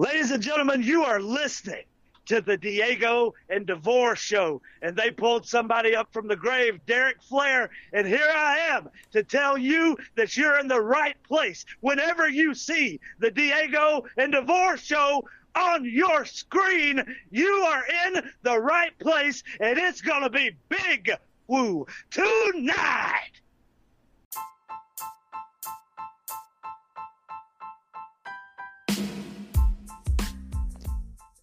Ladies 0.00 0.30
and 0.30 0.42
gentlemen, 0.42 0.82
you 0.82 1.04
are 1.04 1.20
listening 1.20 1.84
to 2.24 2.40
the 2.40 2.56
Diego 2.56 3.34
and 3.50 3.66
DeVore 3.66 4.16
show, 4.16 4.62
and 4.80 4.96
they 4.96 5.10
pulled 5.10 5.44
somebody 5.44 5.94
up 5.94 6.10
from 6.10 6.26
the 6.26 6.36
grave, 6.36 6.80
Derek 6.86 7.20
Flair, 7.20 7.68
and 7.92 8.06
here 8.06 8.32
I 8.34 8.60
am 8.70 8.88
to 9.12 9.22
tell 9.22 9.58
you 9.58 9.98
that 10.16 10.38
you're 10.38 10.58
in 10.58 10.68
the 10.68 10.80
right 10.80 11.22
place. 11.24 11.66
Whenever 11.80 12.30
you 12.30 12.54
see 12.54 12.98
the 13.18 13.30
Diego 13.30 14.06
and 14.16 14.32
DeVore 14.32 14.78
show 14.78 15.28
on 15.54 15.84
your 15.84 16.24
screen, 16.24 17.04
you 17.30 17.50
are 17.68 17.84
in 18.06 18.22
the 18.40 18.58
right 18.58 18.98
place, 19.00 19.42
and 19.60 19.78
it's 19.78 20.00
going 20.00 20.22
to 20.22 20.30
be 20.30 20.56
big 20.70 21.10
woo 21.46 21.86
tonight. 22.10 23.39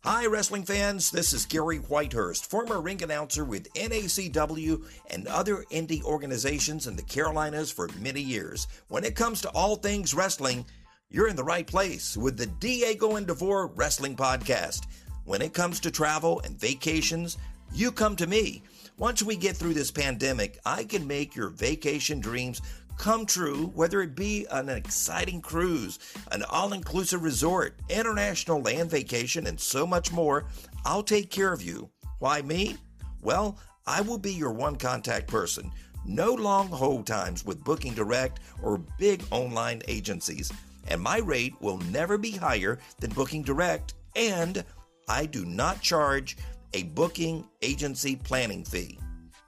Hi, 0.09 0.25
wrestling 0.25 0.63
fans. 0.63 1.11
This 1.11 1.33
is 1.33 1.45
Gary 1.45 1.79
Whitehurst, 1.79 2.45
former 2.45 2.79
ring 2.79 3.03
announcer 3.03 3.43
with 3.43 3.73
NACW 3.73 4.81
and 5.09 5.27
other 5.27 5.65
indie 5.69 6.01
organizations 6.01 6.87
in 6.87 6.95
the 6.95 7.01
Carolinas 7.01 7.71
for 7.71 7.89
many 7.99 8.21
years. 8.21 8.67
When 8.87 9.03
it 9.03 9.17
comes 9.17 9.41
to 9.41 9.49
all 9.49 9.75
things 9.75 10.13
wrestling, 10.13 10.65
you're 11.09 11.27
in 11.27 11.35
the 11.35 11.43
right 11.43 11.67
place 11.67 12.15
with 12.15 12.37
the 12.37 12.45
Diego 12.45 13.17
and 13.17 13.27
DeVore 13.27 13.67
Wrestling 13.75 14.15
Podcast. 14.15 14.85
When 15.25 15.41
it 15.41 15.53
comes 15.53 15.81
to 15.81 15.91
travel 15.91 16.39
and 16.45 16.57
vacations, 16.57 17.37
you 17.73 17.91
come 17.91 18.15
to 18.15 18.27
me. 18.27 18.63
Once 18.97 19.21
we 19.21 19.35
get 19.35 19.57
through 19.57 19.73
this 19.73 19.91
pandemic, 19.91 20.57
I 20.65 20.85
can 20.85 21.05
make 21.05 21.35
your 21.35 21.49
vacation 21.49 22.21
dreams 22.21 22.61
come 22.97 23.25
true, 23.25 23.71
whether 23.75 24.01
it 24.01 24.15
be 24.15 24.45
an 24.51 24.69
exciting 24.69 25.41
cruise, 25.41 25.99
an 26.31 26.43
all 26.49 26.73
inclusive 26.73 27.23
resort, 27.23 27.75
international 27.89 28.61
land 28.61 28.89
vacation, 28.89 29.47
and 29.47 29.59
so 29.59 29.85
much 29.85 30.11
more, 30.11 30.45
I'll 30.85 31.03
take 31.03 31.29
care 31.29 31.53
of 31.53 31.61
you. 31.61 31.89
Why 32.19 32.41
me? 32.41 32.77
Well, 33.21 33.59
I 33.85 34.01
will 34.01 34.17
be 34.17 34.33
your 34.33 34.51
one 34.51 34.75
contact 34.75 35.27
person. 35.27 35.71
No 36.05 36.33
long 36.33 36.67
hold 36.69 37.05
times 37.05 37.45
with 37.45 37.63
Booking 37.63 37.93
Direct 37.93 38.39
or 38.63 38.77
big 38.97 39.23
online 39.31 39.81
agencies. 39.87 40.51
And 40.87 41.01
my 41.01 41.17
rate 41.19 41.53
will 41.61 41.77
never 41.91 42.17
be 42.17 42.31
higher 42.31 42.79
than 42.99 43.11
Booking 43.11 43.43
Direct, 43.43 43.93
and 44.15 44.63
I 45.09 45.25
do 45.25 45.45
not 45.45 45.81
charge 45.81 46.37
a 46.73 46.83
booking 46.83 47.45
agency 47.61 48.15
planning 48.15 48.63
fee. 48.63 48.99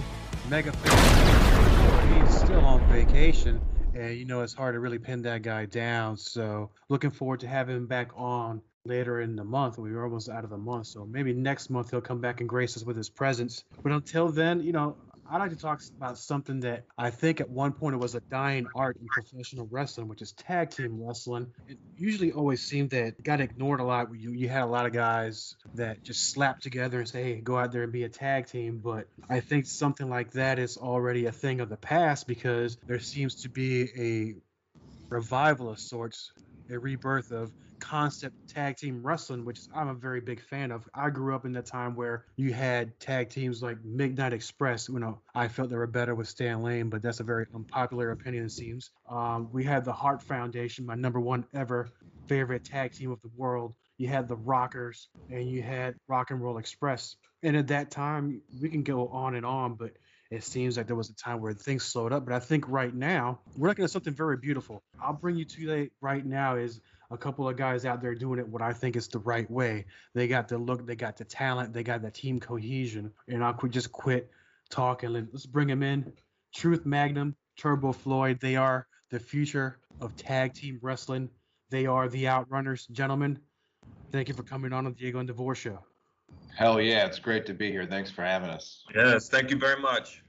Mega 0.49 0.73
he's 0.73 2.37
still 2.37 2.59
on 2.65 2.85
vacation, 2.89 3.61
and 3.93 4.17
you 4.17 4.25
know 4.25 4.41
it's 4.41 4.53
hard 4.53 4.75
to 4.75 4.81
really 4.81 4.99
pin 4.99 5.21
that 5.21 5.41
guy 5.41 5.65
down. 5.67 6.17
So, 6.17 6.69
looking 6.89 7.11
forward 7.11 7.39
to 7.39 7.47
having 7.47 7.77
him 7.77 7.87
back 7.87 8.11
on 8.17 8.61
later 8.83 9.21
in 9.21 9.37
the 9.37 9.45
month. 9.45 9.77
We 9.77 9.93
were 9.93 10.03
almost 10.03 10.27
out 10.27 10.43
of 10.43 10.49
the 10.49 10.57
month, 10.57 10.87
so 10.87 11.05
maybe 11.05 11.31
next 11.31 11.69
month 11.69 11.91
he'll 11.91 12.01
come 12.01 12.19
back 12.19 12.41
and 12.41 12.49
grace 12.49 12.75
us 12.75 12.83
with 12.83 12.97
his 12.97 13.09
presence. 13.09 13.63
But 13.83 13.93
until 13.93 14.27
then, 14.27 14.61
you 14.61 14.73
know, 14.73 14.97
I'd 15.29 15.39
like 15.39 15.49
to 15.51 15.57
talk 15.57 15.81
about 15.97 16.19
something 16.19 16.59
that 16.61 16.83
I 16.97 17.09
think 17.09 17.41
at 17.41 17.49
one 17.49 17.73
point 17.73 17.95
it 17.95 17.97
was 17.97 18.13
a 18.13 18.21
dying 18.29 18.67
art 18.75 18.97
in 18.97 19.07
professional 19.07 19.67
wrestling, 19.71 20.07
which 20.07 20.21
is 20.21 20.33
tag 20.33 20.69
team 20.69 21.03
wrestling. 21.03 21.47
It 21.67 21.77
usually 21.97 22.31
always 22.31 22.61
seemed 22.61 22.91
that 22.91 23.07
it 23.07 23.23
got 23.23 23.41
ignored 23.41 23.79
a 23.79 23.83
lot. 23.83 24.09
You, 24.15 24.31
you 24.31 24.49
had 24.49 24.61
a 24.61 24.67
lot 24.67 24.85
of 24.85 24.93
guys 24.93 25.55
that 25.73 26.03
just 26.03 26.29
slapped 26.29 26.61
together 26.61 26.99
and 26.99 27.07
say, 27.07 27.23
hey, 27.23 27.41
go 27.41 27.57
out 27.57 27.71
there 27.71 27.81
and 27.81 27.91
be 27.91 28.03
a 28.03 28.09
tag 28.09 28.47
team. 28.47 28.79
But 28.83 29.07
I 29.27 29.39
think 29.39 29.65
something 29.65 30.09
like 30.09 30.31
that 30.33 30.59
is 30.59 30.77
already 30.77 31.25
a 31.25 31.31
thing 31.31 31.59
of 31.59 31.69
the 31.69 31.77
past 31.77 32.27
because 32.27 32.77
there 32.85 32.99
seems 32.99 33.41
to 33.43 33.49
be 33.49 33.89
a 33.97 34.35
revival 35.09 35.69
of 35.69 35.79
sorts, 35.79 36.31
a 36.69 36.77
rebirth 36.77 37.31
of 37.31 37.51
concept 37.79 38.35
tag 38.47 38.77
team 38.77 39.01
wrestling, 39.03 39.45
which 39.45 39.61
I'm 39.73 39.87
a 39.87 39.93
very 39.93 40.21
big 40.21 40.41
fan 40.41 40.71
of. 40.71 40.87
I 40.93 41.09
grew 41.09 41.35
up 41.35 41.45
in 41.45 41.53
the 41.53 41.61
time 41.61 41.95
where 41.95 42.25
you 42.35 42.53
had 42.53 42.99
tag 42.99 43.29
teams 43.29 43.61
like 43.61 43.83
Midnight 43.83 44.33
Express. 44.33 44.89
You 44.89 44.99
know, 44.99 45.21
I 45.33 45.47
felt 45.47 45.69
they 45.69 45.75
were 45.75 45.87
better 45.87 46.15
with 46.15 46.27
Stan 46.27 46.61
Lane, 46.61 46.89
but 46.89 47.01
that's 47.01 47.19
a 47.19 47.23
very 47.23 47.45
unpopular 47.53 48.11
opinion, 48.11 48.45
it 48.45 48.51
seems. 48.51 48.91
Um, 49.09 49.49
we 49.51 49.63
had 49.63 49.85
the 49.85 49.93
Hart 49.93 50.21
Foundation, 50.21 50.85
my 50.85 50.95
number 50.95 51.19
one 51.19 51.45
ever 51.53 51.89
favorite 52.27 52.63
tag 52.63 52.93
team 52.93 53.11
of 53.11 53.21
the 53.21 53.29
world. 53.35 53.73
You 53.97 54.07
had 54.07 54.27
the 54.27 54.35
Rockers, 54.35 55.07
and 55.29 55.49
you 55.49 55.61
had 55.61 55.95
Rock 56.07 56.31
and 56.31 56.41
Roll 56.41 56.57
Express. 56.57 57.15
And 57.43 57.55
at 57.55 57.67
that 57.67 57.91
time, 57.91 58.41
we 58.61 58.69
can 58.69 58.83
go 58.83 59.07
on 59.07 59.35
and 59.35 59.45
on, 59.45 59.75
but 59.75 59.91
it 60.31 60.43
seems 60.43 60.75
like 60.75 60.87
there 60.87 60.95
was 60.95 61.09
a 61.09 61.15
time 61.15 61.39
where 61.39 61.53
things 61.53 61.83
slowed 61.83 62.11
up. 62.11 62.25
But 62.25 62.33
I 62.33 62.39
think 62.39 62.67
right 62.67 62.93
now 62.93 63.39
we're 63.55 63.69
looking 63.69 63.85
at 63.85 63.91
something 63.91 64.13
very 64.13 64.37
beautiful. 64.37 64.83
I'll 65.01 65.13
bring 65.13 65.35
you 65.35 65.45
to 65.45 65.67
that 65.67 65.89
right 66.01 66.25
now 66.25 66.55
is 66.55 66.81
a 67.11 67.17
couple 67.17 67.47
of 67.47 67.57
guys 67.57 67.85
out 67.85 68.01
there 68.01 68.15
doing 68.15 68.39
it 68.39 68.47
what 68.47 68.61
I 68.61 68.73
think 68.73 68.95
is 68.95 69.07
the 69.07 69.19
right 69.19 69.49
way. 69.49 69.85
They 70.13 70.27
got 70.27 70.47
the 70.47 70.57
look, 70.57 70.85
they 70.85 70.95
got 70.95 71.17
the 71.17 71.25
talent, 71.25 71.73
they 71.73 71.83
got 71.83 72.01
the 72.01 72.11
team 72.11 72.39
cohesion. 72.39 73.11
And 73.27 73.43
I'll 73.43 73.53
quit, 73.53 73.71
just 73.71 73.91
quit 73.91 74.29
talking. 74.69 75.11
Let's 75.13 75.45
bring 75.45 75.67
them 75.67 75.83
in. 75.83 76.11
Truth 76.53 76.85
Magnum, 76.85 77.35
Turbo 77.57 77.91
Floyd. 77.91 78.39
They 78.39 78.55
are 78.55 78.87
the 79.09 79.19
future 79.19 79.79
of 80.01 80.15
tag 80.15 80.53
team 80.53 80.79
wrestling. 80.81 81.29
They 81.69 81.85
are 81.85 82.07
the 82.07 82.25
Outrunners, 82.25 82.89
gentlemen. 82.91 83.39
Thank 84.11 84.29
you 84.29 84.33
for 84.33 84.43
coming 84.43 84.71
on 84.73 84.85
the 84.85 84.91
Diego 84.91 85.19
and 85.19 85.27
DeVore 85.27 85.55
show. 85.55 85.79
Hell 86.55 86.79
yeah, 86.79 87.05
it's 87.05 87.19
great 87.19 87.45
to 87.47 87.53
be 87.53 87.69
here. 87.71 87.85
Thanks 87.85 88.09
for 88.09 88.23
having 88.23 88.49
us. 88.49 88.83
Yes, 88.95 89.29
thank 89.29 89.49
you 89.51 89.57
very 89.57 89.81
much. 89.81 90.21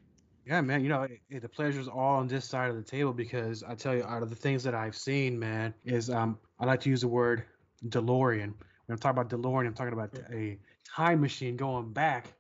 Yeah, 0.45 0.61
man. 0.61 0.83
You 0.83 0.89
know, 0.89 1.03
it, 1.03 1.21
it, 1.29 1.43
the 1.43 1.49
pleasure's 1.49 1.89
all 1.89 2.17
on 2.17 2.29
this 2.29 2.45
side 2.45 2.71
of 2.71 2.77
the 2.77 2.83
table 2.83 3.13
because 3.13 3.63
I 3.63 3.75
tell 3.75 3.95
you, 3.95 4.05
out 4.05 4.23
of 4.23 4.31
the 4.31 4.37
things 4.37 4.63
that 4.65 4.75
I've 4.75 4.97
seen, 4.97 5.39
man, 5.39 5.75
is 5.85 6.11
um, 6.11 6.39
I 6.59 6.65
like 6.65 6.81
to 6.81 6.91
use 6.91 7.03
the 7.03 7.09
word 7.09 7.45
DeLorean. 7.87 8.55
When 8.87 8.95
I'm 8.95 8.99
talking 8.99 9.21
about 9.21 9.31
DeLorean, 9.31 9.67
I'm 9.67 9.75
talking 9.75 9.93
about 9.93 10.17
a 10.33 10.59
time 10.87 11.21
machine 11.21 11.57
going 11.57 11.93
back. 11.93 12.33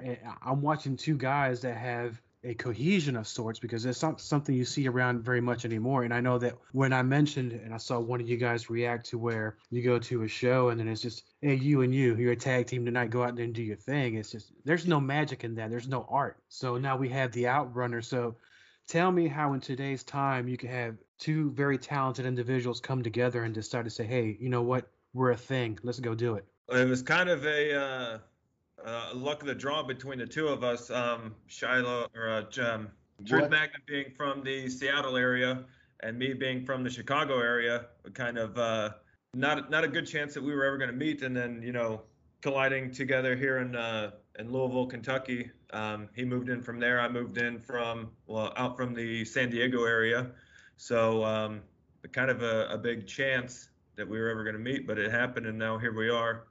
And 0.00 0.18
I'm 0.42 0.60
watching 0.62 0.96
two 0.96 1.16
guys 1.16 1.60
that 1.62 1.76
have 1.76 2.20
a 2.44 2.54
cohesion 2.54 3.16
of 3.16 3.26
sorts 3.26 3.58
because 3.58 3.84
it's 3.84 4.02
not 4.02 4.20
something 4.20 4.54
you 4.54 4.64
see 4.64 4.86
around 4.86 5.24
very 5.24 5.40
much 5.40 5.64
anymore. 5.64 6.04
And 6.04 6.14
I 6.14 6.20
know 6.20 6.38
that 6.38 6.54
when 6.72 6.92
I 6.92 7.02
mentioned 7.02 7.52
and 7.52 7.74
I 7.74 7.78
saw 7.78 7.98
one 7.98 8.20
of 8.20 8.28
you 8.28 8.36
guys 8.36 8.70
react 8.70 9.06
to 9.10 9.18
where 9.18 9.56
you 9.70 9.82
go 9.82 9.98
to 9.98 10.22
a 10.22 10.28
show 10.28 10.68
and 10.68 10.78
then 10.78 10.86
it's 10.86 11.00
just, 11.00 11.24
hey, 11.40 11.54
you 11.54 11.82
and 11.82 11.92
you, 11.92 12.14
you're 12.14 12.32
a 12.32 12.36
tag 12.36 12.66
team 12.66 12.84
tonight, 12.84 13.10
go 13.10 13.24
out 13.24 13.34
there 13.34 13.44
and 13.44 13.54
do 13.54 13.62
your 13.62 13.76
thing. 13.76 14.14
It's 14.14 14.30
just, 14.30 14.52
there's 14.64 14.86
no 14.86 15.00
magic 15.00 15.42
in 15.42 15.56
that. 15.56 15.70
There's 15.70 15.88
no 15.88 16.06
art. 16.08 16.36
So 16.48 16.76
now 16.76 16.96
we 16.96 17.08
have 17.08 17.32
the 17.32 17.44
outrunner. 17.44 18.04
So 18.04 18.36
tell 18.86 19.10
me 19.10 19.28
how 19.28 19.52
in 19.52 19.60
today's 19.60 20.02
time 20.02 20.48
you 20.48 20.56
can 20.56 20.68
have 20.68 20.96
two 21.18 21.50
very 21.52 21.78
talented 21.78 22.26
individuals 22.26 22.80
come 22.80 23.02
together 23.02 23.44
and 23.44 23.54
decide 23.54 23.84
to 23.84 23.90
say, 23.90 24.04
hey, 24.04 24.36
you 24.40 24.48
know 24.48 24.62
what? 24.62 24.88
we're 25.16 25.30
a 25.30 25.36
thing. 25.36 25.78
Let's 25.82 25.98
go 25.98 26.14
do 26.14 26.34
it. 26.34 26.44
It 26.68 26.86
was 26.86 27.02
kind 27.02 27.28
of 27.28 27.44
a 27.46 27.74
uh, 27.74 28.18
uh, 28.84 29.10
luck 29.14 29.40
of 29.40 29.46
the 29.48 29.54
draw 29.54 29.82
between 29.82 30.18
the 30.18 30.26
two 30.26 30.48
of 30.48 30.62
us. 30.62 30.90
Um, 30.90 31.34
Shiloh 31.46 32.06
or 32.14 32.28
uh, 32.28 32.62
um, 32.62 32.88
Truth 33.24 33.42
What- 33.42 33.50
Magnum 33.50 33.82
being 33.86 34.12
from 34.16 34.44
the 34.44 34.68
Seattle 34.68 35.16
area 35.16 35.64
and 36.00 36.18
me 36.18 36.34
being 36.34 36.64
from 36.64 36.84
the 36.84 36.90
Chicago 36.90 37.40
area, 37.40 37.86
kind 38.12 38.36
of 38.36 38.58
uh, 38.58 38.90
not 39.34 39.70
not 39.70 39.84
a 39.84 39.88
good 39.88 40.06
chance 40.06 40.34
that 40.34 40.42
we 40.42 40.54
were 40.54 40.64
ever 40.64 40.76
going 40.76 40.90
to 40.90 40.96
meet. 40.96 41.22
And 41.22 41.34
then 41.34 41.62
you 41.62 41.72
know 41.72 42.02
colliding 42.42 42.92
together 42.92 43.34
here 43.34 43.58
in 43.58 43.74
uh, 43.74 44.10
in 44.38 44.52
Louisville, 44.52 44.86
Kentucky. 44.86 45.50
Um, 45.72 46.08
he 46.14 46.24
moved 46.24 46.48
in 46.48 46.62
from 46.62 46.78
there. 46.78 47.00
I 47.00 47.08
moved 47.08 47.38
in 47.38 47.58
from 47.60 48.10
well 48.26 48.52
out 48.56 48.76
from 48.76 48.94
the 48.94 49.24
San 49.24 49.50
Diego 49.50 49.84
area. 49.84 50.30
So 50.76 51.24
um, 51.24 51.62
kind 52.12 52.30
of 52.30 52.42
a, 52.42 52.68
a 52.68 52.78
big 52.78 53.06
chance 53.06 53.70
that 53.96 54.08
we 54.08 54.18
were 54.20 54.28
ever 54.28 54.44
going 54.44 54.54
to 54.54 54.60
meet, 54.60 54.86
but 54.86 54.98
it 54.98 55.10
happened, 55.10 55.46
and 55.46 55.58
now 55.58 55.78
here 55.78 55.92
we 55.92 56.08
are. 56.08 56.44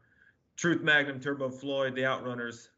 Truth 0.58 0.82
Magnum, 0.82 1.20
Turbo 1.20 1.50
Floyd, 1.50 1.96
the 1.96 2.02
Outrunners, 2.02 2.70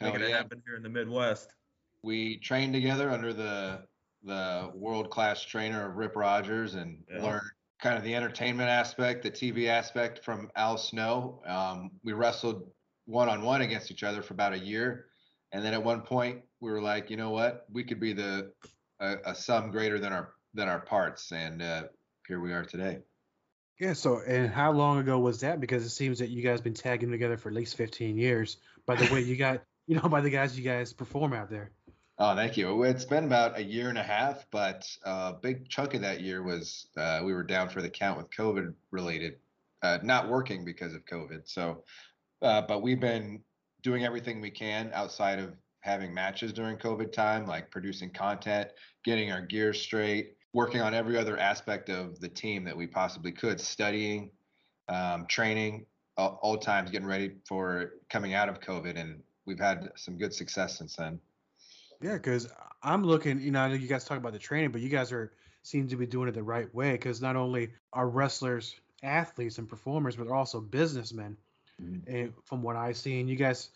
making 0.00 0.20
it 0.20 0.30
happen 0.30 0.62
here 0.66 0.76
in 0.76 0.82
the 0.82 0.88
Midwest. 0.88 1.54
We 2.02 2.38
trained 2.38 2.74
together 2.74 3.10
under 3.10 3.32
the 3.32 3.86
the 4.24 4.70
world 4.74 5.10
class 5.10 5.42
trainer 5.42 5.88
of 5.88 5.96
Rip 5.96 6.14
Rogers 6.14 6.74
and 6.74 7.02
Yeah. 7.10 7.22
learned 7.22 7.50
kind 7.80 7.98
of 7.98 8.04
the 8.04 8.14
entertainment 8.14 8.68
aspect, 8.68 9.24
the 9.24 9.30
TV 9.30 9.66
aspect 9.66 10.24
from 10.24 10.48
Al 10.54 10.78
Snow. 10.78 11.42
Um, 11.44 11.90
we 12.04 12.12
wrestled 12.12 12.70
one 13.12 13.28
on 13.28 13.42
one 13.42 13.60
against 13.60 13.90
each 13.90 14.02
other 14.02 14.22
for 14.22 14.34
about 14.34 14.54
a 14.54 14.58
year, 14.58 15.06
and 15.52 15.64
then 15.64 15.74
at 15.74 15.84
one 15.84 16.00
point 16.00 16.42
we 16.60 16.70
were 16.70 16.80
like, 16.80 17.10
you 17.10 17.16
know 17.16 17.30
what, 17.30 17.66
we 17.70 17.84
could 17.84 18.00
be 18.00 18.12
the 18.12 18.52
a, 19.00 19.16
a 19.26 19.34
sum 19.34 19.70
greater 19.70 19.98
than 19.98 20.12
our 20.12 20.32
than 20.54 20.68
our 20.68 20.80
parts, 20.80 21.30
and 21.32 21.62
uh, 21.62 21.84
here 22.26 22.40
we 22.40 22.52
are 22.52 22.64
today. 22.64 22.98
Yeah. 23.78 23.94
So, 23.94 24.20
and 24.20 24.48
how 24.48 24.72
long 24.72 24.98
ago 24.98 25.18
was 25.18 25.40
that? 25.40 25.60
Because 25.60 25.84
it 25.84 25.90
seems 25.90 26.18
that 26.20 26.30
you 26.30 26.42
guys 26.42 26.58
have 26.58 26.64
been 26.64 26.74
tagging 26.74 27.10
together 27.10 27.36
for 27.36 27.48
at 27.48 27.54
least 27.54 27.76
15 27.76 28.16
years. 28.16 28.58
By 28.86 28.94
the 28.94 29.12
way, 29.12 29.22
you 29.22 29.36
got, 29.36 29.62
you 29.86 29.96
know, 29.96 30.08
by 30.08 30.20
the 30.20 30.30
guys 30.30 30.56
you 30.56 30.64
guys 30.64 30.92
perform 30.92 31.32
out 31.32 31.50
there. 31.50 31.72
Oh, 32.18 32.36
thank 32.36 32.56
you. 32.56 32.84
It's 32.84 33.04
been 33.04 33.24
about 33.24 33.58
a 33.58 33.64
year 33.64 33.88
and 33.88 33.98
a 33.98 34.02
half, 34.02 34.46
but 34.52 34.86
a 35.04 35.32
big 35.32 35.68
chunk 35.68 35.94
of 35.94 36.02
that 36.02 36.20
year 36.20 36.42
was 36.42 36.86
uh, 36.96 37.22
we 37.24 37.32
were 37.32 37.42
down 37.42 37.70
for 37.70 37.82
the 37.82 37.88
count 37.88 38.18
with 38.18 38.30
COVID 38.30 38.74
related, 38.92 39.38
uh, 39.82 39.98
not 40.02 40.28
working 40.28 40.64
because 40.64 40.94
of 40.94 41.04
COVID. 41.04 41.48
So, 41.48 41.82
uh, 42.42 42.62
but 42.62 42.82
we've 42.82 43.00
been 43.00 43.40
doing 43.82 44.04
everything 44.04 44.40
we 44.40 44.50
can 44.50 44.90
outside 44.94 45.38
of 45.38 45.54
having 45.80 46.14
matches 46.14 46.52
during 46.52 46.76
COVID 46.76 47.12
time, 47.12 47.46
like 47.46 47.70
producing 47.70 48.10
content, 48.10 48.68
getting 49.04 49.32
our 49.32 49.40
gear 49.40 49.74
straight, 49.74 50.36
working 50.52 50.80
on 50.80 50.94
every 50.94 51.16
other 51.16 51.38
aspect 51.38 51.88
of 51.88 52.20
the 52.20 52.28
team 52.28 52.64
that 52.64 52.76
we 52.76 52.86
possibly 52.86 53.32
could, 53.32 53.60
studying, 53.60 54.30
um, 54.88 55.26
training, 55.26 55.86
all, 56.16 56.38
all 56.42 56.56
times 56.56 56.90
getting 56.90 57.06
ready 57.06 57.32
for 57.48 57.94
coming 58.10 58.34
out 58.34 58.48
of 58.48 58.60
COVID. 58.60 58.98
And 58.98 59.20
we've 59.46 59.58
had 59.58 59.90
some 59.96 60.18
good 60.18 60.32
success 60.32 60.78
since 60.78 60.96
then. 60.96 61.18
Yeah, 62.00 62.14
because 62.14 62.48
I'm 62.82 63.04
looking, 63.04 63.40
you 63.40 63.50
know, 63.50 63.60
I 63.60 63.68
know 63.68 63.74
you 63.74 63.88
guys 63.88 64.04
talk 64.04 64.18
about 64.18 64.32
the 64.32 64.38
training, 64.38 64.70
but 64.70 64.80
you 64.80 64.88
guys 64.88 65.12
are 65.12 65.32
seem 65.64 65.88
to 65.88 65.96
be 65.96 66.06
doing 66.06 66.28
it 66.28 66.32
the 66.32 66.42
right 66.42 66.72
way. 66.74 66.92
Because 66.92 67.22
not 67.22 67.36
only 67.36 67.70
are 67.92 68.08
wrestlers 68.08 68.74
athletes 69.02 69.58
and 69.58 69.68
performers, 69.68 70.16
but 70.16 70.26
they're 70.26 70.34
also 70.34 70.60
businessmen. 70.60 71.36
Mhm. 71.82 72.02
And 72.06 72.32
from 72.44 72.62
what 72.62 72.76
I've 72.76 72.96
seen, 72.96 73.28
you 73.28 73.36
guys, 73.36 73.70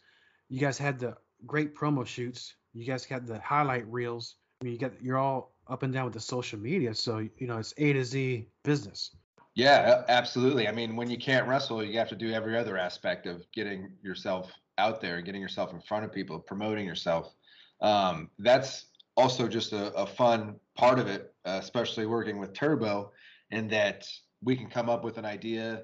you 0.49 0.61
guys 0.61 0.79
had 0.79 0.99
the 0.99 1.17
great 1.47 1.75
promo 1.75 2.06
shoots. 2.06 2.55
You 2.73 2.85
guys 2.85 3.06
got 3.06 3.26
the 3.26 3.41
highlight 3.41 3.87
reels. 3.91 4.37
I 4.61 4.64
mean, 4.64 4.75
you 4.75 4.79
got 4.79 5.00
you're 5.03 5.19
all 5.19 5.56
up 5.69 5.82
and 5.82 5.93
down 5.93 6.05
with 6.05 6.14
the 6.14 6.20
social 6.20 6.58
media, 6.58 6.94
so 6.94 7.19
you 7.19 7.47
know 7.47 7.58
it's 7.58 7.75
A 7.79 7.93
to 7.93 8.05
Z 8.05 8.49
business. 8.62 9.11
Yeah, 9.55 10.05
absolutely. 10.08 10.69
I 10.69 10.73
mean, 10.73 10.97
when 10.97 11.11
you 11.11 11.17
can't 11.17 11.49
wrestle, 11.49 11.82
you 11.82 11.99
have 11.99 12.11
to 12.11 12.17
do 12.17 12.31
every 12.31 12.58
other 12.58 12.76
aspect 12.76 13.26
of 13.26 13.50
getting 13.53 13.91
yourself 14.03 14.53
out 14.76 15.00
there, 15.00 15.23
getting 15.23 15.41
yourself 15.41 15.73
in 15.73 15.81
front 15.81 16.05
of 16.05 16.12
people, 16.12 16.38
promoting 16.38 16.85
yourself. 16.87 17.35
Um, 17.81 18.31
that's 18.38 18.87
also 19.17 19.49
just 19.49 19.73
a, 19.73 19.93
a 19.94 20.06
fun 20.06 20.56
part 20.75 20.99
of 20.99 21.06
it, 21.06 21.35
uh, 21.47 21.58
especially 21.62 22.05
working 22.05 22.38
with 22.38 22.53
Turbo, 22.53 23.12
in 23.50 23.69
that 23.69 24.06
we 24.43 24.56
can 24.56 24.69
come 24.69 24.91
up 24.91 25.03
with 25.03 25.17
an 25.17 25.25
idea, 25.25 25.82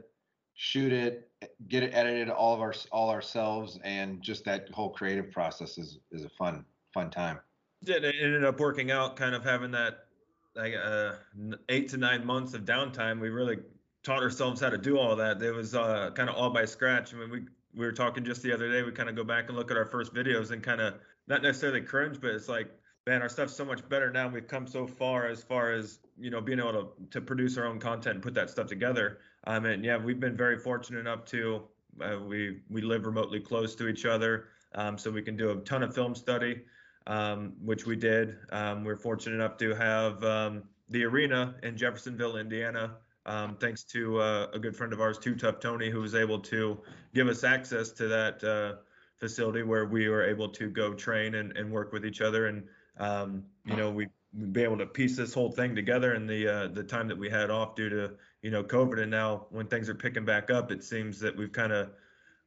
shoot 0.62 0.92
it, 0.92 1.28
get 1.66 1.82
it 1.82 1.90
edited 1.92 2.30
all 2.30 2.54
of 2.54 2.60
our 2.60 2.72
all 2.92 3.10
ourselves, 3.10 3.80
and 3.82 4.22
just 4.22 4.44
that 4.44 4.68
whole 4.70 4.90
creative 4.90 5.32
process 5.32 5.76
is 5.76 5.98
is 6.12 6.24
a 6.24 6.28
fun 6.30 6.64
fun 6.94 7.10
time. 7.10 7.40
It 7.84 8.04
ended 8.04 8.44
up 8.44 8.60
working 8.60 8.92
out, 8.92 9.16
kind 9.16 9.34
of 9.34 9.42
having 9.42 9.72
that 9.72 10.04
like 10.54 10.74
uh, 10.74 11.14
eight 11.68 11.88
to 11.88 11.96
nine 11.96 12.24
months 12.24 12.54
of 12.54 12.64
downtime. 12.64 13.18
We 13.20 13.30
really 13.30 13.58
taught 14.04 14.22
ourselves 14.22 14.60
how 14.60 14.70
to 14.70 14.78
do 14.78 14.98
all 14.98 15.16
that. 15.16 15.42
It 15.42 15.50
was 15.50 15.74
uh, 15.74 16.12
kind 16.14 16.30
of 16.30 16.36
all 16.36 16.50
by 16.50 16.64
scratch. 16.64 17.12
I 17.12 17.16
mean, 17.16 17.30
we 17.30 17.40
we 17.74 17.84
were 17.84 17.92
talking 17.92 18.24
just 18.24 18.40
the 18.42 18.54
other 18.54 18.70
day. 18.70 18.84
We 18.84 18.92
kind 18.92 19.08
of 19.08 19.16
go 19.16 19.24
back 19.24 19.48
and 19.48 19.58
look 19.58 19.72
at 19.72 19.76
our 19.76 19.86
first 19.86 20.14
videos 20.14 20.52
and 20.52 20.62
kind 20.62 20.80
of 20.80 20.94
not 21.26 21.42
necessarily 21.42 21.80
cringe, 21.80 22.20
but 22.20 22.30
it's 22.30 22.48
like, 22.48 22.70
man, 23.04 23.20
our 23.20 23.28
stuff's 23.28 23.56
so 23.56 23.64
much 23.64 23.88
better 23.88 24.12
now. 24.12 24.28
We've 24.28 24.46
come 24.46 24.68
so 24.68 24.86
far 24.86 25.26
as 25.26 25.42
far 25.42 25.72
as 25.72 25.98
you 26.16 26.30
know 26.30 26.40
being 26.40 26.60
able 26.60 26.72
to 26.72 26.88
to 27.10 27.20
produce 27.20 27.58
our 27.58 27.66
own 27.66 27.80
content 27.80 28.14
and 28.14 28.22
put 28.22 28.34
that 28.34 28.48
stuff 28.48 28.68
together. 28.68 29.18
Um, 29.44 29.66
and 29.66 29.84
yeah, 29.84 29.96
we've 29.96 30.20
been 30.20 30.36
very 30.36 30.58
fortunate 30.58 31.00
enough 31.00 31.24
to 31.26 31.62
uh, 32.00 32.18
we 32.26 32.60
we 32.70 32.80
live 32.80 33.06
remotely 33.06 33.40
close 33.40 33.74
to 33.76 33.88
each 33.88 34.06
other, 34.06 34.48
um, 34.74 34.96
so 34.96 35.10
we 35.10 35.22
can 35.22 35.36
do 35.36 35.50
a 35.50 35.56
ton 35.56 35.82
of 35.82 35.94
film 35.94 36.14
study 36.14 36.62
um, 37.06 37.52
which 37.62 37.86
we 37.86 37.96
did. 37.96 38.36
Um, 38.50 38.84
we're 38.84 38.96
fortunate 38.96 39.36
enough 39.36 39.56
to 39.58 39.74
have 39.74 40.22
um, 40.24 40.62
the 40.88 41.04
arena 41.04 41.54
in 41.62 41.76
Jeffersonville, 41.76 42.36
Indiana, 42.36 42.96
um, 43.26 43.56
thanks 43.56 43.84
to 43.84 44.20
uh, 44.20 44.46
a 44.52 44.58
good 44.58 44.76
friend 44.76 44.92
of 44.92 45.00
ours, 45.00 45.18
Too 45.18 45.34
Tough 45.34 45.60
Tony, 45.60 45.90
who 45.90 46.00
was 46.00 46.14
able 46.14 46.40
to 46.40 46.80
give 47.14 47.28
us 47.28 47.44
access 47.44 47.90
to 47.92 48.08
that 48.08 48.44
uh, 48.44 48.80
facility 49.18 49.62
where 49.62 49.86
we 49.86 50.08
were 50.08 50.24
able 50.24 50.48
to 50.48 50.68
go 50.68 50.92
train 50.92 51.36
and, 51.36 51.56
and 51.56 51.70
work 51.70 51.92
with 51.92 52.04
each 52.04 52.20
other. 52.20 52.46
And, 52.46 52.64
um, 52.98 53.44
you 53.64 53.76
know, 53.76 53.90
we, 53.90 54.08
be 54.52 54.62
able 54.62 54.78
to 54.78 54.86
piece 54.86 55.16
this 55.16 55.34
whole 55.34 55.50
thing 55.50 55.74
together 55.74 56.14
in 56.14 56.26
the 56.26 56.48
uh, 56.48 56.68
the 56.68 56.82
time 56.82 57.08
that 57.08 57.18
we 57.18 57.28
had 57.28 57.50
off 57.50 57.74
due 57.74 57.90
to, 57.90 58.12
you 58.40 58.50
know, 58.50 58.64
COVID. 58.64 59.00
And 59.00 59.10
now 59.10 59.46
when 59.50 59.66
things 59.66 59.88
are 59.88 59.94
picking 59.94 60.24
back 60.24 60.50
up, 60.50 60.70
it 60.70 60.82
seems 60.82 61.20
that 61.20 61.36
we've 61.36 61.52
kind 61.52 61.72
of 61.72 61.90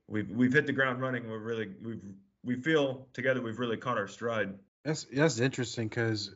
we've 0.08 0.30
we've 0.30 0.54
hit 0.54 0.66
the 0.66 0.74
ground 0.74 1.02
running. 1.02 1.30
We're 1.30 1.38
really 1.40 1.70
we've 1.84 2.02
we 2.44 2.56
feel 2.56 3.08
together 3.14 3.42
we've 3.42 3.60
really 3.60 3.78
caught 3.78 3.98
our 3.98 4.08
stride. 4.08 4.54
That's 4.84 5.06
that's 5.06 5.40
interesting 5.40 5.88
because 5.88 6.36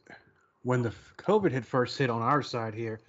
when 0.63 0.83
the 0.83 0.93
COVID 1.17 1.51
had 1.51 1.65
first 1.65 1.97
hit 1.97 2.09
on 2.09 2.21
our 2.21 2.41
side 2.43 2.73
here, 2.73 2.99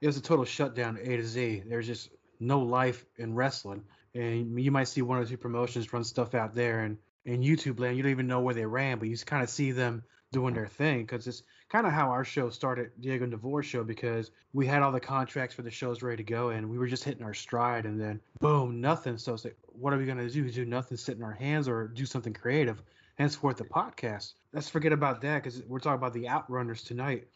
it 0.00 0.06
was 0.06 0.16
a 0.16 0.22
total 0.22 0.44
shutdown 0.44 0.98
A 1.00 1.16
to 1.16 1.24
Z. 1.24 1.62
There's 1.66 1.86
just 1.86 2.10
no 2.40 2.60
life 2.60 3.04
in 3.16 3.34
wrestling, 3.34 3.84
and 4.14 4.58
you 4.60 4.70
might 4.70 4.88
see 4.88 5.02
one 5.02 5.18
or 5.18 5.26
two 5.26 5.36
promotions 5.36 5.92
run 5.92 6.04
stuff 6.04 6.34
out 6.34 6.54
there, 6.54 6.80
and 6.80 6.98
in 7.24 7.40
YouTube 7.40 7.80
land, 7.80 7.96
you 7.96 8.02
don't 8.02 8.12
even 8.12 8.26
know 8.26 8.40
where 8.40 8.54
they 8.54 8.66
ran, 8.66 8.98
but 8.98 9.08
you 9.08 9.16
kind 9.18 9.42
of 9.42 9.48
see 9.48 9.70
them 9.72 10.02
doing 10.32 10.54
their 10.54 10.66
thing 10.66 11.02
because 11.02 11.26
it's 11.26 11.42
kind 11.74 11.88
of 11.88 11.92
how 11.92 12.08
our 12.08 12.22
show 12.22 12.48
started, 12.50 12.92
Diego 13.00 13.24
and 13.24 13.32
DeVore 13.32 13.60
show, 13.60 13.82
because 13.82 14.30
we 14.52 14.64
had 14.64 14.80
all 14.80 14.92
the 14.92 15.00
contracts 15.00 15.56
for 15.56 15.62
the 15.62 15.70
shows 15.72 16.02
ready 16.02 16.18
to 16.18 16.22
go, 16.22 16.50
and 16.50 16.70
we 16.70 16.78
were 16.78 16.86
just 16.86 17.02
hitting 17.02 17.24
our 17.24 17.34
stride, 17.34 17.84
and 17.84 18.00
then 18.00 18.20
boom, 18.38 18.80
nothing. 18.80 19.18
So 19.18 19.34
it's 19.34 19.44
like, 19.44 19.56
what 19.66 19.92
are 19.92 19.98
we 19.98 20.06
gonna 20.06 20.30
do? 20.30 20.48
Do 20.48 20.64
nothing, 20.64 20.96
sit 20.96 21.16
in 21.16 21.24
our 21.24 21.32
hands, 21.32 21.66
or 21.66 21.88
do 21.88 22.06
something 22.06 22.32
creative? 22.32 22.80
Henceforth, 23.16 23.56
the 23.56 23.64
podcast. 23.64 24.34
Let's 24.52 24.68
forget 24.68 24.92
about 24.92 25.20
that 25.22 25.42
because 25.42 25.64
we're 25.64 25.80
talking 25.80 25.98
about 25.98 26.12
the 26.12 26.26
Outrunners 26.26 26.86
tonight. 26.86 27.26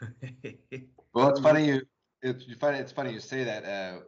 Well, 1.14 1.30
it's 1.30 1.40
funny 1.40 1.66
you 1.66 1.80
it's 2.22 2.46
you 2.46 2.54
funny 2.54 2.78
it's 2.78 2.92
funny 2.92 3.12
you 3.12 3.18
say 3.18 3.42
that. 3.42 3.64
Uh, 3.64 4.00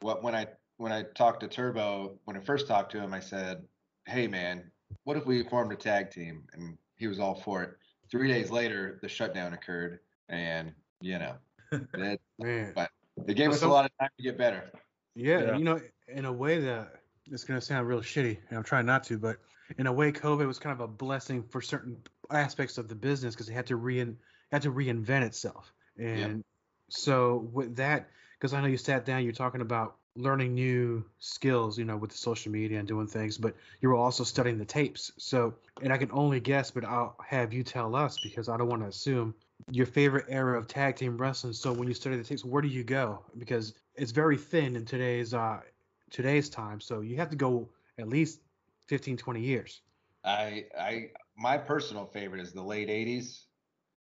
what 0.00 0.22
when 0.22 0.34
I 0.34 0.48
when 0.76 0.92
I 0.92 1.04
talked 1.14 1.40
to 1.40 1.48
Turbo 1.48 2.18
when 2.24 2.36
I 2.36 2.40
first 2.40 2.66
talked 2.66 2.92
to 2.92 2.98
him, 3.00 3.14
I 3.14 3.20
said, 3.20 3.62
"Hey 4.06 4.26
man, 4.26 4.70
what 5.04 5.16
if 5.16 5.24
we 5.24 5.44
formed 5.44 5.72
a 5.72 5.76
tag 5.76 6.10
team?" 6.10 6.42
And 6.52 6.76
he 6.96 7.06
was 7.06 7.20
all 7.20 7.36
for 7.36 7.62
it. 7.62 7.70
Three 8.10 8.28
days 8.28 8.50
later, 8.50 8.98
the 9.02 9.08
shutdown 9.08 9.52
occurred, 9.52 10.00
and 10.28 10.72
you 11.00 11.18
know, 11.18 11.34
it, 11.72 12.20
Man, 12.38 12.72
But- 12.74 12.90
it 13.26 13.34
gave 13.34 13.48
Well, 13.48 13.56
us 13.56 13.62
a 13.62 13.68
lot 13.68 13.84
of 13.84 13.90
time 14.00 14.10
to 14.16 14.22
get 14.22 14.36
better. 14.36 14.70
Yeah, 15.14 15.40
Yeah. 15.42 15.56
you 15.56 15.64
know, 15.64 15.80
in 16.08 16.24
a 16.24 16.32
way 16.32 16.60
that 16.60 17.00
it's 17.30 17.44
gonna 17.44 17.60
sound 17.60 17.86
real 17.86 18.00
shitty, 18.00 18.38
and 18.48 18.58
I'm 18.58 18.64
trying 18.64 18.86
not 18.86 19.04
to, 19.04 19.18
but 19.18 19.36
in 19.78 19.86
a 19.86 19.92
way, 19.92 20.12
COVID 20.12 20.46
was 20.46 20.58
kind 20.58 20.72
of 20.74 20.80
a 20.80 20.88
blessing 20.88 21.42
for 21.44 21.60
certain 21.62 21.96
aspects 22.30 22.76
of 22.78 22.88
the 22.88 22.94
business 22.94 23.34
because 23.34 23.48
it 23.48 23.52
had 23.54 23.66
to 23.68 23.76
rein 23.76 24.18
had 24.52 24.62
to 24.62 24.70
reinvent 24.72 25.22
itself. 25.22 25.72
And 25.98 26.44
so 26.90 27.48
with 27.52 27.76
that, 27.76 28.08
because 28.44 28.52
I 28.52 28.60
know 28.60 28.66
you 28.66 28.76
sat 28.76 29.06
down, 29.06 29.24
you're 29.24 29.32
talking 29.32 29.62
about 29.62 29.96
learning 30.16 30.52
new 30.52 31.02
skills, 31.18 31.78
you 31.78 31.86
know, 31.86 31.96
with 31.96 32.10
the 32.10 32.18
social 32.18 32.52
media 32.52 32.78
and 32.78 32.86
doing 32.86 33.06
things, 33.06 33.38
but 33.38 33.54
you 33.80 33.88
were 33.88 33.94
also 33.94 34.22
studying 34.22 34.58
the 34.58 34.66
tapes. 34.66 35.10
So, 35.16 35.54
and 35.80 35.90
I 35.90 35.96
can 35.96 36.10
only 36.12 36.40
guess, 36.40 36.70
but 36.70 36.84
I'll 36.84 37.16
have 37.26 37.54
you 37.54 37.62
tell 37.62 37.96
us 37.96 38.18
because 38.18 38.50
I 38.50 38.58
don't 38.58 38.68
want 38.68 38.82
to 38.82 38.88
assume 38.88 39.34
your 39.70 39.86
favorite 39.86 40.26
era 40.28 40.58
of 40.58 40.66
tag 40.66 40.96
team 40.96 41.16
wrestling. 41.16 41.54
So 41.54 41.72
when 41.72 41.88
you 41.88 41.94
study 41.94 42.18
the 42.18 42.22
tapes, 42.22 42.44
where 42.44 42.60
do 42.60 42.68
you 42.68 42.84
go? 42.84 43.24
Because 43.38 43.72
it's 43.94 44.12
very 44.12 44.36
thin 44.36 44.76
in 44.76 44.84
today's 44.84 45.32
uh 45.32 45.60
today's 46.10 46.50
time. 46.50 46.82
So 46.82 47.00
you 47.00 47.16
have 47.16 47.30
to 47.30 47.36
go 47.36 47.70
at 47.98 48.10
least 48.10 48.40
15, 48.88 49.16
20 49.16 49.40
years. 49.40 49.80
I 50.22 50.66
I 50.78 51.12
my 51.34 51.56
personal 51.56 52.04
favorite 52.04 52.42
is 52.42 52.52
the 52.52 52.62
late 52.62 52.90
'80s. 52.90 53.46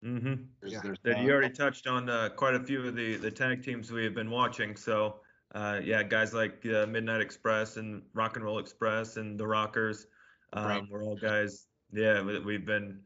Mm-hmm. 0.04 0.34
There's, 0.60 0.72
Yeah. 0.72 0.80
there's 0.82 0.98
That 1.04 1.16
none- 1.16 1.26
you 1.26 1.32
already 1.32 1.54
touched 1.54 1.86
on 1.86 2.08
uh, 2.08 2.28
quite 2.30 2.54
a 2.54 2.60
few 2.60 2.86
of 2.86 2.94
the 2.96 3.16
the 3.16 3.30
tag 3.30 3.62
teams 3.62 3.90
we 3.92 4.04
have 4.04 4.14
been 4.14 4.30
watching. 4.30 4.74
So 4.76 5.20
uh, 5.54 5.80
yeah, 5.82 6.02
guys 6.02 6.32
like 6.34 6.64
uh, 6.66 6.86
Midnight 6.86 7.20
Express 7.20 7.76
and 7.76 8.02
Rock 8.14 8.36
and 8.36 8.44
Roll 8.44 8.58
Express 8.58 9.16
and 9.16 9.38
the 9.38 9.46
Rockers. 9.46 10.06
Um, 10.54 10.66
Right. 10.66 10.82
We're 10.90 11.04
all 11.04 11.16
guys. 11.16 11.66
Yeah, 11.92 12.22
we, 12.22 12.38
we've 12.40 12.66
been 12.66 13.00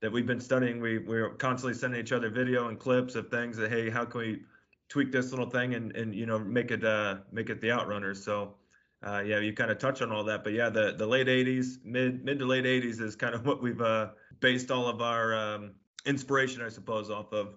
that 0.00 0.10
we've 0.12 0.26
been 0.26 0.40
studying. 0.40 0.80
We 0.80 0.98
we're 0.98 1.30
constantly 1.30 1.74
sending 1.78 2.00
each 2.00 2.12
other 2.12 2.28
video 2.28 2.68
and 2.68 2.78
clips 2.78 3.14
of 3.14 3.28
things 3.28 3.56
that 3.56 3.70
hey, 3.70 3.88
how 3.88 4.04
can 4.04 4.20
we 4.20 4.42
tweak 4.88 5.10
this 5.12 5.30
little 5.30 5.48
thing 5.48 5.74
and 5.74 5.96
and 5.96 6.14
you 6.14 6.26
know 6.26 6.38
make 6.38 6.70
it 6.70 6.84
uh 6.84 7.18
make 7.32 7.50
it 7.50 7.60
the 7.60 7.68
Outrunners. 7.68 8.16
So. 8.18 8.56
Uh, 9.04 9.18
yeah, 9.18 9.40
you 9.40 9.52
kind 9.52 9.68
of 9.72 9.78
touch 9.78 10.00
on 10.00 10.12
all 10.12 10.22
that, 10.22 10.44
but 10.44 10.52
yeah, 10.52 10.68
the, 10.70 10.92
the 10.96 11.04
late 11.04 11.26
'80s, 11.26 11.84
mid 11.84 12.24
mid 12.24 12.38
to 12.38 12.44
late 12.46 12.64
'80s 12.64 13.00
is 13.00 13.16
kind 13.16 13.34
of 13.34 13.44
what 13.48 13.60
we've 13.60 13.80
uh, 13.80 14.10
based 14.38 14.70
all 14.70 14.86
of 14.86 15.02
our 15.02 15.34
um, 15.34 15.72
inspiration, 16.04 16.62
I 16.62 16.68
suppose, 16.68 17.10
off 17.10 17.32
of, 17.32 17.56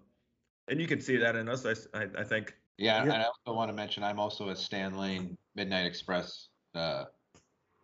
and 0.67 0.79
you 0.79 0.87
can 0.87 1.01
see 1.01 1.17
that 1.17 1.35
in 1.35 1.49
us. 1.49 1.65
I 1.65 2.07
I 2.17 2.23
think. 2.23 2.55
Yeah, 2.77 3.03
Yeah. 3.05 3.13
and 3.13 3.21
I 3.23 3.25
also 3.25 3.55
want 3.55 3.69
to 3.69 3.73
mention 3.73 4.03
I'm 4.03 4.19
also 4.19 4.49
a 4.49 4.55
Stan 4.55 4.97
Lane 4.97 5.37
Midnight 5.55 5.85
Express 5.85 6.49
uh, 6.73 7.05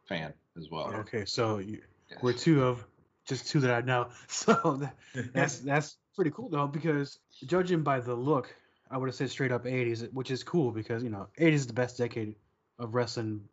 fan 0.08 0.34
as 0.58 0.70
well. 0.70 0.94
Okay, 0.96 1.26
so 1.26 1.60
you, 1.60 1.82
Yes. 2.10 2.20
we're 2.22 2.34
two 2.34 2.64
of 2.64 2.86
just 3.26 3.48
two 3.48 3.62
that 3.62 3.72
I 3.72 3.82
know. 3.82 4.10
So 4.28 4.54
that, 4.82 4.98
that's 5.34 5.60
that's 5.60 5.98
pretty 6.16 6.32
cool 6.32 6.50
though 6.50 6.68
because 6.68 7.20
judging 7.46 7.84
by 7.84 8.02
the 8.02 8.14
look, 8.14 8.54
I 8.90 8.98
would 8.98 9.08
have 9.08 9.16
said 9.16 9.30
straight 9.30 9.54
up 9.54 9.64
80s, 9.64 10.12
which 10.12 10.30
is 10.30 10.44
cool 10.44 10.72
because 10.72 11.04
you 11.04 11.10
know 11.10 11.28
80s 11.40 11.54
is 11.54 11.68
the 11.68 11.74
best 11.74 11.98
decade 11.98 12.36
of 12.80 12.94
wrestling, 12.96 13.48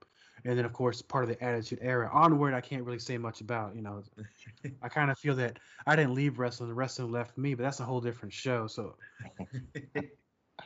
and 0.45 0.59
then 0.59 0.65
of 0.65 0.73
course 0.73 1.03
part 1.03 1.25
of 1.25 1.31
the 1.31 1.43
Attitude 1.43 1.79
Era. 1.83 2.11
Onward, 2.13 2.55
I 2.55 2.61
can't 2.61 2.85
really 2.85 2.99
say 2.99 3.19
much 3.19 3.41
about. 3.41 3.75
You 3.75 3.83
know, 3.83 4.03
I 4.83 4.89
kind 4.89 5.11
of 5.11 5.19
feel 5.19 5.35
that 5.37 5.59
I 5.87 5.97
didn't 5.97 6.15
leave 6.15 6.39
wrestling; 6.39 6.69
the 6.69 6.75
wrestling 6.75 7.11
left 7.11 7.37
me, 7.37 7.55
but 7.55 7.63
that's 7.63 7.81
a 7.81 7.85
whole 7.85 8.01
different 8.01 8.33
show. 8.33 8.67
So. 8.67 8.97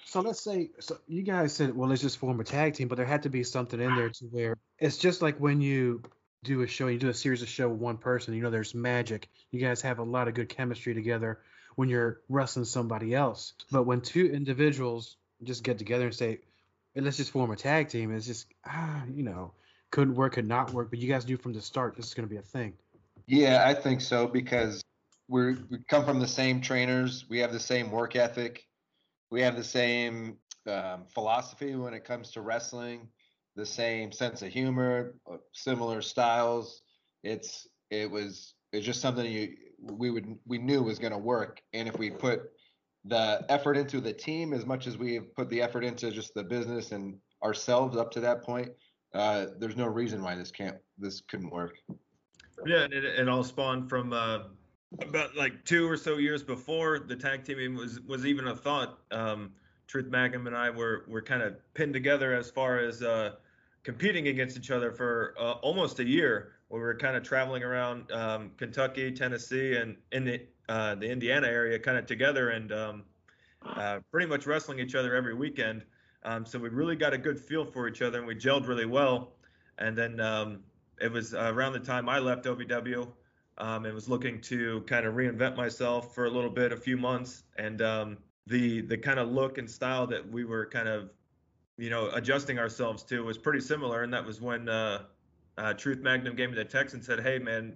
So 0.05 0.21
let's 0.21 0.43
say, 0.43 0.71
so 0.81 0.97
you 1.07 1.23
guys 1.23 1.53
said, 1.53 1.77
well, 1.77 1.89
let's 1.89 2.01
just 2.01 2.19
form 2.19 2.41
a 2.41 2.45
tag 2.45 2.75
team, 2.75 2.89
but 2.89 2.97
there 2.97 3.07
had 3.07 3.23
to 3.25 3.29
be 3.29 3.45
something 3.45 3.81
in 3.81 3.95
there 3.95 4.09
to 4.09 4.25
where 4.27 4.57
it's 4.79 4.97
just 4.97 5.23
like 5.23 5.39
when 5.39 5.61
you 5.61 6.03
do 6.45 6.63
a 6.63 6.67
show, 6.67 6.89
you 6.89 6.99
do 6.99 7.09
a 7.09 7.15
series 7.15 7.43
of 7.43 7.49
show 7.49 7.69
with 7.69 7.81
one 7.81 7.99
person, 7.99 8.35
you 8.35 8.43
know, 8.43 8.51
there's 8.51 8.75
magic. 8.75 9.29
You 9.51 9.61
guys 9.61 9.83
have 9.83 9.99
a 9.99 10.05
lot 10.05 10.29
of 10.29 10.35
good 10.35 10.49
chemistry 10.49 10.95
together 10.95 11.41
when 11.77 11.89
you're 11.89 12.21
wrestling 12.29 12.65
somebody 12.65 13.15
else. 13.15 13.55
But 13.71 13.85
when 13.85 14.01
two 14.01 14.27
individuals 14.27 15.17
just 15.43 15.63
get 15.63 15.79
together 15.79 16.07
and 16.07 16.15
say, 16.15 16.41
hey, 16.95 17.01
let's 17.01 17.17
just 17.17 17.31
form 17.31 17.51
a 17.51 17.57
tag 17.57 17.89
team, 17.89 18.13
it's 18.13 18.27
just, 18.27 18.47
ah, 18.67 19.05
you 19.13 19.23
know, 19.23 19.53
couldn't 19.93 20.15
work, 20.15 20.33
could 20.33 20.49
not 20.49 20.73
work. 20.73 20.91
But 20.91 20.99
you 20.99 21.09
guys 21.09 21.29
knew 21.29 21.37
from 21.37 21.53
the 21.53 21.61
start 21.61 21.95
this 21.95 22.07
is 22.07 22.15
going 22.15 22.29
to 22.29 22.31
be 22.31 22.39
a 22.39 22.43
thing. 22.43 22.73
Yeah, 23.29 23.63
I 23.65 23.75
think 23.75 24.01
so 24.01 24.27
because 24.27 24.83
we're 25.29 25.57
we 25.71 25.79
come 25.89 26.05
from 26.05 26.19
the 26.19 26.27
same 26.27 26.61
trainers. 26.61 27.27
We 27.29 27.39
have 27.39 27.53
the 27.53 27.61
same 27.61 27.91
work 27.91 28.17
ethic. 28.17 28.67
We 29.31 29.41
have 29.43 29.57
the 29.57 29.65
same 29.65 30.39
um, 30.69 31.05
philosophy 31.15 31.77
when 31.77 31.95
it 31.95 32.05
comes 32.05 32.33
to 32.33 32.43
wrestling. 32.43 33.09
The 33.55 33.67
same 33.67 34.13
sense 34.13 34.43
of 34.43 34.49
humor, 34.49 35.15
uh, 35.31 35.37
similar 35.53 36.03
styles. 36.03 36.83
It's 37.23 37.69
it 37.91 38.11
was 38.11 38.55
it's 38.73 38.85
just 38.85 39.01
something 39.01 39.31
you 39.31 39.55
we 39.79 40.11
would 40.11 40.37
we 40.47 40.59
knew 40.59 40.83
was 40.83 40.99
going 40.99 41.13
to 41.13 41.19
work. 41.19 41.61
And 41.73 41.87
if 41.87 41.99
we 41.99 42.11
put 42.11 42.51
the 43.05 43.45
effort 43.49 43.77
into 43.77 44.01
the 44.01 44.13
team 44.13 44.53
as 44.53 44.65
much 44.65 44.87
as 44.87 44.97
we 44.97 45.15
have 45.15 45.35
put 45.35 45.51
the 45.51 45.61
effort 45.61 45.85
into 45.85 46.11
just 46.11 46.35
the 46.35 46.45
business 46.45 46.93
and 46.93 47.17
ourselves 47.43 47.97
up 47.97 48.11
to 48.13 48.21
that 48.21 48.43
point, 48.43 48.71
uh, 49.15 49.47
there's 49.59 49.77
no 49.77 49.87
reason 49.87 50.23
why 50.23 50.35
this 50.35 50.51
can't 50.51 50.77
this 50.99 51.21
couldn't 51.23 51.51
work. 51.51 51.77
Yeah, 52.67 52.85
and 52.85 52.93
it, 52.93 53.05
it 53.05 53.29
all 53.29 53.45
spawned 53.45 53.89
from 53.89 54.13
uh, 54.13 54.41
about 55.01 55.37
like 55.37 55.65
two 55.65 55.89
or 55.89 55.97
so 55.97 56.19
years 56.19 56.43
before 56.43 56.99
the 56.99 57.17
tag 57.17 57.45
teaming 57.45 57.75
was 57.75 58.01
was 58.01 58.27
even 58.27 58.49
a 58.49 58.57
thought. 58.57 58.99
Um, 59.11 59.53
Truth 59.87 60.07
Magnum 60.07 60.47
and 60.47 60.57
I 60.57 60.71
were 60.71 61.05
were 61.09 61.23
kind 61.23 61.43
of 61.43 61.57
pinned 61.75 61.93
together 61.93 62.35
as 62.35 62.51
far 62.51 62.79
as 62.79 63.03
uh, 63.03 63.33
competing 63.83 64.29
against 64.29 64.57
each 64.57 64.71
other 64.71 64.93
for 64.93 65.35
uh, 65.39 65.53
almost 65.63 65.99
a 65.99 66.05
year. 66.05 66.53
We 66.71 66.81
were 66.81 66.95
kind 66.95 67.17
of 67.17 67.23
traveling 67.23 67.63
around 67.63 68.11
um, 68.13 68.53
Kentucky, 68.57 69.13
Tennessee, 69.13 69.77
and 69.77 69.97
in 70.13 70.25
the 70.25 70.41
uh, 70.69 70.95
the 70.95 71.11
Indiana 71.11 71.47
area, 71.49 71.79
kind 71.79 71.99
of 71.99 72.07
together, 72.07 72.51
and 72.51 72.73
um, 72.73 73.05
uh, 73.63 74.01
pretty 74.11 74.27
much 74.27 74.47
wrestling 74.47 74.79
each 74.79 74.95
other 74.95 75.15
every 75.15 75.35
weekend. 75.35 75.85
Um, 76.25 76.47
so 76.47 76.59
we 76.59 76.69
really 76.69 76.97
got 76.97 77.13
a 77.13 77.19
good 77.19 77.39
feel 77.39 77.65
for 77.65 77.89
each 77.89 78.03
other, 78.03 78.19
and 78.19 78.27
we 78.27 78.35
gelled 78.35 78.67
really 78.69 78.87
well. 78.87 79.33
And 79.79 79.97
then 79.97 80.21
um, 80.21 80.61
it 81.01 81.11
was 81.11 81.35
around 81.35 81.73
the 81.73 81.81
time 81.81 82.09
I 82.09 82.19
left 82.19 82.45
OVW 82.45 83.09
um, 83.59 83.85
and 83.85 83.95
was 83.95 84.09
looking 84.09 84.41
to 84.43 84.83
kind 84.83 85.07
of 85.07 85.15
reinvent 85.15 85.57
myself 85.57 86.15
for 86.15 86.27
a 86.27 86.31
little 86.31 86.51
bit, 86.51 86.73
a 86.73 86.77
few 86.77 86.97
months, 86.97 87.43
and 87.57 87.83
um, 87.83 88.19
the 88.47 88.81
the 88.83 88.97
kind 88.97 89.19
of 89.19 89.31
look 89.31 89.59
and 89.59 89.71
style 89.71 90.07
that 90.07 90.29
we 90.31 90.45
were 90.45 90.67
kind 90.67 90.89
of, 90.89 91.11
you 91.77 91.91
know, 91.91 92.11
adjusting 92.11 92.59
ourselves 92.59 93.03
to 93.05 93.25
was 93.25 93.39
pretty 93.39 93.61
similar, 93.61 94.03
and 94.03 94.13
that 94.13 94.25
was 94.25 94.41
when 94.41 94.69
uh, 94.69 95.03
uh, 95.59 95.75
Truth 95.75 96.01
Magnum 96.01 96.35
gave 96.37 96.51
me 96.51 96.57
the 96.57 96.65
text 96.65 96.95
and 96.95 97.05
said, 97.05 97.21
"Hey, 97.21 97.39
man, 97.39 97.75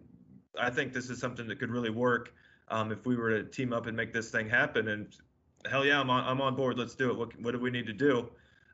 I 0.59 0.71
think 0.71 0.93
this 0.93 1.11
is 1.11 1.19
something 1.19 1.47
that 1.49 1.59
could 1.59 1.71
really 1.71 1.91
work 1.91 2.33
um, 2.69 2.93
if 2.93 3.05
we 3.07 3.17
were 3.17 3.43
to 3.43 3.45
team 3.45 3.73
up 3.73 3.87
and 3.87 3.97
make 3.97 4.13
this 4.13 4.31
thing 4.31 4.49
happen." 4.49 4.89
And 4.89 5.15
hell 5.69 5.85
yeah, 5.85 6.01
I'm 6.01 6.11
on, 6.11 6.25
I'm 6.25 6.41
on 6.41 6.55
board. 6.55 6.79
Let's 6.79 6.95
do 6.95 7.11
it. 7.11 7.17
What 7.17 7.39
what 7.41 7.53
do 7.53 7.59
we 7.59 7.71
need 7.71 7.87
to 7.87 7.93
do? 7.93 8.29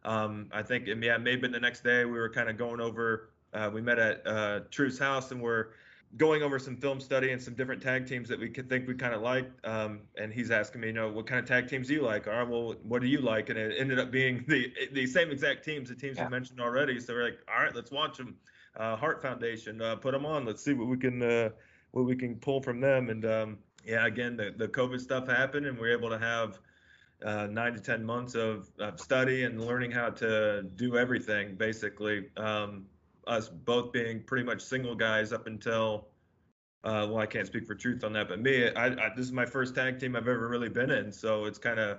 Um, 0.04 0.49
I 0.52 0.62
think 0.62 0.87
yeah, 0.87 1.16
maybe 1.18 1.49
the 1.49 1.61
next 1.61 1.84
day 1.84 2.04
we 2.04 2.12
were 2.12 2.30
kind 2.30 2.49
of 2.49 2.56
going 2.56 2.80
over. 2.80 3.30
Uh, 3.54 3.70
we 3.72 3.80
met 3.80 3.99
at 3.99 4.26
uh, 4.26 4.61
Truth's 4.70 4.99
house 4.99 5.30
and 5.30 5.40
we're 5.40 5.68
going 6.16 6.42
over 6.42 6.58
some 6.58 6.76
film 6.76 7.00
study 7.00 7.32
and 7.32 7.40
some 7.40 7.54
different 7.54 7.82
tag 7.82 8.06
teams 8.06 8.28
that 8.28 8.38
we 8.38 8.49
could 8.49 8.68
think 8.68 8.87
we 8.87 8.94
kind 8.94 9.14
of 9.14 9.22
liked. 9.22 9.64
Um, 9.66 10.00
and 10.16 10.32
he's 10.32 10.50
asking 10.50 10.80
me, 10.82 10.88
you 10.88 10.92
know, 10.92 11.11
what 11.11 11.26
kind 11.26 11.40
of 11.40 11.46
tag 11.46 11.68
teams 11.68 11.88
do 11.88 11.94
you 11.94 12.02
like? 12.02 12.26
All 12.26 12.34
right, 12.34 12.49
well, 12.49 12.75
what 12.82 13.00
do 13.00 13.08
you 13.08 13.20
like? 13.20 13.49
And 13.49 13.58
it 13.58 13.75
ended 13.78 13.99
up 13.99 14.11
being 14.11 14.44
the 14.49 14.72
the 14.92 15.06
same 15.06 15.30
exact 15.30 15.64
teams, 15.64 15.88
the 15.88 15.94
teams 15.94 16.16
Yeah. 16.18 16.25
we 16.25 16.30
mentioned 16.30 16.61
already. 16.61 16.99
So 17.00 17.14
we're 17.14 17.25
like, 17.25 17.38
all 17.54 17.62
right, 17.62 17.75
let's 17.75 17.90
watch 17.90 18.18
them. 18.18 18.37
Uh, 18.75 18.96
Hart 18.96 19.20
Foundation, 19.20 19.82
uh, 19.82 19.96
put 19.96 20.12
them 20.12 20.25
on. 20.25 20.46
Let's 20.46 20.64
see 20.64 20.72
what 20.72 20.88
we 20.88 20.96
can 20.96 21.22
uh, 21.22 21.50
what 21.90 22.06
we 22.06 22.16
can 22.16 22.37
pull 22.37 22.62
from 22.62 22.80
them. 22.80 23.11
And 23.11 23.25
um, 23.26 23.58
yeah, 23.84 24.06
again, 24.06 24.37
the 24.37 24.54
the 24.56 24.68
COVID 24.68 25.00
stuff 25.00 25.28
happened, 25.28 25.66
and 25.66 25.78
we 25.78 25.90
are 25.90 25.92
able 25.96 26.08
to 26.08 26.18
have 26.18 26.58
uh, 27.25 27.47
nine 27.47 27.75
to 27.75 27.81
ten 27.81 28.05
months 28.05 28.35
of, 28.35 28.71
of 28.79 29.00
study 29.00 29.45
and 29.45 29.64
learning 29.64 29.91
how 29.91 30.11
to 30.11 30.62
do 30.76 30.97
everything 30.97 31.55
basically. 31.55 32.26
Um, 32.37 32.87
us 33.26 33.49
both 33.49 33.93
being 33.93 34.23
pretty 34.23 34.45
much 34.45 34.61
single 34.62 34.95
guys 34.95 35.33
up 35.33 35.47
until 35.47 36.09
uh, 36.85 37.07
well 37.09 37.19
i 37.19 37.26
can't 37.26 37.47
speak 37.47 37.67
for 37.67 37.75
truth 37.75 38.02
on 38.05 38.12
that 38.12 38.29
but 38.29 38.41
me 38.41 38.69
I, 38.69 38.87
I 38.87 39.11
this 39.17 39.26
is 39.26 39.33
my 39.33 39.47
first 39.47 39.75
tag 39.75 40.00
team 40.00 40.17
i've 40.17 40.29
ever 40.29 40.49
really 40.49 40.69
been 40.69 40.91
in 40.91 41.12
so 41.12 41.45
it's 41.45 41.59
kind 41.59 41.79
of 41.79 41.99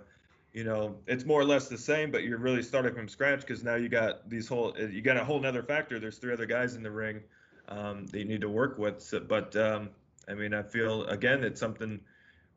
you 0.52 0.64
know 0.64 0.96
it's 1.08 1.26
more 1.26 1.40
or 1.40 1.46
less 1.46 1.70
the 1.70 1.78
same 1.78 2.12
but 2.12 2.24
you're 2.24 2.38
really 2.38 2.62
starting 2.62 2.94
from 2.94 3.08
scratch 3.08 3.42
because 3.42 3.64
now 3.64 3.76
you 3.76 3.90
got 3.90 4.30
these 4.30 4.48
whole 4.48 4.78
you 4.78 5.02
got 5.02 5.18
a 5.18 5.24
whole 5.24 5.40
nother 5.40 5.64
factor. 5.64 6.00
There's 6.00 6.18
three 6.18 6.34
other 6.34 6.46
guys 6.46 6.76
in 6.76 6.84
the 6.84 6.92
ring 6.92 7.22
um, 7.70 8.06
that 8.08 8.20
you 8.20 8.26
need 8.26 8.42
to 8.42 8.50
work 8.50 8.78
with 8.78 9.02
so, 9.02 9.20
but 9.20 9.56
um, 9.56 9.90
i 10.28 10.34
mean 10.34 10.54
i 10.54 10.62
feel 10.62 11.06
again 11.06 11.44
it's 11.44 11.60
something 11.60 12.00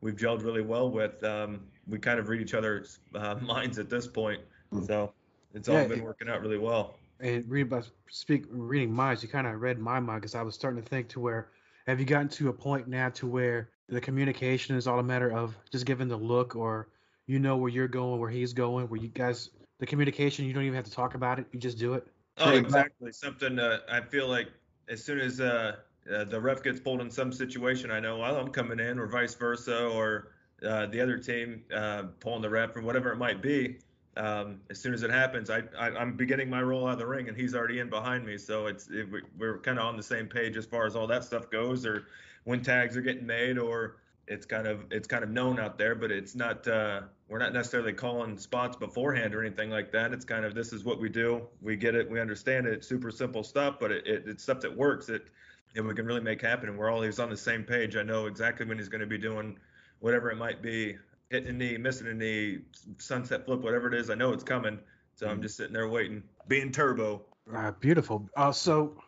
we've 0.01 0.15
gelled 0.15 0.43
really 0.43 0.61
well 0.61 0.89
with. 0.89 1.23
Um, 1.23 1.61
we 1.87 1.99
kind 1.99 2.19
of 2.19 2.27
read 2.29 2.41
each 2.41 2.53
other's 2.53 2.99
uh, 3.15 3.35
minds 3.41 3.79
at 3.79 3.89
this 3.89 4.07
point, 4.07 4.41
so 4.85 5.13
it's 5.53 5.69
all 5.69 5.75
Yeah, 5.75 5.87
been 5.87 5.99
it- 5.99 6.03
working 6.03 6.29
out 6.29 6.41
really 6.41 6.57
well. 6.57 6.99
and 7.19 7.43
read 7.49 7.69
by 7.69 7.81
speak 8.09 8.45
reading 8.49 8.93
minds, 8.93 9.23
you 9.23 9.29
kind 9.29 9.47
of 9.47 9.59
read 9.61 9.79
my 9.79 9.99
mind 9.99 10.21
because 10.21 10.35
I 10.35 10.41
was 10.43 10.53
starting 10.55 10.81
to 10.81 10.87
think 10.87 11.07
to 11.09 11.19
where 11.19 11.49
have 11.87 11.99
you 11.99 12.05
gotten 12.05 12.27
to 12.29 12.49
a 12.49 12.53
point 12.53 12.87
now 12.87 13.09
to 13.09 13.25
where 13.27 13.69
the 13.89 14.01
communication 14.01 14.75
is 14.75 14.87
all 14.87 14.99
a 14.99 15.03
matter 15.03 15.31
of 15.31 15.57
just 15.71 15.85
giving 15.85 16.07
the 16.09 16.17
look 16.17 16.55
or 16.55 16.89
you 17.25 17.39
know 17.39 17.57
where 17.57 17.69
you're 17.71 17.87
going, 17.87 18.19
where 18.19 18.29
he's 18.29 18.53
going, 18.53 18.87
where 18.89 18.99
you 18.99 19.07
guys 19.07 19.49
the 19.79 19.85
communication 19.85 20.45
you 20.45 20.53
don't 20.53 20.63
even 20.63 20.75
have 20.75 20.85
to 20.85 20.91
talk 20.91 21.15
about 21.15 21.39
it, 21.39 21.45
you 21.51 21.59
just 21.59 21.77
do 21.77 21.93
it. 21.93 22.05
Oh, 22.39 22.51
exactly. 22.55 23.11
Something 23.11 23.57
uh, 23.57 23.79
I 23.89 24.01
feel 24.01 24.27
like 24.27 24.49
as 24.89 25.03
soon 25.03 25.19
as 25.19 25.39
uh, 25.41 25.77
uh, 26.13 26.23
the 26.23 26.39
ref 26.39 26.63
gets 26.63 26.79
pulled 26.79 27.01
in 27.01 27.09
some 27.11 27.31
situation, 27.31 27.91
I 27.91 27.99
know 27.99 28.19
well, 28.19 28.35
I'm 28.37 28.49
coming 28.49 28.79
in, 28.79 28.99
or 28.99 29.07
vice 29.07 29.35
versa, 29.35 29.87
or 29.87 30.31
uh, 30.65 30.85
the 30.87 31.01
other 31.01 31.17
team 31.17 31.63
uh, 31.73 32.03
pulling 32.19 32.41
the 32.41 32.49
ref, 32.49 32.75
or 32.75 32.81
whatever 32.81 33.11
it 33.11 33.17
might 33.17 33.41
be. 33.41 33.79
Um, 34.15 34.61
as 34.71 34.79
soon 34.79 34.93
as 34.95 35.03
it 35.03 35.11
happens, 35.11 35.49
I, 35.49 35.61
I 35.77 35.89
I'm 35.89 36.17
beginning 36.17 36.49
my 36.49 36.61
roll 36.61 36.87
out 36.87 36.93
of 36.93 36.99
the 36.99 37.05
ring, 37.07 37.27
and 37.27 37.37
he's 37.37 37.53
already 37.53 37.79
in 37.79 37.89
behind 37.89 38.25
me. 38.25 38.37
So 38.37 38.65
it's 38.67 38.89
it, 38.89 39.11
we- 39.11 39.21
we're 39.37 39.59
kind 39.59 39.77
of 39.79 39.85
on 39.85 39.95
the 39.95 40.03
same 40.03 40.27
page 40.27 40.57
as 40.57 40.65
far 40.65 40.85
as 40.85 40.95
all 40.95 41.07
that 41.07 41.23
stuff 41.23 41.49
goes, 41.49 41.85
or 41.85 42.07
when 42.45 42.61
tags 42.63 42.97
are 42.97 43.01
getting 43.01 43.27
made, 43.27 43.57
or 43.59 43.97
it's 44.27 44.45
kind 44.45 44.67
of 44.67 44.85
it's 44.91 45.07
kind 45.07 45.23
of 45.23 45.29
known 45.29 45.59
out 45.59 45.77
there, 45.77 45.95
but 45.95 46.11
it's 46.11 46.35
not 46.35 46.67
uh, 46.67 47.01
we're 47.29 47.37
not 47.37 47.53
necessarily 47.53 47.93
calling 47.93 48.37
spots 48.37 48.75
beforehand 48.75 49.35
or 49.35 49.43
anything 49.43 49.69
like 49.69 49.91
that. 49.91 50.11
It's 50.13 50.25
kind 50.25 50.45
of 50.45 50.55
this 50.55 50.73
is 50.73 50.83
what 50.83 50.99
we 50.99 51.09
do. 51.09 51.47
We 51.61 51.75
get 51.75 51.95
it, 51.95 52.09
we 52.09 52.19
understand 52.19 52.65
it. 52.67 52.73
It's 52.73 52.87
super 52.87 53.11
simple 53.11 53.43
stuff, 53.43 53.75
but 53.79 53.91
it, 53.91 54.07
it, 54.07 54.23
it's 54.27 54.43
stuff 54.43 54.61
that 54.61 54.75
works. 54.75 55.09
It 55.09 55.27
and 55.77 55.87
we 55.87 55.93
can 55.93 56.05
really 56.05 56.21
make 56.21 56.41
happen. 56.41 56.69
And 56.69 56.77
we're 56.77 56.91
always 56.91 57.19
on 57.19 57.29
the 57.29 57.37
same 57.37 57.63
page. 57.63 57.95
I 57.95 58.03
know 58.03 58.25
exactly 58.25 58.65
when 58.65 58.77
he's 58.77 58.89
going 58.89 59.01
to 59.01 59.07
be 59.07 59.17
doing 59.17 59.57
whatever 59.99 60.29
it 60.31 60.37
might 60.37 60.61
be, 60.61 60.97
hitting 61.29 61.49
a 61.49 61.53
knee, 61.53 61.77
missing 61.77 62.07
a 62.07 62.13
knee, 62.13 62.59
sunset 62.97 63.45
flip, 63.45 63.61
whatever 63.61 63.87
it 63.87 63.93
is. 63.93 64.09
I 64.09 64.15
know 64.15 64.33
it's 64.33 64.43
coming. 64.43 64.79
So 65.15 65.27
I'm 65.27 65.41
just 65.41 65.57
sitting 65.57 65.73
there 65.73 65.87
waiting, 65.87 66.21
being 66.47 66.71
turbo. 66.71 67.25
Uh, 67.51 67.71
beautiful. 67.71 68.29
Uh, 68.35 68.51
so 68.51 69.01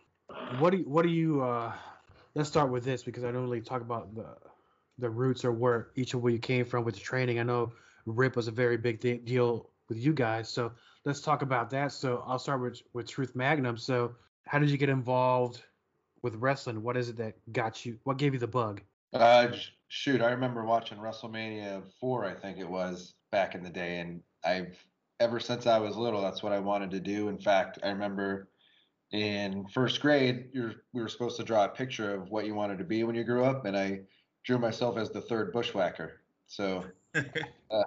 what 0.57 0.71
do 0.71 0.77
you, 0.77 0.83
what 0.85 1.03
do 1.03 1.09
you 1.09 1.41
uh, 1.41 1.71
let's 2.35 2.49
start 2.49 2.71
with 2.71 2.83
this 2.83 3.03
because 3.03 3.23
I 3.23 3.31
don't 3.31 3.43
really 3.43 3.61
talk 3.61 3.81
about 3.81 4.15
the 4.15 4.25
the 4.97 5.09
roots 5.09 5.45
or 5.45 5.51
where 5.51 5.89
each 5.95 6.13
of 6.13 6.21
where 6.21 6.31
you 6.31 6.39
came 6.39 6.65
from 6.65 6.83
with 6.83 6.95
the 6.95 6.99
training. 6.99 7.39
I 7.39 7.43
know 7.43 7.73
Rip 8.05 8.35
was 8.35 8.47
a 8.47 8.51
very 8.51 8.75
big 8.75 8.99
de- 8.99 9.17
deal 9.17 9.69
with 9.88 9.97
you 9.97 10.13
guys. 10.13 10.49
So 10.49 10.73
let's 11.05 11.21
talk 11.21 11.41
about 11.41 11.69
that. 11.69 11.91
So 11.91 12.23
I'll 12.27 12.39
start 12.39 12.61
with 12.61 12.81
with 12.93 13.07
Truth 13.07 13.35
Magnum. 13.35 13.77
So 13.77 14.15
how 14.45 14.59
did 14.59 14.69
you 14.69 14.77
get 14.77 14.89
involved 14.89 15.61
with 16.21 16.35
wrestling? 16.35 16.81
What 16.81 16.97
is 16.97 17.09
it 17.09 17.17
that 17.17 17.35
got 17.51 17.85
you? 17.85 17.97
What 18.03 18.17
gave 18.17 18.33
you 18.33 18.39
the 18.39 18.47
bug? 18.47 18.81
Uh, 19.13 19.47
shoot, 19.88 20.21
I 20.21 20.31
remember 20.31 20.63
watching 20.65 20.97
WrestleMania 20.97 21.83
four, 21.99 22.25
I 22.25 22.33
think 22.33 22.57
it 22.57 22.69
was 22.69 23.15
back 23.31 23.55
in 23.55 23.63
the 23.63 23.69
day, 23.69 23.99
and 23.99 24.21
I've 24.43 24.77
ever 25.19 25.39
since 25.39 25.67
I 25.67 25.79
was 25.79 25.97
little, 25.97 26.21
that's 26.21 26.43
what 26.43 26.53
I 26.53 26.59
wanted 26.59 26.91
to 26.91 26.99
do. 26.99 27.27
In 27.27 27.39
fact, 27.39 27.79
I 27.83 27.89
remember 27.89 28.49
in 29.11 29.65
first 29.67 29.99
grade, 30.01 30.49
you're, 30.53 30.75
we 30.93 31.01
were 31.01 31.09
supposed 31.09 31.38
to 31.38 31.43
draw 31.43 31.65
a 31.65 31.69
picture 31.69 32.13
of 32.13 32.29
what 32.29 32.45
you 32.45 32.53
wanted 32.53 32.77
to 32.77 32.83
be 32.83 33.03
when 33.03 33.15
you 33.15 33.23
grew 33.23 33.43
up, 33.43 33.65
and 33.65 33.75
I 33.75 34.01
drew 34.43 34.59
myself 34.59 34.97
as 34.97 35.09
the 35.09 35.21
third 35.21 35.51
bushwhacker. 35.51 36.21
So, 36.47 36.85
uh, 37.15 37.83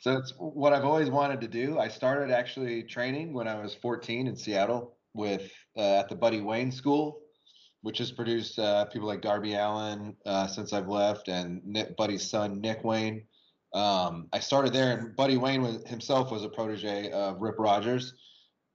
so 0.00 0.16
it's 0.18 0.34
what 0.38 0.72
I've 0.72 0.84
always 0.84 1.10
wanted 1.10 1.40
to 1.40 1.48
do. 1.48 1.78
I 1.78 1.88
started 1.88 2.30
actually 2.30 2.82
training 2.82 3.32
when 3.32 3.48
I 3.48 3.60
was 3.60 3.74
14 3.74 4.26
in 4.26 4.36
Seattle 4.36 4.96
with 5.14 5.50
uh, 5.76 6.00
at 6.00 6.08
the 6.08 6.14
Buddy 6.14 6.40
Wayne 6.40 6.70
School, 6.70 7.20
which 7.82 7.98
has 7.98 8.10
produced 8.12 8.58
uh, 8.58 8.84
people 8.86 9.08
like 9.08 9.20
Darby 9.20 9.54
Allin 9.54 10.16
uh, 10.26 10.46
since 10.46 10.72
I've 10.72 10.88
left, 10.88 11.28
and 11.28 11.64
Nick, 11.64 11.96
Buddy's 11.96 12.28
son 12.28 12.60
Nick 12.60 12.84
Wayne. 12.84 13.24
Um, 13.74 14.28
I 14.32 14.40
started 14.40 14.72
there, 14.72 14.96
and 14.96 15.14
Buddy 15.14 15.36
Wayne 15.36 15.62
was, 15.62 15.86
himself 15.86 16.30
was 16.30 16.44
a 16.44 16.48
protege 16.48 17.10
of 17.10 17.40
Rip 17.40 17.58
Rogers. 17.58 18.14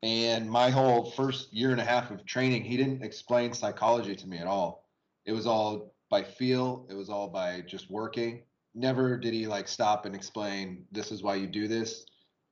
And 0.04 0.50
my 0.50 0.70
whole 0.70 1.12
first 1.12 1.54
year 1.54 1.72
and 1.72 1.80
a 1.80 1.86
half 1.86 2.12
of 2.12 2.26
training, 2.26 2.64
he 2.64 2.76
didn't 2.76 3.04
explain 3.04 3.54
psychology 3.54 4.16
to 4.16 4.28
me 4.28 4.38
at 4.38 4.48
all. 4.48 4.90
It 5.26 5.32
was 5.32 5.48
all 5.48 5.94
by 6.10 6.24
feel. 6.24 6.86
It 6.90 6.94
was 6.94 7.10
all 7.10 7.30
by 7.30 7.62
just 7.62 7.90
working. 7.90 8.44
Never 8.76 9.18
did 9.18 9.34
he 9.34 9.48
like 9.48 9.68
stop 9.68 10.06
and 10.06 10.14
explain 10.14 10.86
this 10.92 11.12
is 11.12 11.24
why 11.24 11.36
you 11.36 11.48
do 11.48 11.68
this. 11.68 12.06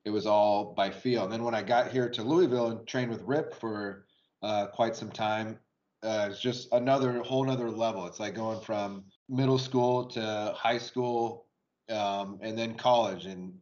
It 0.04 0.10
was 0.10 0.26
all 0.26 0.72
by 0.74 0.90
feel. 0.90 1.24
And 1.24 1.32
then 1.32 1.44
when 1.44 1.54
I 1.54 1.62
got 1.62 1.90
here 1.90 2.08
to 2.08 2.22
Louisville 2.22 2.70
and 2.70 2.86
trained 2.86 3.10
with 3.10 3.22
Rip 3.22 3.54
for 3.60 4.06
uh, 4.42 4.68
quite 4.68 4.96
some 4.96 5.10
time, 5.10 5.58
uh, 6.02 6.28
it's 6.30 6.40
just 6.40 6.68
another 6.72 7.20
whole 7.22 7.44
another 7.44 7.70
level. 7.70 8.06
It's 8.06 8.18
like 8.18 8.34
going 8.34 8.60
from 8.60 9.04
middle 9.28 9.58
school 9.58 10.06
to 10.06 10.52
high 10.56 10.78
school 10.78 11.46
um, 11.90 12.38
and 12.42 12.58
then 12.58 12.74
college. 12.74 13.26
And 13.26 13.54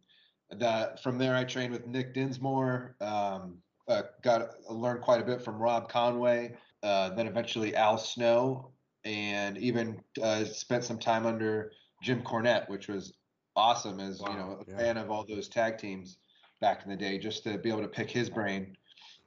that 0.51 1.03
from 1.03 1.19
there, 1.19 1.35
I 1.35 1.45
trained 1.45 1.73
with 1.73 1.87
Nick 1.87 2.15
Dinsmore. 2.15 2.97
Um, 3.01 3.59
uh, 3.89 4.03
got 4.23 4.51
learned 4.71 5.03
quite 5.03 5.21
a 5.21 5.25
bit 5.25 5.43
from 5.43 5.59
Rob 5.59 5.89
Conway. 5.89 6.57
Uh, 6.83 7.11
then 7.11 7.27
eventually 7.27 7.77
Al 7.77 7.99
Snow, 7.99 8.71
and 9.05 9.59
even 9.59 10.01
uh, 10.23 10.45
spent 10.45 10.85
some 10.85 10.99
time 10.99 11.27
under 11.27 11.73
Jim 12.03 12.23
Cornette, 12.23 12.69
which 12.71 12.89
was 12.89 13.13
awesome. 13.55 14.01
As 14.01 14.21
wow, 14.21 14.31
you 14.31 14.39
know, 14.39 14.65
a 14.67 14.71
yeah. 14.71 14.79
fan 14.79 14.97
of 14.97 15.11
all 15.11 15.27
those 15.29 15.49
tag 15.49 15.77
teams 15.77 16.17
back 16.63 16.83
in 16.85 16.91
the 16.91 16.97
day, 16.97 17.19
just 17.19 17.43
to 17.45 17.59
be 17.59 17.69
able 17.69 17.83
to 17.83 17.89
pick 17.89 18.11
his 18.11 18.31
brain 18.31 18.77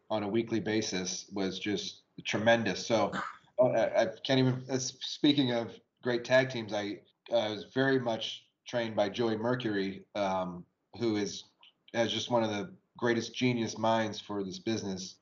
on 0.10 0.24
a 0.24 0.27
weekly 0.27 0.60
basis 0.60 1.27
was 1.32 1.60
just 1.60 2.02
tremendous. 2.25 2.86
So 2.86 3.12
uh, 3.60 3.70
I 3.70 4.08
can't 4.25 4.39
even. 4.39 4.79
Speaking 4.79 5.51
of 5.51 5.72
great 6.01 6.24
tag 6.24 6.50
teams, 6.50 6.74
I, 6.74 7.00
I 7.34 7.50
was 7.50 7.65
very 7.74 8.00
much 8.00 8.46
trained 8.67 8.96
by 8.96 9.10
Joey 9.10 9.38
Mercury, 9.38 10.03
um, 10.15 10.65
who 11.00 11.15
is 11.15 11.46
has 11.93 12.12
just 12.12 12.32
one 12.32 12.43
of 12.43 12.50
the 12.50 12.72
greatest 12.98 13.36
genius 13.36 13.77
minds 13.77 14.20
for 14.20 14.43
this 14.43 14.60
business. 14.60 15.15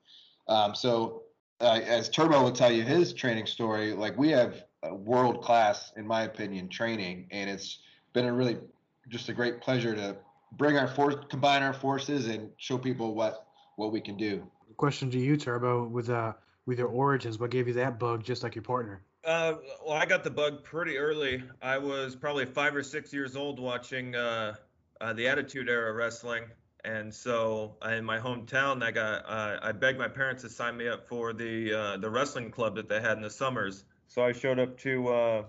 Um, 0.48 0.74
so, 0.74 1.22
uh, 1.60 1.80
as 1.84 2.08
Turbo 2.08 2.42
will 2.42 2.52
tell 2.52 2.72
you 2.72 2.82
his 2.82 3.12
training 3.12 3.46
story, 3.46 3.92
like 3.92 4.16
we 4.16 4.30
have 4.30 4.64
world 4.90 5.42
class, 5.42 5.92
in 5.96 6.06
my 6.06 6.22
opinion, 6.22 6.68
training, 6.68 7.28
and 7.30 7.48
it's 7.48 7.78
been 8.12 8.26
a 8.26 8.32
really 8.32 8.58
just 9.08 9.28
a 9.28 9.32
great 9.32 9.60
pleasure 9.60 9.94
to 9.94 10.16
bring 10.52 10.76
our 10.76 10.88
force, 10.88 11.16
combine 11.28 11.62
our 11.62 11.72
forces, 11.72 12.26
and 12.26 12.50
show 12.56 12.78
people 12.78 13.14
what 13.14 13.46
what 13.76 13.92
we 13.92 14.00
can 14.00 14.16
do. 14.16 14.42
Question 14.76 15.10
to 15.10 15.18
you, 15.18 15.36
Turbo, 15.36 15.86
with 15.86 16.10
uh 16.10 16.32
with 16.66 16.78
your 16.78 16.88
origins, 16.88 17.38
what 17.38 17.50
gave 17.50 17.68
you 17.68 17.74
that 17.74 17.98
bug, 17.98 18.22
just 18.22 18.42
like 18.42 18.54
your 18.54 18.62
partner? 18.62 19.02
Uh, 19.24 19.54
well, 19.84 19.96
I 19.96 20.06
got 20.06 20.24
the 20.24 20.30
bug 20.30 20.64
pretty 20.64 20.98
early. 20.98 21.42
I 21.60 21.78
was 21.78 22.16
probably 22.16 22.44
five 22.44 22.74
or 22.74 22.82
six 22.82 23.12
years 23.12 23.36
old 23.36 23.60
watching 23.60 24.14
uh, 24.14 24.54
uh, 25.00 25.12
the 25.12 25.28
Attitude 25.28 25.68
Era 25.68 25.92
wrestling, 25.92 26.44
and 26.84 27.14
so 27.14 27.76
in 27.88 28.04
my 28.04 28.18
hometown, 28.18 28.82
I 28.82 28.90
got 28.90 29.24
uh, 29.26 29.58
I 29.62 29.72
begged 29.72 29.98
my 29.98 30.08
parents 30.08 30.42
to 30.42 30.48
sign 30.48 30.76
me 30.76 30.88
up 30.88 31.06
for 31.06 31.32
the 31.32 31.72
uh, 31.72 31.96
the 31.98 32.10
wrestling 32.10 32.50
club 32.50 32.74
that 32.76 32.88
they 32.88 33.00
had 33.00 33.16
in 33.16 33.22
the 33.22 33.30
summers. 33.30 33.84
So 34.08 34.24
I 34.24 34.32
showed 34.32 34.58
up 34.58 34.76
to 34.78 35.08
uh, 35.08 35.42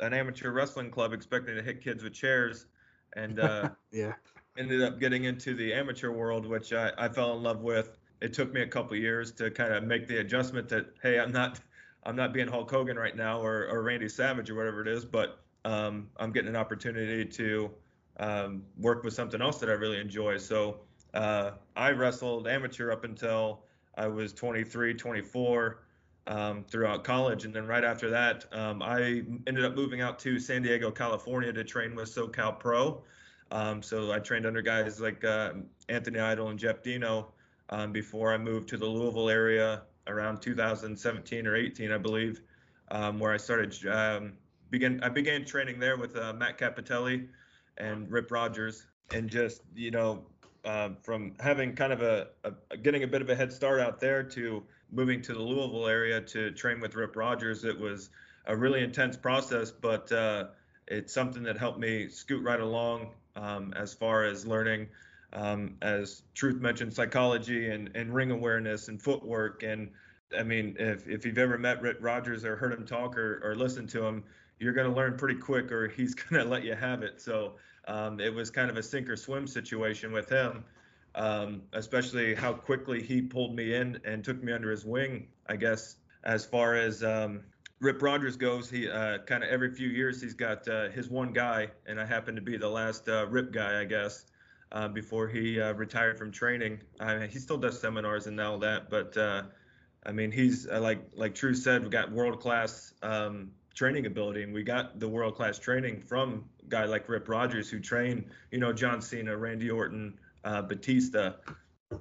an 0.00 0.12
amateur 0.12 0.50
wrestling 0.50 0.90
club 0.90 1.12
expecting 1.12 1.54
to 1.54 1.62
hit 1.62 1.82
kids 1.82 2.02
with 2.02 2.14
chairs, 2.14 2.66
and 3.14 3.38
uh, 3.38 3.70
yeah, 3.92 4.14
ended 4.58 4.82
up 4.82 4.98
getting 4.98 5.24
into 5.24 5.54
the 5.54 5.72
amateur 5.72 6.10
world, 6.10 6.44
which 6.44 6.72
I, 6.72 6.90
I 6.98 7.08
fell 7.08 7.36
in 7.36 7.42
love 7.42 7.62
with. 7.62 7.96
It 8.22 8.32
took 8.32 8.52
me 8.52 8.62
a 8.62 8.66
couple 8.66 8.96
years 8.96 9.32
to 9.32 9.50
kind 9.50 9.72
of 9.72 9.84
make 9.84 10.06
the 10.06 10.18
adjustment 10.18 10.68
that 10.70 10.94
hey, 11.02 11.18
I'm 11.18 11.32
not 11.32 11.60
I'm 12.04 12.16
not 12.16 12.32
being 12.32 12.48
Hulk 12.48 12.70
Hogan 12.70 12.96
right 12.96 13.16
now 13.16 13.40
or, 13.40 13.68
or 13.68 13.82
Randy 13.82 14.08
Savage 14.08 14.50
or 14.50 14.54
whatever 14.54 14.82
it 14.82 14.88
is, 14.88 15.04
but 15.04 15.38
um, 15.64 16.08
I'm 16.16 16.32
getting 16.32 16.48
an 16.48 16.56
opportunity 16.56 17.24
to 17.24 17.70
um, 18.18 18.62
work 18.78 19.04
with 19.04 19.14
something 19.14 19.40
else 19.40 19.58
that 19.58 19.68
I 19.68 19.74
really 19.74 20.00
enjoy. 20.00 20.38
So 20.38 20.80
uh, 21.14 21.52
I 21.76 21.90
wrestled 21.90 22.48
amateur 22.48 22.90
up 22.90 23.04
until 23.04 23.62
I 23.96 24.06
was 24.08 24.32
23, 24.32 24.94
24 24.94 25.82
um, 26.26 26.64
throughout 26.64 27.04
college. 27.04 27.44
And 27.44 27.54
then 27.54 27.66
right 27.66 27.84
after 27.84 28.10
that, 28.10 28.46
um, 28.52 28.82
I 28.82 29.22
ended 29.46 29.64
up 29.64 29.74
moving 29.74 30.00
out 30.00 30.18
to 30.20 30.38
San 30.38 30.62
Diego, 30.62 30.90
California 30.90 31.52
to 31.52 31.64
train 31.64 31.94
with 31.94 32.12
SoCal 32.12 32.58
Pro. 32.58 33.02
Um, 33.50 33.82
so 33.82 34.12
I 34.12 34.18
trained 34.18 34.46
under 34.46 34.62
guys 34.62 35.00
like 35.00 35.24
uh, 35.24 35.52
Anthony 35.88 36.18
Idol 36.18 36.48
and 36.48 36.58
Jeff 36.58 36.82
Dino 36.82 37.32
um, 37.72 37.90
before 37.90 38.34
I 38.34 38.38
moved 38.38 38.68
to 38.68 38.76
the 38.76 38.86
Louisville 38.86 39.30
area 39.30 39.82
around 40.06 40.42
2017 40.42 41.46
or 41.46 41.56
18, 41.56 41.90
I 41.90 41.96
believe, 41.96 42.42
um, 42.90 43.18
where 43.18 43.32
I 43.32 43.38
started 43.38 43.74
um, 43.86 44.34
began 44.68 45.00
I 45.02 45.08
began 45.08 45.46
training 45.46 45.80
there 45.80 45.96
with 45.96 46.14
uh, 46.14 46.34
Matt 46.34 46.58
Cappotelli 46.58 47.28
and 47.78 48.10
Rip 48.10 48.30
Rogers, 48.30 48.86
and 49.14 49.28
just 49.28 49.62
you 49.74 49.90
know 49.90 50.26
uh, 50.66 50.90
from 51.02 51.34
having 51.40 51.74
kind 51.74 51.94
of 51.94 52.02
a, 52.02 52.28
a, 52.44 52.76
getting 52.76 53.04
a 53.04 53.06
bit 53.06 53.22
of 53.22 53.30
a 53.30 53.34
head 53.34 53.50
start 53.50 53.80
out 53.80 54.00
there 54.00 54.22
to 54.22 54.62
moving 54.90 55.22
to 55.22 55.32
the 55.32 55.40
Louisville 55.40 55.88
area 55.88 56.20
to 56.20 56.50
train 56.50 56.78
with 56.78 56.94
Rip 56.94 57.16
Rogers, 57.16 57.64
it 57.64 57.78
was 57.78 58.10
a 58.46 58.54
really 58.54 58.82
intense 58.82 59.16
process, 59.16 59.70
but 59.70 60.12
uh, 60.12 60.48
it's 60.86 61.14
something 61.14 61.44
that 61.44 61.56
helped 61.56 61.78
me 61.78 62.08
scoot 62.08 62.44
right 62.44 62.60
along 62.60 63.12
um, 63.34 63.72
as 63.74 63.94
far 63.94 64.24
as 64.24 64.46
learning 64.46 64.88
um, 65.32 65.76
as 65.82 66.22
Truth 66.34 66.60
mentioned, 66.60 66.92
psychology 66.92 67.70
and, 67.70 67.90
and 67.94 68.14
ring 68.14 68.30
awareness 68.30 68.88
and 68.88 69.00
footwork. 69.00 69.62
And 69.62 69.90
I 70.36 70.42
mean, 70.42 70.76
if, 70.78 71.08
if 71.08 71.24
you've 71.24 71.38
ever 71.38 71.58
met 71.58 71.82
Rip 71.82 71.98
Rogers 72.00 72.44
or 72.44 72.56
heard 72.56 72.72
him 72.72 72.86
talk 72.86 73.16
or, 73.16 73.40
or 73.44 73.54
listened 73.54 73.88
to 73.90 74.04
him, 74.04 74.24
you're 74.58 74.72
going 74.72 74.88
to 74.88 74.94
learn 74.94 75.16
pretty 75.16 75.38
quick 75.38 75.72
or 75.72 75.88
he's 75.88 76.14
going 76.30 76.42
to 76.42 76.48
let 76.48 76.64
you 76.64 76.74
have 76.74 77.02
it. 77.02 77.20
So 77.20 77.54
um, 77.88 78.20
it 78.20 78.32
was 78.32 78.50
kind 78.50 78.70
of 78.70 78.76
a 78.76 78.82
sink 78.82 79.08
or 79.08 79.16
swim 79.16 79.46
situation 79.46 80.12
with 80.12 80.28
him, 80.28 80.64
um, 81.14 81.62
especially 81.72 82.34
how 82.34 82.52
quickly 82.52 83.02
he 83.02 83.22
pulled 83.22 83.54
me 83.54 83.74
in 83.74 84.00
and 84.04 84.22
took 84.22 84.42
me 84.42 84.52
under 84.52 84.70
his 84.70 84.84
wing, 84.84 85.28
I 85.46 85.56
guess, 85.56 85.96
as 86.24 86.44
far 86.44 86.76
as 86.76 87.02
um, 87.02 87.40
Rip 87.80 88.00
Rogers 88.00 88.36
goes, 88.36 88.70
he 88.70 88.88
uh, 88.88 89.18
kind 89.26 89.42
of 89.42 89.50
every 89.50 89.74
few 89.74 89.88
years 89.88 90.22
he's 90.22 90.34
got 90.34 90.68
uh, 90.68 90.88
his 90.90 91.08
one 91.08 91.32
guy, 91.32 91.68
and 91.86 92.00
I 92.00 92.06
happen 92.06 92.36
to 92.36 92.40
be 92.40 92.56
the 92.56 92.68
last 92.68 93.08
uh, 93.08 93.26
Rip 93.26 93.50
guy, 93.52 93.80
I 93.80 93.84
guess 93.84 94.26
uh, 94.72 94.88
before 94.88 95.28
he 95.28 95.60
uh, 95.60 95.72
retired 95.74 96.18
from 96.18 96.32
training. 96.32 96.80
he 97.30 97.38
still 97.38 97.58
does 97.58 97.80
seminars 97.80 98.26
and 98.26 98.40
all 98.40 98.58
that, 98.58 98.90
but 98.90 99.16
uh, 99.16 99.42
I 100.04 100.12
mean, 100.12 100.32
he's 100.32 100.66
uh, 100.66 100.80
like 100.80 101.00
like 101.14 101.34
True 101.34 101.54
said, 101.54 101.84
we 101.84 101.90
got 101.90 102.10
world 102.10 102.40
class 102.40 102.94
um, 103.02 103.52
training 103.74 104.06
ability, 104.06 104.42
and 104.42 104.52
we 104.52 104.62
got 104.62 104.98
the 104.98 105.08
world 105.08 105.36
class 105.36 105.58
training 105.58 106.00
from 106.00 106.44
guy 106.68 106.84
like 106.84 107.08
Rip 107.08 107.28
Rogers, 107.28 107.70
who 107.70 107.78
trained, 107.78 108.24
you 108.50 108.58
know, 108.58 108.72
John 108.72 109.00
Cena, 109.00 109.36
Randy 109.36 109.70
Orton, 109.70 110.18
uh, 110.44 110.62
Batista, 110.62 111.32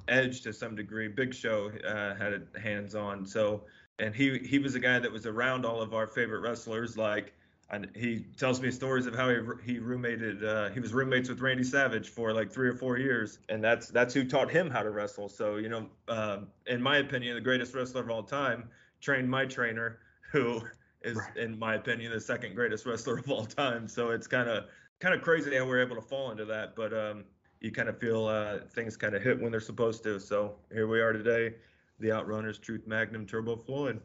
Edge 0.08 0.42
to 0.42 0.54
some 0.54 0.76
degree. 0.76 1.08
Big 1.10 1.34
Show 1.34 1.72
uh, 1.88 2.16
had 2.16 2.48
hands 2.62 2.96
on, 2.96 3.26
so 3.26 3.66
and 4.00 4.16
he 4.16 4.40
he 4.40 4.58
was 4.58 4.74
a 4.76 4.80
guy 4.80 4.98
that 4.98 5.12
was 5.12 5.28
around 5.28 5.66
all 5.66 5.82
of 5.82 5.94
our 5.94 6.08
favorite 6.08 6.40
wrestlers 6.40 6.98
like 6.98 7.34
and 7.72 7.90
he 7.96 8.26
tells 8.38 8.62
me 8.62 8.70
stories 8.70 9.06
of 9.08 9.16
how 9.16 9.30
he 9.30 9.38
he 9.64 9.80
roommated 9.80 10.44
uh, 10.44 10.70
he 10.70 10.80
was 10.80 10.94
roommates 10.94 11.30
with 11.30 11.40
Randy 11.40 11.64
Savage 11.64 12.10
for 12.10 12.34
like 12.34 12.52
three 12.52 12.68
or 12.68 12.74
four 12.74 12.98
years, 12.98 13.40
and 13.50 13.64
that's 13.64 13.88
that's 13.88 14.14
who 14.14 14.26
taught 14.26 14.52
him 14.52 14.70
how 14.70 14.84
to 14.84 14.92
wrestle. 14.92 15.30
So 15.30 15.56
you 15.56 15.70
know, 15.70 15.88
uh, 16.08 16.40
in 16.68 16.82
my 16.82 16.98
opinion, 16.98 17.36
the 17.36 17.42
greatest 17.42 17.74
wrestler 17.74 18.02
of 18.02 18.10
all 18.10 18.24
time 18.24 18.70
trained 19.00 19.30
my 19.30 19.46
trainer, 19.46 20.00
who 20.32 20.62
is 21.02 21.18
right. 21.18 21.38
in 21.38 21.58
my 21.58 21.76
opinion 21.76 22.12
the 22.12 22.20
second 22.20 22.56
greatest 22.56 22.86
wrestler 22.86 23.18
of 23.18 23.32
all 23.32 23.46
time. 23.46 23.88
So 23.88 24.12
it's 24.12 24.28
kind 24.28 24.50
of 24.50 24.66
kind 25.00 25.16
of 25.16 25.22
crazy 25.22 25.56
how 25.56 25.66
we're 25.66 25.82
able 25.82 25.96
to 25.96 26.02
fall 26.02 26.32
into 26.32 26.46
that, 26.46 26.76
but 26.76 26.94
um, 26.94 27.24
you 27.62 27.72
kind 27.72 27.88
of 27.88 27.98
feel 27.98 28.26
uh, 28.26 28.60
things 28.76 28.98
kind 28.98 29.16
of 29.16 29.24
hit 29.24 29.42
when 29.42 29.52
they're 29.52 29.62
supposed 29.62 30.04
to. 30.04 30.20
So 30.20 30.56
here 30.72 30.88
we 30.88 31.00
are 31.00 31.14
today, 31.14 31.56
the 32.00 32.10
Outrunners, 32.10 32.60
Truth 32.60 32.86
Magnum, 32.86 33.26
Turbo 33.26 33.56
Floyd. 33.56 34.02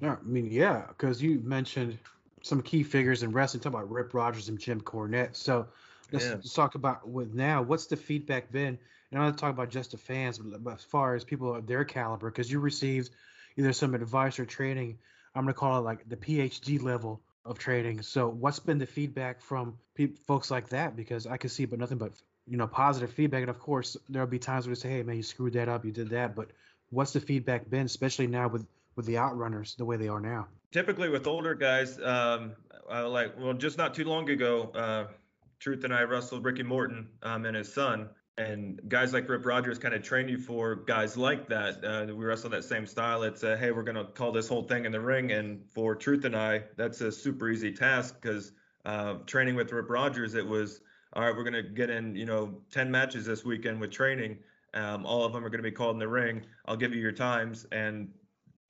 Yeah, 0.00 0.16
I 0.20 0.22
mean, 0.24 0.50
yeah, 0.50 0.86
because 0.88 1.22
you 1.22 1.40
mentioned 1.44 1.98
some 2.46 2.62
key 2.62 2.82
figures 2.82 3.22
in 3.22 3.32
wrestling. 3.32 3.62
Talk 3.62 3.72
about 3.72 3.90
Rip 3.90 4.14
Rogers 4.14 4.48
and 4.48 4.58
Jim 4.58 4.80
Cornette. 4.80 5.36
So 5.36 5.66
let's, 6.12 6.24
yeah. 6.24 6.34
let's 6.34 6.52
talk 6.52 6.74
about 6.74 7.08
with 7.08 7.34
now. 7.34 7.62
What's 7.62 7.86
the 7.86 7.96
feedback 7.96 8.50
been? 8.52 8.78
And 9.10 9.20
I'm 9.20 9.26
not 9.30 9.38
talking 9.38 9.54
about 9.54 9.70
just 9.70 9.92
the 9.92 9.98
fans, 9.98 10.38
but 10.38 10.74
as 10.74 10.82
far 10.82 11.14
as 11.14 11.24
people 11.24 11.54
of 11.54 11.66
their 11.66 11.84
caliber, 11.84 12.30
because 12.30 12.50
you 12.50 12.58
received 12.60 13.10
either 13.56 13.72
some 13.72 13.94
advice 13.94 14.38
or 14.38 14.46
training. 14.46 14.98
I'm 15.34 15.42
gonna 15.42 15.54
call 15.54 15.78
it 15.78 15.82
like 15.82 16.08
the 16.08 16.16
PhD 16.16 16.82
level 16.82 17.20
of 17.44 17.58
training. 17.58 18.02
So, 18.02 18.28
what's 18.28 18.58
been 18.58 18.78
the 18.78 18.86
feedback 18.86 19.40
from 19.40 19.78
pe- 19.94 20.14
folks 20.26 20.50
like 20.50 20.70
that? 20.70 20.96
Because 20.96 21.26
I 21.26 21.36
can 21.36 21.50
see, 21.50 21.64
but 21.66 21.78
nothing 21.78 21.98
but 21.98 22.12
you 22.46 22.56
know 22.56 22.66
positive 22.66 23.12
feedback. 23.12 23.42
And 23.42 23.50
of 23.50 23.60
course, 23.60 23.96
there'll 24.08 24.28
be 24.28 24.38
times 24.38 24.66
where 24.66 24.74
they 24.74 24.80
say, 24.80 24.88
"Hey, 24.88 25.02
man, 25.02 25.16
you 25.16 25.22
screwed 25.22 25.52
that 25.54 25.68
up, 25.68 25.84
you 25.84 25.92
did 25.92 26.10
that." 26.10 26.34
But 26.34 26.50
what's 26.90 27.12
the 27.12 27.20
feedback 27.20 27.68
been, 27.68 27.86
especially 27.86 28.26
now 28.26 28.48
with 28.48 28.66
with 28.96 29.06
the 29.06 29.14
outrunners 29.14 29.76
the 29.76 29.84
way 29.84 29.96
they 29.96 30.08
are 30.08 30.20
now? 30.20 30.48
Typically, 30.72 31.08
with 31.08 31.26
older 31.26 31.54
guys, 31.54 32.00
um, 32.02 32.56
like 32.90 33.38
well, 33.38 33.54
just 33.54 33.78
not 33.78 33.94
too 33.94 34.04
long 34.04 34.28
ago, 34.28 34.70
uh, 34.74 35.04
Truth 35.58 35.84
and 35.84 35.94
I 35.94 36.02
wrestled 36.02 36.44
Ricky 36.44 36.62
Morton 36.62 37.08
um, 37.22 37.44
and 37.46 37.56
his 37.56 37.72
son, 37.72 38.10
and 38.36 38.80
guys 38.88 39.12
like 39.12 39.28
Rip 39.28 39.46
Rogers 39.46 39.78
kind 39.78 39.94
of 39.94 40.02
train 40.02 40.28
you 40.28 40.38
for 40.38 40.74
guys 40.74 41.16
like 41.16 41.48
that. 41.48 41.84
Uh, 41.84 42.06
we 42.14 42.24
wrestle 42.24 42.50
that 42.50 42.64
same 42.64 42.86
style. 42.86 43.22
It's 43.22 43.42
a, 43.42 43.56
hey, 43.56 43.70
we're 43.70 43.82
gonna 43.82 44.04
call 44.04 44.32
this 44.32 44.48
whole 44.48 44.62
thing 44.62 44.84
in 44.84 44.92
the 44.92 45.00
ring, 45.00 45.32
and 45.32 45.64
for 45.70 45.94
Truth 45.94 46.24
and 46.24 46.36
I, 46.36 46.64
that's 46.76 47.00
a 47.00 47.10
super 47.12 47.48
easy 47.48 47.72
task 47.72 48.16
because 48.20 48.52
uh, 48.84 49.14
training 49.26 49.54
with 49.54 49.72
Rip 49.72 49.88
Rogers, 49.88 50.34
it 50.34 50.46
was 50.46 50.80
all 51.12 51.24
right. 51.24 51.34
We're 51.34 51.44
gonna 51.44 51.62
get 51.62 51.90
in, 51.90 52.14
you 52.14 52.26
know, 52.26 52.60
10 52.72 52.90
matches 52.90 53.24
this 53.24 53.44
weekend 53.44 53.80
with 53.80 53.90
training. 53.90 54.38
Um, 54.74 55.06
all 55.06 55.24
of 55.24 55.32
them 55.32 55.44
are 55.44 55.48
gonna 55.48 55.62
be 55.62 55.70
called 55.70 55.96
in 55.96 55.98
the 55.98 56.08
ring. 56.08 56.42
I'll 56.66 56.76
give 56.76 56.94
you 56.94 57.00
your 57.00 57.12
times, 57.12 57.66
and 57.72 58.10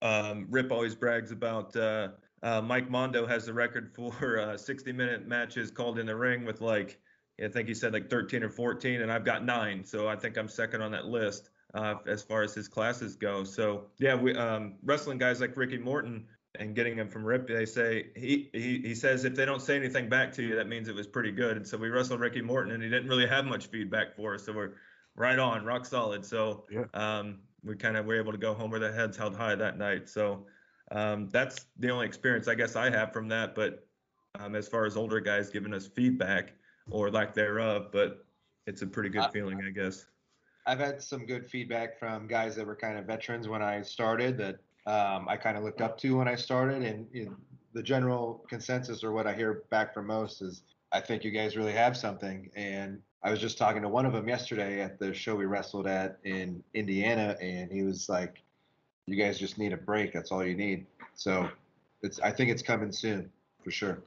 um, 0.03 0.47
Rip 0.51 0.71
always 0.73 0.95
brags 0.95 1.31
about. 1.31 1.75
Uh, 1.77 2.09
uh, 2.43 2.61
Mike 2.61 2.91
Mondo 2.91 3.27
has 3.27 3.47
the 3.47 3.53
record 3.53 3.93
for 3.95 4.39
uh, 4.39 4.57
60 4.57 4.93
minute 4.93 5.27
matches 5.27 5.71
called 5.71 5.99
in 5.99 6.07
the 6.07 6.17
ring 6.17 6.45
with 6.45 6.61
like 6.61 7.01
I 7.43 7.49
think 7.49 7.69
he 7.69 7.75
said 7.75 7.93
like 7.93 8.09
13 8.09 8.43
or 8.43 8.51
14, 8.51 9.03
and 9.03 9.13
I've 9.13 9.25
got 9.25 9.45
nine. 9.45 9.85
So 9.85 10.09
I 10.09 10.17
think 10.17 10.37
I'm 10.39 10.49
second 10.49 10.81
on 10.83 10.93
that 10.93 11.07
list 11.07 11.51
uh, 11.75 11.97
as 12.07 12.23
far 12.23 12.43
as 12.43 12.55
his 12.55 12.69
classes 12.69 13.17
go. 13.17 13.45
So 13.45 13.87
yeah, 13.99 14.15
we 14.15 14.35
um, 14.35 14.77
wrestling 14.83 15.19
guys 15.19 15.41
like 15.41 15.57
Ricky 15.57 15.79
Morton 15.79 16.27
and 16.59 16.75
getting 16.75 16.97
him 16.97 17.09
from 17.09 17.25
Rip, 17.25 17.47
they 17.47 17.67
say 17.67 18.07
he, 18.17 18.49
he 18.53 18.81
he 18.81 18.95
says 18.95 19.25
if 19.25 19.35
they 19.35 19.45
don't 19.45 19.61
say 19.61 19.77
anything 19.77 20.09
back 20.09 20.33
to 20.35 20.43
you, 20.43 20.57
that 20.57 20.69
means 20.69 20.89
it 20.89 20.95
was 20.95 21.07
pretty 21.07 21.33
good. 21.33 21.57
And 21.57 21.67
so 21.67 21.77
we 21.77 21.89
wrestled 21.89 22.21
Ricky 22.21 22.41
Morton, 22.41 22.73
and 22.73 22.83
he 22.83 22.89
didn't 22.89 23.09
really 23.09 23.27
have 23.27 23.45
much 23.45 23.67
feedback 23.67 24.17
for 24.17 24.35
us. 24.35 24.45
So 24.45 24.53
we're 24.53 24.73
right 25.15 25.39
on, 25.39 25.65
rock 25.65 25.85
solid. 25.85 26.25
So 26.25 26.65
yeah. 26.71 26.85
um, 26.95 27.41
we 27.67 27.75
kind 27.77 27.97
of 27.97 28.07
were 28.07 28.17
able 28.17 28.33
to 28.33 28.39
go 28.39 28.55
home 28.55 28.71
with 28.71 28.83
our 28.85 28.93
heads 28.93 29.17
held 29.17 29.37
high 29.37 29.55
that 29.55 29.79
night. 29.79 30.09
So 30.09 30.47
um, 30.93 31.29
that's 31.31 31.67
the 31.79 31.91
only 31.91 32.07
experience 32.07 32.49
I 32.49 32.55
guess 32.55 32.77
I 32.77 32.91
have 32.91 33.13
from 33.13 33.29
that. 33.29 33.55
But 33.55 33.87
um, 34.39 34.55
as 34.55 34.69
far 34.69 34.87
as 34.87 34.97
older 34.97 35.21
guys 35.21 35.51
giving 35.51 35.75
us 35.75 35.87
feedback 35.87 36.53
or 36.91 37.11
lack 37.11 37.35
thereof, 37.35 37.89
but 37.93 38.25
it's 38.67 38.83
a 38.83 38.87
pretty 38.87 39.09
good 39.09 39.23
I- 39.23 39.31
feeling, 39.31 39.61
I 39.67 39.71
guess. 39.71 40.07
I've 40.69 40.81
had 40.81 41.01
some 41.01 41.27
good 41.27 41.47
feedback 41.47 41.97
from 41.97 42.27
guys 42.27 42.57
that 42.57 42.67
were 42.67 42.75
kind 42.75 42.99
of 42.99 43.07
veterans 43.07 43.47
when 43.47 43.63
I 43.63 43.83
started 43.83 44.37
that 44.39 44.57
um, 44.87 45.29
I 45.29 45.37
kind 45.37 45.57
of 45.57 45.63
looked 45.63 45.81
up 45.81 45.97
to 45.99 46.17
when 46.17 46.27
I 46.27 46.35
started, 46.35 46.83
and 46.83 47.07
you 47.13 47.27
know, 47.27 47.37
the 47.73 47.83
general 47.83 48.45
consensus 48.49 49.05
or 49.05 49.13
what 49.13 49.29
I 49.29 49.35
hear 49.35 49.63
back 49.71 49.95
from 49.95 50.09
most 50.09 50.43
is 50.43 50.63
I 50.97 51.01
think 51.01 51.25
you 51.25 51.31
guys 51.31 51.59
really 51.59 51.73
have 51.73 51.95
something. 51.95 52.51
And 52.57 53.03
I 53.23 53.31
was 53.31 53.39
just 53.39 53.59
talking 53.59 53.83
to 53.83 53.89
one 53.89 54.07
of 54.07 54.15
them 54.15 54.27
yesterday 54.29 54.81
at 54.81 54.99
the 54.99 55.13
show 55.13 55.35
we 55.37 55.45
wrestled 55.45 55.87
at 55.87 56.19
in 56.25 56.63
Indiana, 56.73 57.37
and 57.41 57.71
he 57.71 57.83
was 57.83 58.09
like, 58.09 58.43
"You 59.05 59.17
guys 59.17 59.39
just 59.39 59.59
need 59.59 59.75
a 59.75 59.77
break. 59.77 60.15
That's 60.15 60.33
all 60.33 60.43
you 60.43 60.57
need." 60.57 60.87
So 61.15 61.51
it's 62.03 62.19
I 62.21 62.31
think 62.31 62.51
it's 62.51 62.63
coming 62.63 62.93
soon 62.93 63.31
for 63.63 63.71
sure. 63.71 63.99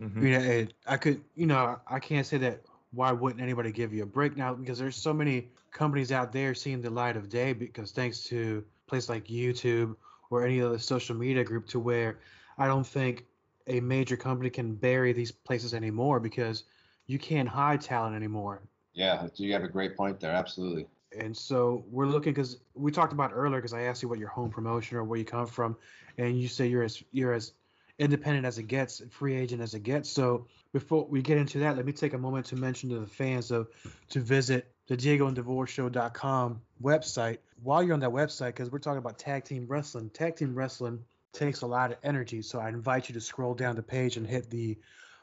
Mhm. 0.00 0.22
You 0.22 0.30
know, 0.30 0.38
it, 0.38 0.74
I 0.86 0.96
could, 0.96 1.20
you 1.34 1.46
know, 1.46 1.80
I 1.88 1.98
can't 1.98 2.24
say 2.24 2.38
that. 2.38 2.62
Why 2.92 3.10
wouldn't 3.12 3.42
anybody 3.42 3.72
give 3.72 3.92
you 3.92 4.04
a 4.04 4.06
break 4.06 4.36
now? 4.36 4.54
Because 4.54 4.78
there's 4.78 4.96
so 4.96 5.12
many 5.12 5.50
companies 5.72 6.12
out 6.12 6.32
there 6.32 6.54
seeing 6.54 6.80
the 6.80 6.88
light 6.90 7.16
of 7.16 7.28
day. 7.28 7.52
Because 7.52 7.90
thanks 7.90 8.22
to 8.24 8.64
places 8.86 9.08
like 9.08 9.24
YouTube 9.24 9.96
or 10.30 10.46
any 10.46 10.62
other 10.62 10.78
social 10.78 11.16
media 11.16 11.42
group, 11.42 11.66
to 11.68 11.80
where 11.80 12.20
I 12.56 12.66
don't 12.68 12.86
think 12.86 13.26
a 13.68 13.80
major 13.80 14.16
company 14.16 14.50
can 14.50 14.74
bury 14.74 15.12
these 15.12 15.30
places 15.30 15.74
anymore 15.74 16.20
because 16.20 16.64
you 17.06 17.18
can't 17.18 17.48
hide 17.48 17.80
talent 17.80 18.16
anymore. 18.16 18.62
Yeah, 18.94 19.28
you 19.36 19.52
have 19.52 19.64
a 19.64 19.68
great 19.68 19.96
point 19.96 20.20
there. 20.20 20.32
Absolutely. 20.32 20.86
And 21.16 21.36
so 21.36 21.84
we're 21.90 22.06
looking 22.06 22.32
because 22.32 22.58
we 22.74 22.92
talked 22.92 23.12
about 23.12 23.30
earlier 23.32 23.58
because 23.58 23.72
I 23.72 23.82
asked 23.82 24.02
you 24.02 24.08
what 24.08 24.18
your 24.18 24.28
home 24.28 24.50
promotion 24.50 24.98
or 24.98 25.04
where 25.04 25.18
you 25.18 25.24
come 25.24 25.46
from, 25.46 25.76
and 26.18 26.38
you 26.40 26.48
say 26.48 26.66
you're 26.66 26.82
as 26.82 27.02
you're 27.12 27.32
as 27.32 27.52
independent 27.98 28.46
as 28.46 28.58
it 28.58 28.64
gets, 28.64 29.02
free 29.10 29.34
agent 29.34 29.62
as 29.62 29.74
it 29.74 29.82
gets. 29.82 30.10
So 30.10 30.46
before 30.72 31.06
we 31.06 31.22
get 31.22 31.38
into 31.38 31.60
that, 31.60 31.76
let 31.76 31.86
me 31.86 31.92
take 31.92 32.12
a 32.14 32.18
moment 32.18 32.46
to 32.46 32.56
mention 32.56 32.90
to 32.90 33.00
the 33.00 33.06
fans 33.06 33.50
of 33.50 33.68
to 34.10 34.20
visit 34.20 34.70
the 34.86 34.96
DiegoandDeVoreShow.com 34.96 36.60
website. 36.82 37.38
While 37.62 37.82
you're 37.82 37.94
on 37.94 38.00
that 38.00 38.10
website, 38.10 38.48
because 38.48 38.70
we're 38.70 38.78
talking 38.78 38.98
about 38.98 39.18
tag 39.18 39.44
team 39.44 39.66
wrestling, 39.68 40.10
tag 40.10 40.36
team 40.36 40.54
wrestling 40.54 41.04
takes 41.32 41.62
a 41.62 41.66
lot 41.66 41.92
of 41.92 41.98
energy. 42.02 42.42
So 42.42 42.58
I 42.58 42.68
invite 42.68 43.08
you 43.08 43.14
to 43.14 43.20
scroll 43.20 43.54
down 43.54 43.76
the 43.76 43.82
page 43.82 44.16
and 44.16 44.26
hit 44.26 44.50
the 44.50 44.78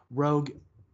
Rogue 0.10 0.52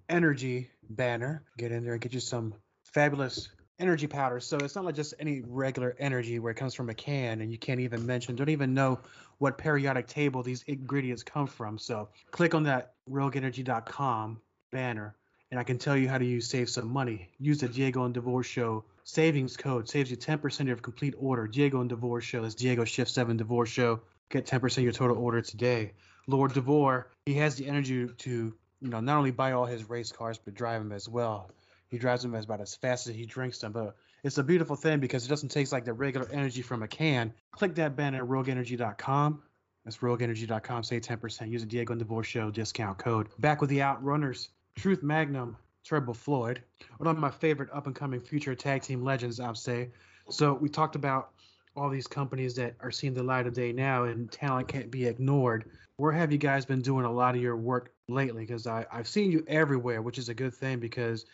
Energy 0.09 0.69
banner. 0.89 1.43
Get 1.57 1.71
in 1.71 1.83
there 1.83 1.93
and 1.93 2.01
get 2.01 2.13
you 2.13 2.19
some 2.19 2.53
fabulous 2.83 3.49
energy 3.79 4.07
powder. 4.07 4.39
So 4.39 4.57
it's 4.57 4.75
not 4.75 4.85
like 4.85 4.95
just 4.95 5.13
any 5.19 5.41
regular 5.41 5.95
energy 5.99 6.39
where 6.39 6.51
it 6.51 6.55
comes 6.55 6.75
from 6.75 6.89
a 6.89 6.93
can 6.93 7.41
and 7.41 7.51
you 7.51 7.57
can't 7.57 7.79
even 7.79 8.05
mention, 8.05 8.35
don't 8.35 8.49
even 8.49 8.73
know 8.73 8.99
what 9.39 9.57
periodic 9.57 10.07
table 10.07 10.43
these 10.43 10.63
ingredients 10.67 11.23
come 11.23 11.47
from. 11.47 11.77
So 11.79 12.09
click 12.29 12.53
on 12.53 12.63
that 12.63 12.93
rogueenergy.com 13.09 14.39
banner 14.71 15.15
and 15.49 15.59
I 15.59 15.63
can 15.63 15.77
tell 15.77 15.97
you 15.97 16.07
how 16.07 16.17
to 16.17 16.25
use 16.25 16.47
save 16.47 16.69
some 16.69 16.89
money. 16.89 17.29
Use 17.39 17.59
the 17.59 17.67
Diego 17.67 18.05
and 18.05 18.13
DeVore 18.13 18.43
Show 18.43 18.85
savings 19.03 19.57
code. 19.57 19.89
Saves 19.89 20.11
you 20.11 20.17
10% 20.17 20.71
of 20.71 20.81
complete 20.81 21.15
order. 21.17 21.47
Diego 21.47 21.81
and 21.81 21.89
DeVore 21.89 22.21
Show. 22.21 22.43
That's 22.43 22.55
Diego 22.55 22.85
Shift 22.85 23.11
7 23.11 23.37
DeVore 23.37 23.65
Show. 23.65 24.01
Get 24.31 24.45
10% 24.45 24.77
of 24.77 24.83
your 24.83 24.93
total 24.93 25.17
order 25.17 25.41
today. 25.41 25.91
Lord 26.27 26.53
Devore, 26.53 27.11
he 27.25 27.33
has 27.35 27.55
the 27.55 27.67
energy 27.67 28.07
to, 28.07 28.53
you 28.81 28.89
know, 28.89 28.99
not 28.99 29.17
only 29.17 29.31
buy 29.31 29.51
all 29.51 29.65
his 29.65 29.89
race 29.89 30.11
cars, 30.11 30.39
but 30.43 30.53
drive 30.53 30.81
them 30.81 30.91
as 30.91 31.07
well. 31.07 31.51
He 31.89 31.97
drives 31.97 32.23
them 32.23 32.33
as 32.33 32.45
about 32.45 32.61
as 32.61 32.73
fast 32.75 33.07
as 33.07 33.15
he 33.15 33.25
drinks 33.25 33.59
them. 33.59 33.73
But 33.73 33.95
it's 34.23 34.37
a 34.37 34.43
beautiful 34.43 34.75
thing 34.75 34.99
because 34.99 35.25
it 35.25 35.29
doesn't 35.29 35.49
taste 35.49 35.71
like 35.73 35.85
the 35.85 35.93
regular 35.93 36.29
energy 36.31 36.61
from 36.61 36.81
a 36.81 36.87
can. 36.87 37.33
Click 37.51 37.75
that 37.75 37.95
banner 37.95 38.23
at 38.23 38.29
rogueenergy.com. 38.29 39.43
That's 39.83 39.97
rogueenergy.com. 39.97 40.83
Say 40.83 40.99
10%. 40.99 41.49
Use 41.49 41.61
the 41.61 41.67
Diego 41.67 41.91
and 41.91 41.99
DeVore 41.99 42.23
Show 42.23 42.49
discount 42.51 42.97
code. 42.97 43.27
Back 43.39 43.59
with 43.59 43.69
the 43.69 43.79
Outrunners. 43.79 44.47
Truth 44.75 45.03
Magnum, 45.03 45.57
Turbo 45.83 46.13
Floyd, 46.13 46.63
one 46.97 47.07
of 47.07 47.17
my 47.17 47.29
favorite 47.29 47.69
up 47.73 47.87
and 47.87 47.95
coming 47.95 48.19
future 48.19 48.55
tag 48.55 48.83
team 48.83 49.03
legends, 49.03 49.39
I'd 49.39 49.57
say. 49.57 49.89
So 50.29 50.53
we 50.53 50.69
talked 50.69 50.95
about 50.95 51.31
all 51.75 51.89
these 51.89 52.07
companies 52.07 52.55
that 52.55 52.75
are 52.79 52.91
seeing 52.91 53.13
the 53.13 53.23
light 53.23 53.47
of 53.47 53.53
day 53.53 53.71
now, 53.71 54.03
and 54.03 54.31
talent 54.31 54.67
can't 54.67 54.91
be 54.91 55.05
ignored. 55.05 55.65
Where 55.95 56.11
have 56.11 56.31
you 56.31 56.37
guys 56.37 56.65
been 56.65 56.81
doing 56.81 57.05
a 57.05 57.11
lot 57.11 57.35
of 57.35 57.41
your 57.41 57.55
work 57.55 57.93
lately? 58.07 58.45
Because 58.45 58.67
I've 58.67 59.07
seen 59.07 59.31
you 59.31 59.43
everywhere, 59.47 60.01
which 60.01 60.17
is 60.17 60.29
a 60.29 60.33
good 60.33 60.53
thing 60.53 60.79
because 60.79 61.25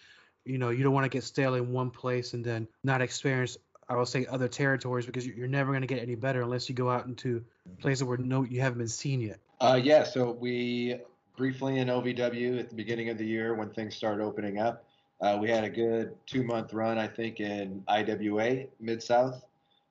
you 0.46 0.58
know 0.58 0.70
you 0.70 0.84
don't 0.84 0.94
want 0.94 1.06
to 1.06 1.10
get 1.10 1.24
stale 1.24 1.56
in 1.56 1.72
one 1.72 1.90
place 1.90 2.34
and 2.34 2.44
then 2.44 2.68
not 2.84 3.02
experience. 3.02 3.58
I 3.90 3.96
will 3.96 4.06
say 4.06 4.26
other 4.26 4.50
territories 4.50 5.06
because 5.06 5.26
you- 5.26 5.34
you're 5.34 5.48
never 5.48 5.72
going 5.72 5.82
to 5.82 5.88
get 5.88 6.02
any 6.02 6.16
better 6.16 6.42
unless 6.42 6.68
you 6.68 6.76
go 6.76 6.90
out 6.90 7.06
into 7.06 7.44
places 7.80 8.04
where 8.04 8.18
no 8.18 8.44
you 8.44 8.60
haven't 8.60 8.80
been 8.80 8.88
seen 8.88 9.22
yet. 9.22 9.40
Uh, 9.62 9.80
yeah, 9.82 10.04
so 10.04 10.32
we 10.32 11.00
briefly 11.38 11.80
in 11.80 11.88
OVW 11.88 12.60
at 12.60 12.70
the 12.70 12.76
beginning 12.76 13.10
of 13.10 13.18
the 13.18 13.26
year 13.26 13.56
when 13.56 13.70
things 13.70 13.96
started 13.96 14.22
opening 14.24 14.60
up. 14.60 14.86
Uh, 15.22 15.38
we 15.40 15.50
had 15.50 15.64
a 15.64 15.70
good 15.70 16.16
two 16.26 16.44
month 16.44 16.74
run, 16.74 16.98
I 16.98 17.08
think, 17.08 17.40
in 17.40 17.84
IWA 17.88 18.66
Mid 18.80 19.02
South. 19.02 19.46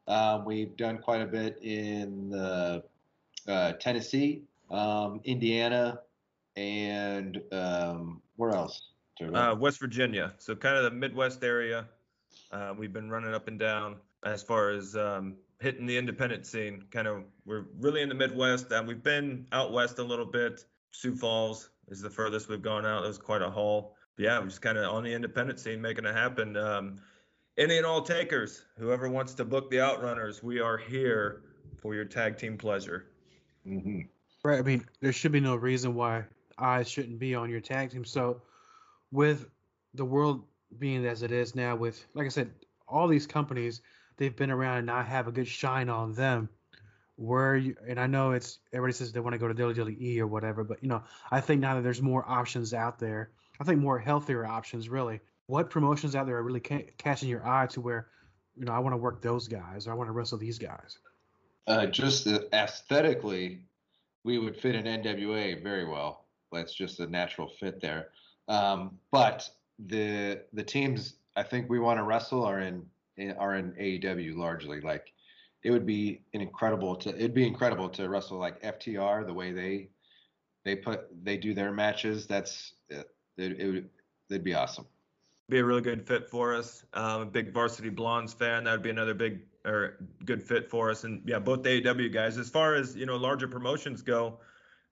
Um, 0.09 0.45
we've 0.45 0.77
done 0.77 0.99
quite 0.99 1.21
a 1.21 1.27
bit 1.27 1.59
in 1.63 2.31
the, 2.31 2.83
uh, 3.49 3.73
Tennessee, 3.73 4.43
um, 4.71 5.21
Indiana, 5.25 6.01
and 6.57 7.41
um, 7.53 8.23
where 8.37 8.51
else? 8.51 8.91
Uh, 9.21 9.55
West 9.59 9.81
Virginia, 9.81 10.35
so 10.39 10.55
kind 10.55 10.77
of 10.77 10.85
the 10.85 10.91
Midwest 10.91 11.43
area. 11.43 11.89
Uh, 12.53 12.75
we've 12.77 12.93
been 12.93 13.09
running 13.11 13.35
up 13.35 13.49
and 13.49 13.59
down 13.59 13.97
as 14.25 14.43
far 14.43 14.71
as 14.71 14.95
um, 14.97 15.37
hitting 15.61 15.87
the 15.87 15.97
independent 15.97 16.47
scene. 16.47 16.85
Kind 16.91 17.09
of, 17.09 17.25
we're 17.45 17.67
really 17.81 18.03
in 18.03 18.09
the 18.09 18.15
Midwest. 18.15 18.71
Uh, 18.73 18.83
we've 18.87 19.03
been 19.03 19.47
out 19.53 19.73
west 19.73 19.99
a 19.99 20.03
little 20.03 20.27
bit. 20.27 20.65
Sioux 20.93 21.15
Falls 21.15 21.71
is 21.89 22.01
the 22.01 22.11
furthest 22.11 22.49
we've 22.49 22.63
gone 22.63 22.85
out. 22.85 23.05
It 23.05 23.09
was 23.09 23.19
quite 23.19 23.43
a 23.43 23.51
haul. 23.51 23.97
But 24.17 24.25
yeah, 24.25 24.39
we're 24.39 24.47
just 24.47 24.63
kind 24.63 24.79
of 24.79 24.93
on 24.93 25.03
the 25.03 25.13
independent 25.13 25.61
scene, 25.61 25.81
making 25.81 26.05
it 26.05 26.15
happen. 26.15 26.57
Um, 26.57 26.97
any 27.59 27.79
and 27.79 27.87
all 27.87 28.03
takers, 28.03 28.65
whoever 28.79 29.09
wants 29.09 29.35
to 29.35 29.45
book 29.45 29.71
the 29.71 29.77
Outrunners, 29.77 30.43
we 30.43 30.61
are 30.61 30.77
here 30.77 31.43
for 31.79 31.95
your 31.95 32.05
tag 32.05 32.37
team 32.39 32.57
pleasure. 32.59 33.07
hmm 33.65 34.01
Right. 34.45 34.59
I 34.61 34.63
mean, 34.63 34.85
there 35.01 35.13
should 35.13 35.33
be 35.33 35.41
no 35.41 35.57
reason 35.57 35.95
why 35.95 36.23
eyes 36.59 36.89
shouldn't 36.89 37.19
be 37.19 37.35
on 37.35 37.51
your 37.51 37.61
tag 37.61 37.91
team. 37.91 38.05
So, 38.05 38.43
with 39.11 39.49
the 39.95 40.05
world 40.05 40.45
being 40.79 41.05
as 41.05 41.23
it 41.23 41.33
is 41.33 41.57
now, 41.57 41.75
with 41.75 42.05
like 42.15 42.27
I 42.27 42.29
said, 42.29 42.53
all 42.87 43.09
these 43.09 43.27
companies, 43.27 43.81
they've 44.19 44.37
been 44.37 44.53
around 44.53 44.79
and 44.79 44.87
now 44.87 45.03
have 45.03 45.27
a 45.27 45.33
good 45.33 45.49
shine 45.49 45.89
on 45.89 46.13
them. 46.13 46.49
Where 47.17 47.57
you 47.57 47.75
and 47.89 47.99
I 47.99 48.07
know 48.07 48.33
it's 48.33 48.59
everybody 48.73 48.93
says 48.93 49.11
they 49.11 49.21
want 49.21 49.33
to 49.33 49.39
go 49.39 49.49
to 49.49 49.55
WWE 49.55 50.19
or 50.21 50.27
whatever, 50.27 50.63
but 50.63 50.83
you 50.83 50.89
know, 50.89 51.03
I 51.31 51.41
think 51.41 51.61
now 51.61 51.75
that 51.75 51.83
there's 51.83 52.03
more 52.03 52.25
options 52.29 52.73
out 52.75 52.99
there, 53.01 53.31
I 53.59 53.65
think 53.65 53.81
more 53.81 53.99
healthier 53.99 54.47
options 54.47 54.89
really. 54.89 55.21
What 55.47 55.71
promotions 55.71 56.15
out 56.15 56.27
there 56.27 56.37
are 56.37 56.43
really 56.43 56.61
ca- 56.61 56.91
catching 56.99 57.29
your 57.29 57.47
eye 57.47 57.67
to 57.69 57.81
where 57.81 58.09
you 58.57 58.65
know, 58.65 58.73
I 58.73 58.79
want 58.79 58.95
to 58.95 58.99
work 58.99 59.23
those 59.23 59.49
guys 59.49 59.87
or 59.87 59.93
I 59.93 59.95
want 59.95 60.09
to 60.09 60.13
wrestle 60.13 60.39
these 60.39 60.59
guys? 60.59 60.99
Uh, 61.67 61.87
just 61.87 62.27
aesthetically, 62.27 63.61
we 64.25 64.39
would 64.39 64.57
fit 64.57 64.75
in 64.75 64.85
NWA 64.85 65.63
very 65.63 65.85
well. 65.85 66.27
That's 66.53 66.75
just 66.75 67.01
a 67.01 67.07
natural 67.07 67.49
fit 67.49 67.81
there. 67.81 68.09
Um, 68.49 68.99
but 69.11 69.49
the 69.87 70.43
the 70.53 70.63
teams 70.63 71.17
I 71.35 71.43
think 71.43 71.69
we 71.69 71.79
want 71.79 71.99
to 71.99 72.05
wrestle 72.05 72.45
are 72.45 72.61
in, 72.61 72.87
in 73.17 73.33
are 73.33 73.57
in 73.57 73.73
AEW 73.73 74.37
largely. 74.37 74.81
Like 74.81 75.13
it 75.65 75.71
would 75.71 75.85
be 75.85 76.23
incredible 76.33 76.95
to 76.97 77.11
it'd 77.11 77.35
be 77.35 77.47
incredible 77.47 77.89
to 77.91 78.09
wrestle 78.09 78.39
like 78.39 78.63
FTR 78.63 79.27
the 79.27 79.35
way 79.35 79.53
they 79.53 79.89
they 80.65 80.77
put 80.77 81.09
they 81.25 81.37
do 81.37 81.53
their 81.53 81.73
matches. 81.73 82.27
That's 82.27 82.75
it, 82.89 83.07
it 83.37 83.67
would 83.67 83.91
they'd 84.31 84.45
be 84.45 84.55
awesome. 84.55 84.87
Be 85.49 85.59
a 85.59 85.65
really 85.65 85.83
good 85.83 86.07
fit 86.07 86.29
for 86.29 86.55
us. 86.55 86.85
Um, 86.93 87.23
a 87.23 87.27
big 87.27 87.53
Varsity 87.53 87.89
Blondes 87.89 88.33
fan. 88.33 88.65
That 88.65 88.73
would 88.73 88.83
be 88.83 88.91
another 88.91 89.15
big 89.15 89.43
or 89.65 89.97
good 90.25 90.43
fit 90.43 90.69
for 90.69 90.91
us. 90.91 91.05
And 91.05 91.23
yeah, 91.25 91.39
both 91.39 91.63
the 91.63 91.81
AEW 91.81 92.13
guys. 92.13 92.37
As 92.39 92.49
far 92.49 92.75
as 92.75 92.97
you 92.97 93.07
know, 93.07 93.17
larger 93.17 93.47
promotions 93.47 94.03
go, 94.03 94.41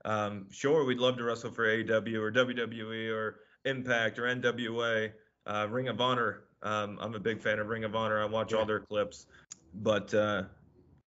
um, 0.04 0.46
sure, 0.50 0.84
we'd 0.84 0.98
love 0.98 1.16
to 1.18 1.24
wrestle 1.24 1.50
for 1.50 1.66
AEW 1.66 2.20
or 2.20 2.30
WWE 2.30 3.12
or 3.12 3.40
Impact 3.64 4.18
or 4.18 4.22
NWA, 4.22 5.12
uh, 5.46 5.66
Ring 5.70 5.88
of 5.88 6.00
Honor. 6.00 6.44
Um, 6.62 6.98
I'm 7.00 7.14
a 7.14 7.20
big 7.20 7.40
fan 7.40 7.58
of 7.58 7.68
Ring 7.68 7.84
of 7.84 7.94
Honor. 7.94 8.22
I 8.22 8.26
watch 8.26 8.52
yeah. 8.52 8.58
all 8.58 8.66
their 8.66 8.80
clips. 8.80 9.26
But 9.74 10.12
uh, 10.14 10.44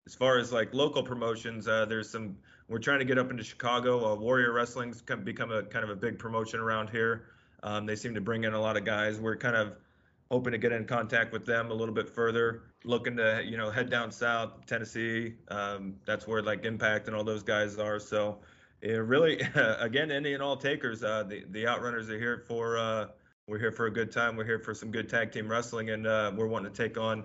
as 0.07 0.15
far 0.15 0.39
as 0.39 0.53
like 0.53 0.73
local 0.73 1.03
promotions, 1.03 1.67
uh, 1.69 1.85
there's 1.87 2.11
some. 2.11 2.37
We're 2.69 2.79
trying 2.79 2.99
to 2.99 3.05
get 3.05 3.19
up 3.19 3.31
into 3.31 3.45
Chicago. 3.45 4.13
Uh, 4.13 4.17
Warrior 4.17 4.53
Wrestling's 4.53 5.03
become 5.03 5.53
a 5.53 5.63
kind 5.63 5.85
of 5.85 5.91
a 5.91 5.95
big 5.95 6.19
promotion 6.19 6.59
around 6.59 6.91
here. 6.91 7.27
Um, 7.63 7.87
they 7.87 7.97
seem 7.97 8.15
to 8.15 8.21
bring 8.21 8.45
in 8.45 8.55
a 8.55 8.61
lot 8.61 8.77
of 8.77 8.85
guys. 8.85 9.19
We're 9.19 9.37
kind 9.37 9.57
of 9.57 9.75
hoping 10.31 10.53
to 10.53 10.59
get 10.59 10.73
in 10.73 10.85
contact 10.85 11.33
with 11.33 11.47
them 11.47 11.71
a 11.71 11.75
little 11.75 11.95
bit 11.95 12.09
further. 12.09 12.63
Looking 12.85 13.17
to 13.17 13.43
you 13.45 13.57
know 13.57 13.71
head 13.71 13.91
down 13.91 14.11
south, 14.11 14.67
Tennessee. 14.67 15.35
Um, 15.49 15.97
that's 16.07 16.27
where 16.27 16.43
like 16.43 16.65
Impact 16.65 17.07
and 17.07 17.17
all 17.17 17.25
those 17.25 17.43
guys 17.43 17.79
are. 17.79 17.99
So 17.99 18.39
it 18.81 18.91
really, 18.91 19.41
again, 19.79 20.11
any 20.11 20.35
and 20.35 20.43
all 20.43 20.57
takers. 20.57 21.03
Uh, 21.03 21.25
the 21.25 21.45
the 21.51 21.65
Outrunners 21.65 22.09
are 22.11 22.19
here 22.19 22.45
for. 22.47 22.79
Uh, 22.79 23.07
we're 23.47 23.59
here 23.61 23.71
for 23.71 23.87
a 23.87 23.93
good 23.93 24.11
time. 24.11 24.35
We're 24.35 24.45
here 24.45 24.59
for 24.59 24.75
some 24.75 24.91
good 24.91 25.09
tag 25.09 25.31
team 25.31 25.49
wrestling, 25.49 25.91
and 25.91 26.07
uh, 26.07 26.33
we're 26.35 26.49
wanting 26.49 26.73
to 26.73 26.83
take 26.83 26.99
on. 26.99 27.25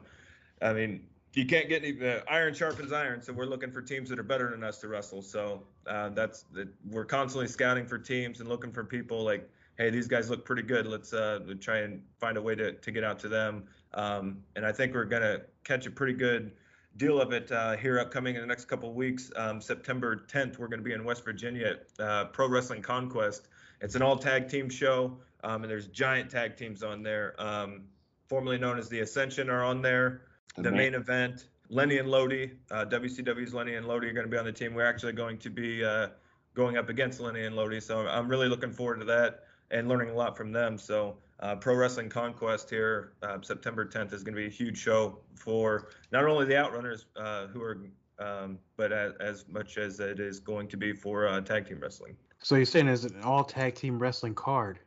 I 0.61 0.71
mean, 0.71 1.07
you 1.33 1.45
can't 1.45 1.67
get 1.67 1.83
any 1.83 2.07
uh, 2.07 2.19
iron 2.29 2.53
sharpens 2.53 2.91
iron, 2.91 3.21
so 3.21 3.33
we're 3.33 3.45
looking 3.45 3.71
for 3.71 3.81
teams 3.81 4.09
that 4.09 4.19
are 4.19 4.23
better 4.23 4.51
than 4.51 4.63
us 4.63 4.79
to 4.79 4.87
wrestle. 4.87 5.23
So 5.23 5.63
uh, 5.87 6.09
that's 6.09 6.43
that. 6.53 6.67
We're 6.87 7.05
constantly 7.05 7.47
scouting 7.47 7.87
for 7.87 7.97
teams 7.97 8.39
and 8.39 8.49
looking 8.49 8.71
for 8.71 8.83
people 8.83 9.23
like, 9.23 9.49
hey, 9.81 9.89
these 9.89 10.07
guys 10.07 10.29
look 10.29 10.45
pretty 10.45 10.61
good. 10.61 10.85
Let's 10.85 11.11
uh, 11.11 11.39
try 11.59 11.79
and 11.79 12.03
find 12.19 12.37
a 12.37 12.41
way 12.41 12.55
to 12.55 12.73
to 12.73 12.91
get 12.91 13.03
out 13.03 13.19
to 13.19 13.27
them. 13.27 13.63
Um, 13.93 14.43
and 14.55 14.65
I 14.65 14.71
think 14.71 14.93
we're 14.93 15.05
gonna 15.05 15.41
catch 15.63 15.87
a 15.87 15.91
pretty 15.91 16.13
good 16.13 16.51
deal 16.97 17.19
of 17.19 17.31
it 17.31 17.51
uh, 17.51 17.75
here 17.77 17.99
upcoming 17.99 18.35
in 18.35 18.41
the 18.41 18.47
next 18.47 18.65
couple 18.65 18.89
of 18.89 18.95
weeks. 18.95 19.31
Um, 19.35 19.59
September 19.61 20.25
10th, 20.27 20.59
we're 20.59 20.67
going 20.67 20.79
to 20.79 20.83
be 20.83 20.91
in 20.91 21.05
West 21.05 21.23
Virginia 21.23 21.77
at 21.77 22.05
uh, 22.05 22.25
Pro 22.25 22.49
Wrestling 22.49 22.81
Conquest. 22.81 23.47
It's 23.79 23.95
an 23.95 24.01
all 24.01 24.17
tag 24.17 24.49
team 24.49 24.69
show, 24.69 25.17
um, 25.43 25.63
and 25.63 25.71
there's 25.71 25.87
giant 25.87 26.29
tag 26.29 26.57
teams 26.57 26.83
on 26.83 27.01
there. 27.01 27.33
Um, 27.39 27.83
formerly 28.27 28.57
known 28.57 28.77
as 28.77 28.89
the 28.89 28.99
Ascension 28.99 29.49
are 29.49 29.63
on 29.63 29.81
there. 29.81 30.23
The, 30.57 30.69
main 30.69 30.95
event, 30.95 31.47
Lenny 31.69 31.97
and 31.97 32.09
Lodi, 32.09 32.51
uh, 32.69 32.83
WCW's 32.85 33.53
Lenny 33.53 33.75
and 33.75 33.87
Lodi 33.87 34.09
are 34.09 34.13
going 34.13 34.25
to 34.25 34.29
be 34.29 34.37
on 34.37 34.43
the 34.43 34.51
team. 34.51 34.73
We're 34.73 34.85
actually 34.85 35.13
going 35.13 35.37
to 35.37 35.49
be 35.49 35.85
uh, 35.85 36.09
going 36.53 36.75
up 36.75 36.89
against 36.89 37.21
Lenny 37.21 37.45
and 37.45 37.55
Lodi, 37.55 37.79
so 37.79 38.05
I'm 38.05 38.27
really 38.27 38.49
looking 38.49 38.73
forward 38.73 38.99
to 38.99 39.05
that 39.05 39.45
and 39.71 39.87
learning 39.87 40.09
a 40.09 40.13
lot 40.13 40.37
from 40.37 40.51
them. 40.51 40.77
So 40.77 41.17
uh, 41.39 41.55
Pro 41.55 41.75
Wrestling 41.75 42.09
Conquest 42.09 42.69
here, 42.69 43.13
uh, 43.23 43.37
September 43.41 43.85
10th 43.85 44.13
is 44.13 44.23
going 44.23 44.35
to 44.35 44.41
be 44.41 44.47
a 44.47 44.49
huge 44.49 44.77
show 44.77 45.19
for 45.35 45.89
not 46.11 46.25
only 46.25 46.45
the 46.45 46.53
Outrunners 46.53 47.05
uh, 47.15 47.47
who 47.47 47.61
are, 47.61 47.83
um, 48.19 48.59
but 48.77 48.91
as, 48.91 49.13
as, 49.19 49.45
much 49.47 49.77
as 49.77 49.99
it 49.99 50.19
is 50.19 50.39
going 50.39 50.67
to 50.67 50.77
be 50.77 50.93
for 50.93 51.27
uh, 51.27 51.41
tag 51.41 51.67
team 51.67 51.79
wrestling. 51.81 52.15
So 52.43 52.55
you're 52.55 52.65
saying 52.65 52.87
it's 52.87 53.03
an 53.03 53.21
all 53.23 53.43
tag 53.43 53.75
team 53.75 53.97
wrestling 53.97 54.35
card? 54.35 54.79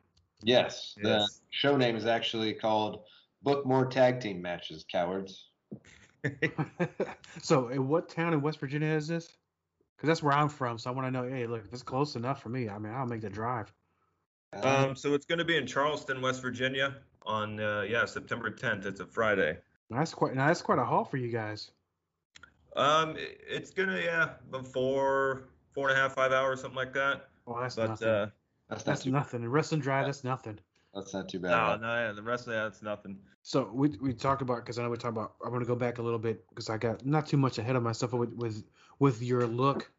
Yes. 0.42 0.94
The 1.00 1.08
yes. 1.08 1.40
show 1.50 1.76
name 1.76 1.96
is 1.96 2.06
actually 2.06 2.52
called 2.52 3.04
Book 3.42 3.66
More 3.66 3.86
Tag 3.86 4.20
Team 4.20 4.40
Matches, 4.40 4.84
Cowards. 4.90 5.48
so, 7.42 7.68
in 7.68 7.88
what 7.88 8.08
town 8.08 8.32
in 8.32 8.40
West 8.40 8.58
Virginia 8.58 8.88
is 8.88 9.06
this? 9.06 9.28
Because 9.96 10.08
that's 10.08 10.22
where 10.22 10.32
I'm 10.32 10.48
from. 10.48 10.78
So 10.78 10.90
I 10.90 10.92
want 10.94 11.06
to 11.06 11.10
know. 11.10 11.28
Hey, 11.28 11.46
look, 11.46 11.64
if 11.66 11.72
it's 11.72 11.82
close 11.82 12.16
enough 12.16 12.42
for 12.42 12.48
me, 12.48 12.68
I 12.68 12.78
mean, 12.78 12.92
I'll 12.92 13.06
make 13.06 13.20
the 13.20 13.30
drive. 13.30 13.72
Um, 14.62 14.94
so 14.94 15.14
it's 15.14 15.26
going 15.26 15.38
to 15.38 15.44
be 15.44 15.56
in 15.56 15.66
Charleston, 15.66 16.20
West 16.20 16.42
Virginia, 16.42 16.96
on 17.26 17.60
uh, 17.60 17.82
yeah 17.88 18.04
September 18.04 18.50
10th. 18.50 18.86
It's 18.86 19.00
a 19.00 19.06
Friday. 19.06 19.58
That's 19.90 20.14
quite. 20.14 20.34
Now 20.34 20.46
that's 20.46 20.62
quite 20.62 20.78
a 20.78 20.84
haul 20.84 21.04
for 21.04 21.16
you 21.16 21.30
guys. 21.30 21.70
Um, 22.76 23.16
it's 23.16 23.70
gonna 23.70 24.00
yeah, 24.00 24.30
about 24.48 24.66
four, 24.66 25.44
four 25.72 25.88
and 25.88 25.98
a 25.98 26.00
half, 26.00 26.14
five 26.14 26.32
hours, 26.32 26.60
something 26.60 26.76
like 26.76 26.92
that. 26.94 27.28
Well, 27.46 27.60
that's 27.60 27.76
but, 27.76 27.90
nothing. 27.90 28.08
Uh, 28.08 28.30
that's, 28.68 28.82
that's 28.82 29.06
nothing. 29.06 29.42
The 29.42 29.48
rest 29.48 29.72
and 29.72 29.82
drive, 29.82 30.06
that's 30.06 30.24
nothing. 30.24 30.58
That's 30.94 31.12
not 31.12 31.28
too 31.28 31.40
bad. 31.40 31.50
No, 31.50 31.76
no, 31.86 31.94
yeah, 31.94 32.12
the 32.12 32.22
rest 32.22 32.46
of 32.46 32.52
that, 32.54 32.64
that's 32.64 32.82
nothing. 32.82 33.18
So 33.42 33.70
we 33.72 33.90
we 34.00 34.12
talked 34.12 34.42
about 34.42 34.58
because 34.58 34.78
I 34.78 34.82
know 34.82 34.90
we 34.90 34.96
talked 34.96 35.16
about. 35.16 35.34
I'm 35.44 35.52
gonna 35.52 35.64
go 35.64 35.76
back 35.76 35.98
a 35.98 36.02
little 36.02 36.18
bit 36.18 36.48
because 36.48 36.70
I 36.70 36.78
got 36.78 37.04
not 37.04 37.26
too 37.26 37.36
much 37.36 37.58
ahead 37.58 37.76
of 37.76 37.82
myself 37.82 38.12
with 38.12 38.32
with 38.34 38.64
with 38.98 39.22
your 39.22 39.46
look 39.46 39.90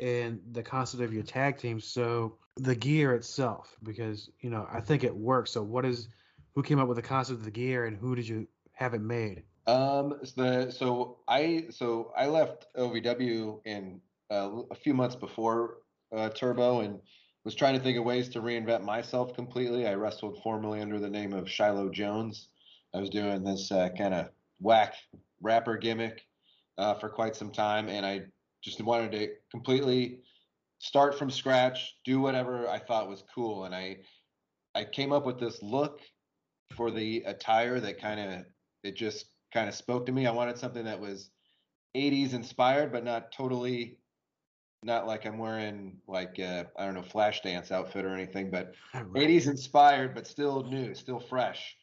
and 0.00 0.40
the 0.52 0.62
concept 0.62 1.02
of 1.02 1.12
your 1.12 1.22
tag 1.22 1.58
team. 1.58 1.78
So 1.78 2.36
the 2.56 2.74
gear 2.74 3.14
itself, 3.14 3.76
because 3.82 4.30
you 4.40 4.50
know 4.50 4.66
I 4.72 4.80
think 4.80 5.04
it 5.04 5.14
works. 5.14 5.50
So 5.50 5.62
what 5.62 5.84
is 5.84 6.08
who 6.54 6.62
came 6.62 6.78
up 6.78 6.88
with 6.88 6.96
the 6.96 7.02
concept 7.02 7.40
of 7.40 7.44
the 7.44 7.50
gear 7.50 7.86
and 7.86 7.96
who 7.96 8.14
did 8.14 8.28
you 8.28 8.46
have 8.72 8.94
it 8.94 9.00
made? 9.00 9.42
Um, 9.66 10.20
the 10.36 10.70
so 10.70 11.18
I 11.26 11.66
so 11.70 12.12
I 12.16 12.26
left 12.26 12.66
OVW 12.76 13.60
in 13.64 14.00
uh, 14.30 14.62
a 14.70 14.74
few 14.74 14.94
months 14.94 15.16
before 15.16 15.78
uh, 16.14 16.28
Turbo 16.30 16.80
and 16.80 17.00
was 17.44 17.54
trying 17.54 17.76
to 17.76 17.80
think 17.80 17.98
of 17.98 18.04
ways 18.04 18.28
to 18.30 18.40
reinvent 18.40 18.82
myself 18.82 19.34
completely. 19.34 19.86
I 19.86 19.94
wrestled 19.94 20.40
formerly 20.42 20.80
under 20.80 20.98
the 20.98 21.10
name 21.10 21.32
of 21.32 21.48
Shiloh 21.48 21.90
Jones. 21.90 22.48
I 22.94 23.00
was 23.00 23.10
doing 23.10 23.42
this 23.42 23.70
uh, 23.72 23.90
kind 23.96 24.14
of 24.14 24.28
whack 24.60 24.94
rapper 25.42 25.76
gimmick 25.76 26.26
uh, 26.78 26.94
for 26.94 27.08
quite 27.08 27.36
some 27.36 27.50
time, 27.50 27.88
and 27.88 28.06
I 28.06 28.22
just 28.62 28.80
wanted 28.80 29.12
to 29.12 29.28
completely 29.50 30.20
start 30.84 31.18
from 31.18 31.30
scratch, 31.30 31.96
do 32.04 32.20
whatever 32.20 32.68
I 32.68 32.78
thought 32.78 33.08
was 33.08 33.24
cool, 33.34 33.64
and 33.64 33.74
I 33.74 34.00
I 34.74 34.84
came 34.84 35.12
up 35.12 35.24
with 35.24 35.40
this 35.40 35.62
look 35.62 36.00
for 36.76 36.90
the 36.90 37.22
attire 37.26 37.80
that 37.80 38.00
kind 38.00 38.20
of 38.20 38.44
it 38.82 38.94
just 38.94 39.26
kind 39.52 39.66
of 39.66 39.74
spoke 39.74 40.04
to 40.06 40.12
me. 40.12 40.26
I 40.26 40.32
wanted 40.32 40.58
something 40.58 40.84
that 40.84 41.00
was 41.00 41.30
80s 41.96 42.34
inspired, 42.34 42.92
but 42.92 43.02
not 43.02 43.32
totally 43.32 43.98
not 44.82 45.06
like 45.06 45.24
I'm 45.24 45.38
wearing 45.38 45.96
like 46.06 46.38
I 46.38 46.66
don't 46.78 46.94
know 46.94 47.00
Flashdance 47.00 47.72
outfit 47.72 48.04
or 48.04 48.14
anything, 48.14 48.50
but 48.50 48.74
80s 48.94 49.46
inspired, 49.46 50.14
but 50.14 50.26
still 50.26 50.64
new, 50.64 50.94
still 50.94 51.20
fresh. 51.20 51.76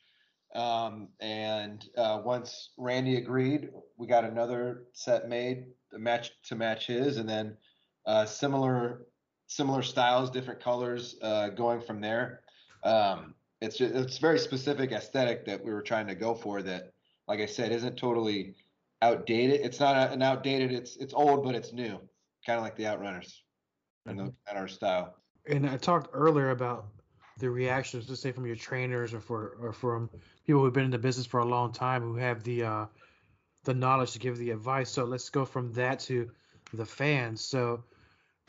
Um, 0.54 1.08
and 1.20 1.84
uh, 1.98 2.22
once 2.24 2.70
Randy 2.78 3.16
agreed, 3.16 3.70
we 3.98 4.06
got 4.06 4.26
another 4.26 4.84
set 4.94 5.28
made, 5.28 5.66
a 5.92 5.98
match 5.98 6.30
to 6.50 6.56
match 6.56 6.86
his, 6.86 7.18
and 7.18 7.28
then 7.28 7.58
uh, 8.06 8.26
similar 8.26 9.06
similar 9.48 9.82
styles, 9.82 10.32
different 10.32 10.62
colors, 10.62 11.18
uh, 11.22 11.50
going 11.50 11.82
from 11.82 12.00
there. 12.00 12.40
Um, 12.84 13.36
it's 13.60 13.78
just, 13.78 13.94
it's 13.94 14.18
very 14.18 14.40
specific 14.40 14.94
aesthetic 14.94 15.46
that 15.46 15.64
we 15.64 15.72
were 15.74 15.82
trying 15.82 16.08
to 16.08 16.16
go 16.16 16.34
for. 16.34 16.62
That, 16.62 16.94
like 17.28 17.42
I 17.42 17.46
said, 17.46 17.72
isn't 17.72 17.98
totally 17.98 18.56
outdated. 19.02 19.62
It's 19.62 19.80
not 19.80 20.12
an 20.12 20.22
outdated. 20.22 20.72
It's 20.72 20.96
it's 20.98 21.14
old, 21.14 21.44
but 21.44 21.54
it's 21.56 21.74
new, 21.74 22.00
kind 22.46 22.58
of 22.58 22.64
like 22.64 22.76
the 22.76 22.84
Outrunners, 22.84 23.42
and, 24.06 24.18
the, 24.18 24.24
and 24.24 24.58
our 24.58 24.68
style. 24.68 25.16
And 25.48 25.70
I 25.70 25.78
talked 25.78 26.10
earlier 26.14 26.52
about 26.52 26.86
the 27.38 27.50
reactions, 27.50 28.08
let's 28.08 28.22
say 28.22 28.32
from 28.32 28.46
your 28.46 28.56
trainers 28.56 29.14
or 29.14 29.20
for 29.20 29.58
or 29.60 29.74
from 29.74 30.10
people 30.46 30.62
who've 30.62 30.74
been 30.74 30.86
in 30.86 30.92
the 30.92 30.98
business 30.98 31.26
for 31.28 31.42
a 31.42 31.46
long 31.46 31.72
time 31.74 32.02
who 32.02 32.16
have 32.16 32.44
the 32.44 32.64
uh, 32.64 32.86
the 33.64 33.74
knowledge 33.74 34.12
to 34.12 34.20
give 34.20 34.38
the 34.38 34.52
advice. 34.52 34.90
So 34.90 35.04
let's 35.04 35.30
go 35.30 35.46
from 35.46 35.74
that 35.74 36.00
to 36.02 36.32
the 36.74 36.86
fans. 36.86 37.42
So 37.42 37.84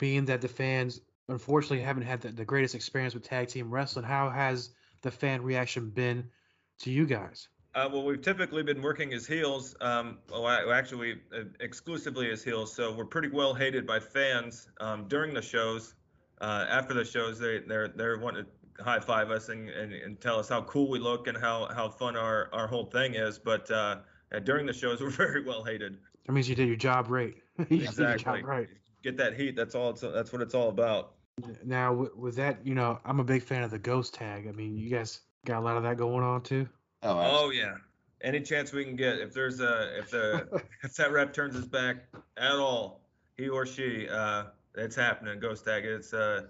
being 0.03 0.25
that 0.25 0.41
the 0.41 0.49
fans 0.49 0.99
unfortunately 1.29 1.79
haven't 1.79 2.03
had 2.03 2.19
the, 2.19 2.27
the 2.27 2.43
greatest 2.43 2.75
experience 2.75 3.13
with 3.13 3.23
tag 3.23 3.47
team 3.47 3.71
wrestling, 3.71 4.03
how 4.03 4.29
has 4.29 4.71
the 5.01 5.09
fan 5.09 5.41
reaction 5.41 5.89
been 5.89 6.29
to 6.77 6.91
you 6.91 7.05
guys? 7.05 7.47
Uh, 7.73 7.87
well, 7.89 8.03
we've 8.03 8.21
typically 8.21 8.63
been 8.63 8.81
working 8.81 9.13
as 9.13 9.25
heels. 9.25 9.77
Um, 9.79 10.17
well, 10.29 10.45
actually, 10.45 11.21
uh, 11.33 11.43
exclusively 11.61 12.29
as 12.31 12.43
heels. 12.43 12.75
So 12.75 12.93
we're 12.93 13.05
pretty 13.05 13.29
well 13.29 13.53
hated 13.53 13.87
by 13.87 14.01
fans 14.01 14.67
um, 14.81 15.07
during 15.07 15.33
the 15.33 15.41
shows. 15.41 15.95
Uh, 16.41 16.65
after 16.67 16.93
the 16.93 17.05
shows, 17.05 17.39
they 17.39 17.59
they're 17.65 17.87
they're 17.87 18.19
wanting 18.19 18.43
to 18.43 18.83
high 18.83 18.99
five 18.99 19.31
us 19.31 19.47
and, 19.47 19.69
and, 19.69 19.93
and, 19.93 20.19
tell 20.19 20.37
us 20.37 20.49
how 20.49 20.63
cool 20.63 20.89
we 20.89 20.99
look 20.99 21.27
and 21.27 21.37
how, 21.37 21.69
how 21.73 21.87
fun 21.87 22.17
our, 22.17 22.49
our 22.51 22.67
whole 22.67 22.87
thing 22.87 23.13
is. 23.13 23.37
But 23.37 23.69
uh, 23.71 23.99
during 24.43 24.65
the 24.65 24.73
shows, 24.73 24.99
we're 25.05 25.11
very 25.11 25.45
well 25.45 25.63
hated. 25.63 25.99
That 26.25 26.33
means 26.33 26.49
you 26.49 26.55
did 26.55 26.67
your 26.67 26.75
job 26.75 27.09
right. 27.09 27.35
exactly. 27.69 28.23
Job 28.23 28.43
right. 28.43 28.67
Get 29.03 29.17
that 29.17 29.35
heat. 29.35 29.55
That's 29.55 29.75
all. 29.75 29.89
It's, 29.89 30.01
that's 30.01 30.31
what 30.31 30.41
it's 30.41 30.55
all 30.55 30.69
about. 30.69 31.13
Now 31.65 31.93
with, 31.93 32.15
with, 32.15 32.35
that, 32.35 32.65
you 32.65 32.73
know, 32.73 32.99
I'm 33.05 33.19
a 33.19 33.23
big 33.23 33.43
fan 33.43 33.63
of 33.63 33.71
the 33.71 33.79
ghost 33.79 34.13
tag. 34.13 34.47
I 34.47 34.51
mean, 34.51 34.77
you 34.77 34.89
guys 34.89 35.21
got 35.45 35.59
a 35.59 35.65
lot 35.65 35.77
of 35.77 35.83
that 35.83 35.97
going 35.97 36.23
on 36.23 36.41
too. 36.41 36.67
Oh, 37.01 37.45
oh 37.45 37.49
yeah. 37.49 37.75
any 38.21 38.39
chance 38.39 38.71
we 38.71 38.85
can 38.85 38.95
get, 38.95 39.19
if 39.19 39.33
there's 39.33 39.59
a, 39.59 39.97
if 39.97 40.11
the, 40.11 40.61
if 40.83 40.95
that 40.95 41.11
rep 41.11 41.33
turns 41.33 41.55
his 41.55 41.65
back 41.65 42.05
at 42.37 42.53
all, 42.53 43.01
he 43.35 43.49
or 43.49 43.65
she, 43.65 44.07
uh, 44.07 44.45
it's 44.75 44.95
happening. 44.95 45.39
Ghost 45.39 45.65
tag. 45.65 45.85
It's, 45.85 46.13
uh, 46.13 46.43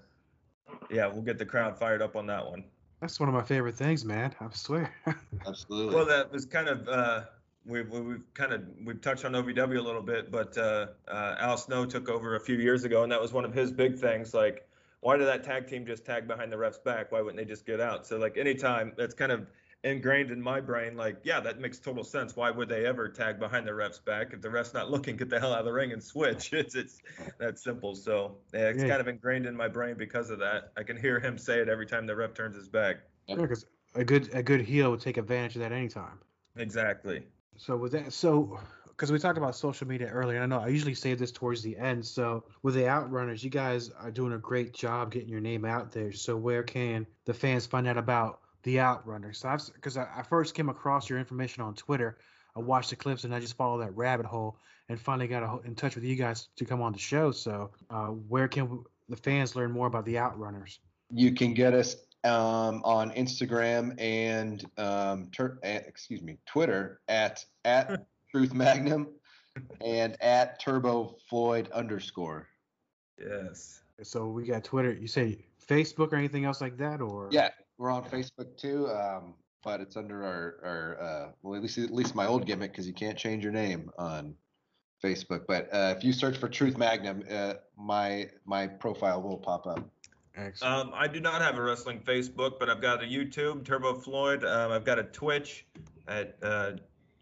yeah, 0.91 1.07
we'll 1.07 1.21
get 1.21 1.37
the 1.37 1.45
crowd 1.45 1.77
fired 1.77 2.01
up 2.01 2.15
on 2.15 2.27
that 2.27 2.45
one. 2.45 2.65
That's 3.01 3.19
one 3.19 3.29
of 3.29 3.35
my 3.35 3.41
favorite 3.41 3.75
things, 3.75 4.05
man. 4.05 4.33
I 4.39 4.47
swear. 4.51 4.93
Absolutely. 5.47 5.95
Well, 5.95 6.05
that 6.05 6.31
was 6.31 6.45
kind 6.45 6.67
of, 6.67 6.87
uh, 6.87 7.23
we've, 7.65 7.89
we've 7.89 8.33
kind 8.33 8.53
of, 8.53 8.63
we've 8.83 9.01
touched 9.01 9.25
on 9.25 9.33
OVW 9.33 9.77
a 9.77 9.81
little 9.81 10.01
bit, 10.01 10.31
but, 10.31 10.57
uh, 10.57 10.87
uh, 11.07 11.35
Al 11.39 11.57
Snow 11.57 11.85
took 11.85 12.09
over 12.09 12.35
a 12.35 12.39
few 12.39 12.57
years 12.57 12.83
ago 12.83 13.03
and 13.03 13.11
that 13.11 13.21
was 13.21 13.33
one 13.33 13.45
of 13.45 13.53
his 13.53 13.71
big 13.71 13.97
things. 13.97 14.33
Like, 14.33 14.67
why 15.01 15.17
did 15.17 15.25
that 15.27 15.43
tag 15.43 15.67
team 15.67 15.85
just 15.85 16.05
tag 16.05 16.27
behind 16.27 16.51
the 16.51 16.57
ref's 16.57 16.77
back? 16.79 17.11
Why 17.11 17.21
wouldn't 17.21 17.37
they 17.37 17.45
just 17.45 17.65
get 17.65 17.79
out? 17.81 18.07
So 18.07 18.17
like 18.17 18.37
anytime 18.37 18.93
that's 18.97 19.13
kind 19.13 19.31
of 19.33 19.47
ingrained 19.83 20.31
in 20.31 20.41
my 20.41 20.61
brain, 20.61 20.95
like, 20.95 21.17
yeah, 21.23 21.41
that 21.41 21.59
makes 21.59 21.77
total 21.77 22.05
sense. 22.05 22.37
Why 22.37 22.49
would 22.49 22.69
they 22.69 22.85
ever 22.85 23.09
tag 23.09 23.37
behind 23.37 23.67
the 23.67 23.73
ref's 23.73 23.99
back? 23.99 24.31
If 24.31 24.41
the 24.41 24.49
ref's 24.49 24.73
not 24.73 24.89
looking, 24.89 25.17
get 25.17 25.29
the 25.29 25.39
hell 25.41 25.51
out 25.51 25.59
of 25.59 25.65
the 25.65 25.73
ring 25.73 25.91
and 25.91 26.01
switch. 26.01 26.53
It's 26.53 26.75
it's 26.75 27.01
that 27.39 27.59
simple. 27.59 27.95
So 27.95 28.37
yeah, 28.53 28.69
it's 28.69 28.81
Yeah. 28.81 28.87
kind 28.89 29.01
of 29.01 29.07
ingrained 29.09 29.45
in 29.45 29.55
my 29.57 29.67
brain 29.67 29.97
because 29.97 30.29
of 30.29 30.39
that. 30.39 30.71
I 30.77 30.83
can 30.83 30.95
hear 30.95 31.19
him 31.19 31.37
say 31.37 31.59
it 31.59 31.67
every 31.67 31.85
time 31.85 32.07
the 32.07 32.15
ref 32.15 32.33
turns 32.33 32.55
his 32.55 32.69
back. 32.69 32.97
Yeah, 33.27 33.35
because 33.35 33.65
a 33.95 34.05
good 34.05 34.33
a 34.33 34.41
good 34.41 34.61
heel 34.61 34.91
would 34.91 35.01
take 35.01 35.17
advantage 35.17 35.55
of 35.55 35.61
that 35.61 35.73
anytime. 35.73 36.19
Exactly. 36.55 37.27
So 37.57 37.77
with 37.77 37.91
that, 37.93 38.13
so 38.13 38.59
because 38.89 39.11
we 39.11 39.19
talked 39.19 39.37
about 39.37 39.55
social 39.55 39.87
media 39.87 40.07
earlier, 40.07 40.41
I 40.41 40.45
know 40.45 40.59
I 40.59 40.67
usually 40.67 40.93
save 40.93 41.19
this 41.19 41.31
towards 41.31 41.61
the 41.61 41.77
end. 41.77 42.05
So 42.05 42.43
with 42.61 42.75
the 42.75 42.81
Outrunners, 42.81 43.43
you 43.43 43.49
guys 43.49 43.89
are 43.89 44.11
doing 44.11 44.33
a 44.33 44.37
great 44.37 44.73
job 44.73 45.11
getting 45.11 45.29
your 45.29 45.41
name 45.41 45.65
out 45.65 45.91
there. 45.91 46.11
So 46.11 46.37
where 46.37 46.63
can 46.63 47.07
the 47.25 47.33
fans 47.33 47.65
find 47.65 47.87
out 47.87 47.97
about 47.97 48.39
the 48.63 48.77
Outrunners? 48.77 49.37
So 49.37 49.49
I've 49.49 49.65
because 49.73 49.97
I, 49.97 50.07
I 50.15 50.23
first 50.23 50.55
came 50.55 50.69
across 50.69 51.09
your 51.09 51.19
information 51.19 51.63
on 51.63 51.73
Twitter. 51.73 52.17
I 52.55 52.59
watched 52.59 52.91
the 52.91 52.95
clips 52.95 53.23
and 53.23 53.33
I 53.33 53.39
just 53.39 53.57
followed 53.57 53.79
that 53.79 53.95
rabbit 53.95 54.27
hole 54.27 54.57
and 54.89 54.99
finally 54.99 55.27
got 55.27 55.43
a, 55.43 55.65
in 55.65 55.75
touch 55.75 55.95
with 55.95 56.03
you 56.03 56.15
guys 56.15 56.49
to 56.57 56.65
come 56.65 56.81
on 56.81 56.93
the 56.93 56.99
show. 56.99 57.31
So 57.31 57.71
uh, 57.89 58.07
where 58.07 58.47
can 58.47 58.83
the 59.09 59.15
fans 59.17 59.55
learn 59.55 59.71
more 59.71 59.87
about 59.87 60.05
the 60.05 60.15
Outrunners? 60.15 60.77
You 61.09 61.33
can 61.33 61.53
get 61.53 61.73
us 61.73 61.95
um, 62.23 62.81
on 62.83 63.11
Instagram 63.11 63.99
and 63.99 64.65
um, 64.77 65.29
tur- 65.31 65.59
eh, 65.63 65.79
excuse 65.85 66.21
me, 66.21 66.37
Twitter 66.45 67.01
at 67.07 67.43
at 67.65 68.05
Truth 68.31 68.53
Magnum 68.53 69.09
and 69.81 70.21
at 70.21 70.59
Turbo 70.59 71.15
Floyd 71.29 71.69
underscore. 71.71 72.47
Yes. 73.19 73.81
So 74.01 74.27
we 74.27 74.45
got 74.45 74.63
Twitter. 74.63 74.93
You 74.93 75.07
say 75.07 75.45
Facebook 75.67 76.13
or 76.13 76.15
anything 76.15 76.45
else 76.45 76.61
like 76.61 76.77
that, 76.77 77.01
or 77.01 77.29
Yeah, 77.31 77.49
we're 77.77 77.91
on 77.91 78.03
Facebook 78.05 78.57
too, 78.57 78.89
um, 78.89 79.35
but 79.63 79.81
it's 79.81 79.95
under 79.95 80.23
our 80.23 80.57
our 80.63 81.01
uh, 81.01 81.31
well 81.41 81.55
at 81.55 81.61
least 81.61 81.77
at 81.77 81.91
least 81.91 82.15
my 82.15 82.25
old 82.25 82.45
gimmick 82.45 82.71
because 82.71 82.87
you 82.87 82.93
can't 82.93 83.17
change 83.17 83.43
your 83.43 83.53
name 83.53 83.91
on 83.97 84.35
Facebook. 85.03 85.45
But 85.47 85.69
uh, 85.73 85.93
if 85.95 86.03
you 86.03 86.13
search 86.13 86.37
for 86.37 86.49
Truth 86.49 86.77
Magnum, 86.77 87.23
uh, 87.29 87.55
my 87.77 88.29
my 88.45 88.67
profile 88.67 89.21
will 89.21 89.37
pop 89.37 89.67
up. 89.67 89.87
Excellent. 90.35 90.87
Um, 90.87 90.91
I 90.95 91.07
do 91.07 91.19
not 91.19 91.41
have 91.41 91.57
a 91.57 91.61
wrestling 91.61 91.99
Facebook, 91.99 92.57
but 92.59 92.69
I've 92.69 92.81
got 92.81 93.03
a 93.03 93.05
YouTube, 93.05 93.63
Turbo 93.63 93.93
Floyd. 93.93 94.43
Um, 94.43 94.71
I've 94.71 94.83
got 94.85 94.97
a 94.97 95.03
Twitch 95.03 95.65
at 96.07 96.37
uh, 96.41 96.71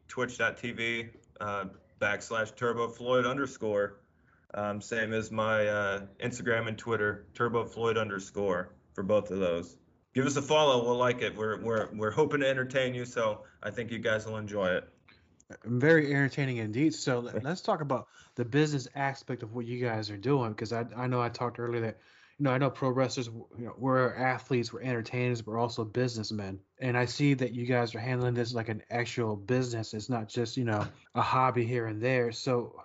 twitch.tv 0.08 1.10
uh, 1.40 1.66
backslash 2.00 2.56
Turbo 2.56 2.88
Floyd 2.88 3.26
underscore. 3.26 3.98
Um, 4.54 4.82
same 4.82 5.14
as 5.14 5.32
my 5.32 5.68
uh, 5.68 6.02
Instagram 6.24 6.68
and 6.68 6.78
Twitter, 6.78 7.26
Turbo 7.34 7.66
Floyd 7.66 7.98
underscore 7.98 8.74
for 8.94 9.04
both 9.04 9.32
of 9.32 9.40
those. 9.40 9.78
Give 10.14 10.26
us 10.26 10.36
a 10.36 10.42
follow. 10.42 10.84
We'll 10.84 10.98
like 10.98 11.22
it. 11.22 11.36
We're, 11.36 11.62
we're, 11.62 11.88
we're 11.94 12.12
hoping 12.12 12.42
to 12.42 12.48
entertain 12.50 12.94
you, 12.94 13.06
so 13.06 13.44
I 13.64 13.72
think 13.72 13.92
you 13.92 14.00
guys 14.00 14.26
will 14.26 14.38
enjoy 14.38 14.68
it. 14.72 14.90
Very 15.64 16.12
entertaining 16.12 16.58
indeed. 16.58 16.94
So 16.94 17.20
let- 17.20 17.44
let's 17.44 17.62
talk 17.62 17.82
about 17.82 18.08
the 18.36 18.46
business 18.46 18.88
aspect 18.96 19.44
of 19.44 19.54
what 19.54 19.66
you 19.66 19.84
guys 19.86 20.10
are 20.10 20.18
doing 20.18 20.52
because 20.52 20.74
I, 20.74 20.86
I 20.96 21.08
know 21.08 21.22
I 21.22 21.30
talked 21.30 21.60
earlier 21.60 21.82
that 21.82 22.00
know 22.44 22.52
I 22.52 22.58
know 22.58 22.70
pro 22.70 22.90
wrestlers 22.90 23.28
you 23.28 23.66
know 23.66 23.74
we're 23.78 24.14
athletes 24.16 24.74
we're 24.74 24.82
entertainers 24.82 25.46
we're 25.46 25.58
also 25.58 25.84
businessmen. 25.84 26.60
And 26.80 26.98
I 26.98 27.06
see 27.06 27.34
that 27.36 27.54
you 27.54 27.66
guys 27.66 27.94
are 27.96 28.00
handling 28.00 28.34
this 28.34 28.54
like 28.54 28.70
an 28.70 28.82
actual 28.90 29.36
business. 29.36 29.94
It's 29.94 30.10
not 30.10 30.28
just 30.28 30.58
you 30.58 30.66
know 30.66 30.86
a 31.16 31.22
hobby 31.22 31.66
here 31.66 31.88
and 31.88 32.02
there. 32.02 32.32
So 32.32 32.82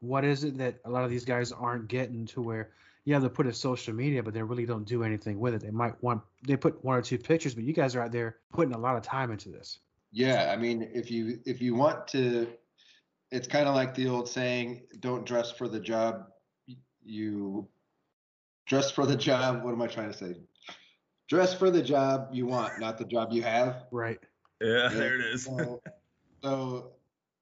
what 0.00 0.24
is 0.24 0.44
it 0.44 0.58
that 0.58 0.76
a 0.84 0.90
lot 0.90 1.04
of 1.04 1.10
these 1.10 1.24
guys 1.24 1.52
aren't 1.52 1.88
getting 1.88 2.26
to 2.26 2.42
where 2.42 2.70
yeah 3.04 3.18
they 3.18 3.28
put 3.28 3.46
it 3.46 3.56
social 3.56 3.94
media 3.94 4.22
but 4.22 4.34
they 4.34 4.42
really 4.42 4.66
don't 4.66 4.84
do 4.84 5.02
anything 5.02 5.38
with 5.40 5.54
it. 5.54 5.62
They 5.62 5.70
might 5.70 6.02
want 6.02 6.22
they 6.46 6.56
put 6.56 6.84
one 6.84 6.96
or 6.96 7.02
two 7.02 7.18
pictures 7.18 7.54
but 7.54 7.64
you 7.64 7.72
guys 7.72 7.94
are 7.94 8.02
out 8.02 8.12
there 8.12 8.36
putting 8.52 8.74
a 8.74 8.78
lot 8.78 8.96
of 8.96 9.02
time 9.02 9.30
into 9.30 9.48
this. 9.48 9.78
Yeah, 10.12 10.50
I 10.50 10.56
mean, 10.56 10.88
if 10.94 11.10
you 11.10 11.40
if 11.44 11.60
you 11.60 11.74
want 11.74 12.08
to, 12.08 12.48
it's 13.30 13.46
kind 13.46 13.68
of 13.68 13.74
like 13.74 13.94
the 13.94 14.08
old 14.08 14.28
saying, 14.28 14.82
"Don't 15.00 15.26
dress 15.26 15.50
for 15.50 15.68
the 15.68 15.78
job, 15.78 16.28
you 17.04 17.68
dress 18.66 18.90
for 18.90 19.06
the 19.06 19.16
job." 19.16 19.64
What 19.64 19.72
am 19.72 19.82
I 19.82 19.86
trying 19.86 20.12
to 20.12 20.16
say? 20.16 20.34
Dress 21.28 21.54
for 21.54 21.70
the 21.70 21.82
job 21.82 22.28
you 22.32 22.46
want, 22.46 22.78
not 22.78 22.98
the 22.98 23.04
job 23.04 23.32
you 23.32 23.42
have. 23.42 23.84
right 23.90 24.18
Yeah, 24.60 24.68
Yeah, 24.84 24.88
there 24.90 25.14
it 25.20 25.26
is. 25.26 25.44
So, 25.44 25.82
so 26.42 26.92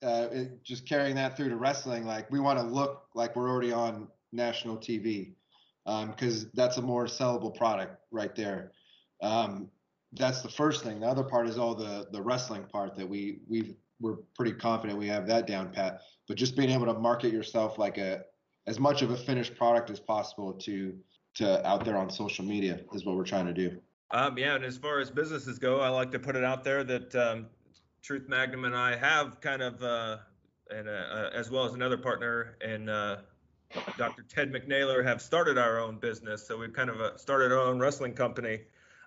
uh, 0.03 0.29
it, 0.33 0.63
just 0.65 0.89
carrying 0.89 1.17
that 1.17 1.37
through 1.37 1.51
to 1.51 1.57
wrestling, 1.57 2.07
like 2.07 2.31
we 2.31 2.41
want 2.41 2.59
to 2.59 2.65
look 2.65 3.09
like 3.15 3.37
we're 3.37 3.49
already 3.49 3.73
on 3.73 4.09
national 4.33 4.77
TV, 4.77 5.33
because 5.85 6.47
that's 6.53 6.79
a 6.79 6.83
more 6.83 7.05
sellable 7.05 7.55
product 7.55 7.97
right 8.11 8.35
there. 8.35 8.73
Um, 9.23 9.71
that's 10.13 10.43
the 10.43 10.49
first 10.49 10.85
thing. 10.85 11.01
The 11.01 11.07
other 11.07 11.25
part 11.25 11.49
is 11.49 11.59
all 11.59 11.75
the 11.75 12.07
the 12.13 12.23
wrestling 12.23 12.65
part 12.65 12.97
that 12.97 13.09
we 13.09 13.41
we 13.49 13.77
we're 14.01 14.17
pretty 14.37 14.53
confident 14.53 14.99
we 14.99 15.09
have 15.09 15.27
that 15.27 15.47
down 15.47 15.71
pat. 15.71 16.01
But 16.29 16.37
just 16.37 16.57
being 16.57 16.71
able 16.71 16.87
to 16.87 16.95
market 16.95 17.33
yourself 17.33 17.79
like 17.79 17.99
a 17.99 18.23
as 18.67 18.81
much 18.81 19.03
of 19.03 19.11
a 19.11 19.17
finished 19.17 19.57
product 19.57 19.91
as 19.91 20.01
possible 20.01 20.53
to 20.53 20.95
to 21.35 21.67
out 21.67 21.85
there 21.85 21.97
on 21.97 22.11
social 22.11 22.45
media 22.45 22.81
is 22.93 23.05
what 23.05 23.17
we're 23.17 23.25
trying 23.25 23.47
to 23.47 23.53
do. 23.53 23.79
Um, 24.11 24.39
yeah, 24.39 24.55
and 24.55 24.65
as 24.65 24.77
far 24.77 25.01
as 25.01 25.11
businesses 25.11 25.59
go, 25.59 25.81
I 25.81 25.89
like 25.89 26.13
to 26.13 26.19
put 26.19 26.37
it 26.37 26.45
out 26.45 26.63
there 26.63 26.85
that 26.85 27.15
um, 27.17 27.47
Truth 28.03 28.29
Magnum 28.29 28.65
and 28.65 28.77
I 28.77 28.97
have 28.97 29.41
kind 29.41 29.63
of, 29.63 29.83
uh, 29.83 30.19
and 30.71 30.89
uh, 30.89 30.93
uh, 30.93 31.31
as 31.35 31.51
well 31.51 31.65
as 31.65 31.75
another 31.75 31.97
partner 31.97 32.57
and 32.61 32.89
uh, 32.89 33.17
Dr. 33.97 34.23
Ted 34.23 34.53
McNaylor 34.53 35.05
have 35.05 35.21
started 35.21 35.59
our 35.59 35.81
own 35.81 35.99
business. 35.99 36.47
So 36.47 36.57
we've 36.57 36.73
kind 36.73 36.91
of 36.91 37.01
uh, 37.01 37.17
started 37.17 37.51
our 37.51 37.59
own 37.59 37.81
wrestling 37.81 38.13
company 38.13 38.61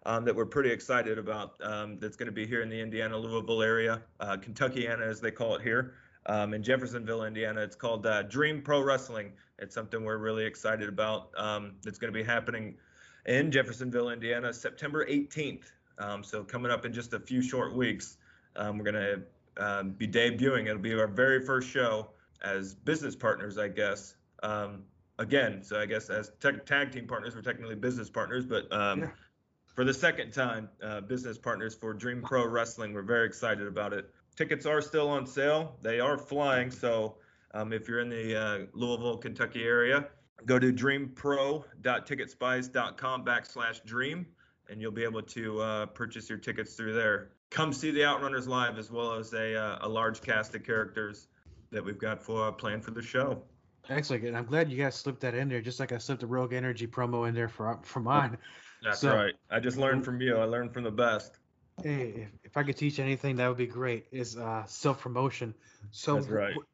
um, 0.05 0.25
that 0.25 0.35
we're 0.35 0.45
pretty 0.45 0.71
excited 0.71 1.17
about. 1.17 1.53
Um, 1.61 1.99
that's 1.99 2.17
going 2.17 2.25
to 2.25 2.33
be 2.33 2.45
here 2.45 2.61
in 2.61 2.69
the 2.69 2.79
Indiana 2.79 3.17
Louisville 3.17 3.61
area, 3.61 4.01
uh, 4.19 4.35
Kentuckiana 4.37 5.07
as 5.07 5.21
they 5.21 5.31
call 5.31 5.55
it 5.55 5.61
here. 5.61 5.93
Um, 6.25 6.53
in 6.53 6.61
Jeffersonville, 6.61 7.23
Indiana, 7.23 7.61
it's 7.61 7.75
called 7.75 8.05
Dream 8.29 8.61
Pro 8.61 8.81
Wrestling. 8.81 9.31
It's 9.59 9.73
something 9.73 10.03
we're 10.03 10.17
really 10.17 10.45
excited 10.45 10.87
about. 10.87 11.29
Um, 11.37 11.73
it's 11.85 11.97
going 11.97 12.13
to 12.13 12.17
be 12.17 12.23
happening 12.23 12.75
in 13.25 13.51
Jeffersonville, 13.51 14.09
Indiana, 14.09 14.53
September 14.53 15.05
18th. 15.05 15.71
Um, 15.97 16.23
so 16.23 16.43
coming 16.43 16.71
up 16.71 16.85
in 16.85 16.93
just 16.93 17.13
a 17.13 17.19
few 17.19 17.41
short 17.41 17.75
weeks, 17.75 18.17
um, 18.55 18.77
we're 18.77 18.91
going 18.91 18.95
to 18.95 19.21
um, 19.63 19.91
be 19.91 20.07
debuting. 20.07 20.67
It'll 20.67 20.77
be 20.77 20.93
our 20.93 21.07
very 21.07 21.43
first 21.43 21.69
show 21.69 22.09
as 22.43 22.75
business 22.75 23.15
partners, 23.15 23.57
I 23.57 23.67
guess. 23.69 24.15
Um, 24.43 24.83
again, 25.17 25.63
so 25.63 25.79
I 25.79 25.87
guess 25.87 26.09
as 26.11 26.31
tech 26.39 26.65
tag 26.67 26.91
team 26.91 27.07
partners, 27.07 27.35
we're 27.35 27.41
technically 27.41 27.75
business 27.75 28.09
partners, 28.09 28.45
but 28.45 28.71
um, 28.71 28.99
Yeah. 29.01 29.09
for 29.73 29.83
the 29.83 29.93
second 29.93 30.31
time, 30.33 30.69
uh, 30.83 31.01
business 31.01 31.39
partners 31.39 31.73
for 31.73 31.95
Dream 31.95 32.21
Pro 32.21 32.45
Wrestling. 32.45 32.93
We're 32.93 33.01
very 33.01 33.25
excited 33.25 33.65
about 33.67 33.91
it. 33.93 34.13
Tickets 34.35 34.67
are 34.67 34.81
still 34.81 35.09
on 35.09 35.25
sale. 35.25 35.77
They 35.81 35.99
are 35.99 36.15
flying. 36.19 36.69
So 36.69 37.15
um, 37.53 37.71
if 37.73 37.87
you're 37.87 37.99
in 37.99 38.09
the 38.09 38.35
uh, 38.39 38.59
Louisville, 38.73 39.17
Kentucky 39.17 39.63
area, 39.63 40.07
go 40.45 40.57
to 40.59 40.71
dreampro.ticketspice.com 40.73 43.25
backslash 43.25 43.83
dream 43.85 44.25
and 44.69 44.81
you'll 44.81 44.91
be 44.91 45.03
able 45.03 45.21
to 45.21 45.59
uh, 45.61 45.85
purchase 45.87 46.29
your 46.29 46.37
tickets 46.37 46.75
through 46.75 46.93
there 46.93 47.29
come 47.49 47.71
see 47.71 47.89
the 47.91 48.01
outrunners 48.01 48.45
live 48.47 48.77
as 48.77 48.91
well 48.91 49.13
as 49.13 49.31
a, 49.33 49.55
uh, 49.55 49.77
a 49.81 49.87
large 49.87 50.21
cast 50.21 50.53
of 50.53 50.61
characters 50.63 51.29
that 51.71 51.81
we've 51.83 51.97
got 51.97 52.21
for 52.21 52.49
uh, 52.49 52.51
planned 52.51 52.83
for 52.83 52.91
the 52.91 53.01
show 53.01 53.41
Excellent, 53.89 54.25
and 54.25 54.35
I'm 54.35 54.43
glad 54.45 54.69
you 54.69 54.77
guys 54.77 54.95
slipped 54.95 55.21
that 55.21 55.33
in 55.33 55.47
there, 55.47 55.61
just 55.61 55.79
like 55.79 55.93
I 55.93 55.97
slipped 55.97 56.21
a 56.21 56.27
Rogue 56.27 56.51
Energy 56.51 56.85
promo 56.85 57.25
in 57.29 57.33
there 57.33 57.47
for 57.47 57.79
for 57.83 58.01
mine. 58.01 58.37
that's 58.83 58.99
So- 58.99 59.15
right 59.15 59.33
i 59.49 59.59
just 59.61 59.77
learned 59.77 60.03
from 60.05 60.19
you 60.21 60.35
i 60.37 60.43
learned 60.43 60.73
from 60.73 60.83
the 60.83 60.91
best 60.91 61.39
Hey, 61.83 62.25
if, 62.25 62.29
if 62.43 62.57
I 62.57 62.63
could 62.63 62.75
teach 62.75 62.97
anything, 62.99 63.35
that 63.35 63.47
would 63.47 63.57
be 63.57 63.67
great. 63.67 64.07
Is 64.11 64.35
uh, 64.35 64.65
self 64.65 64.99
promotion. 64.99 65.53
So 65.91 66.15
That's 66.15 66.27
right. 66.27 66.49
w- 66.49 66.65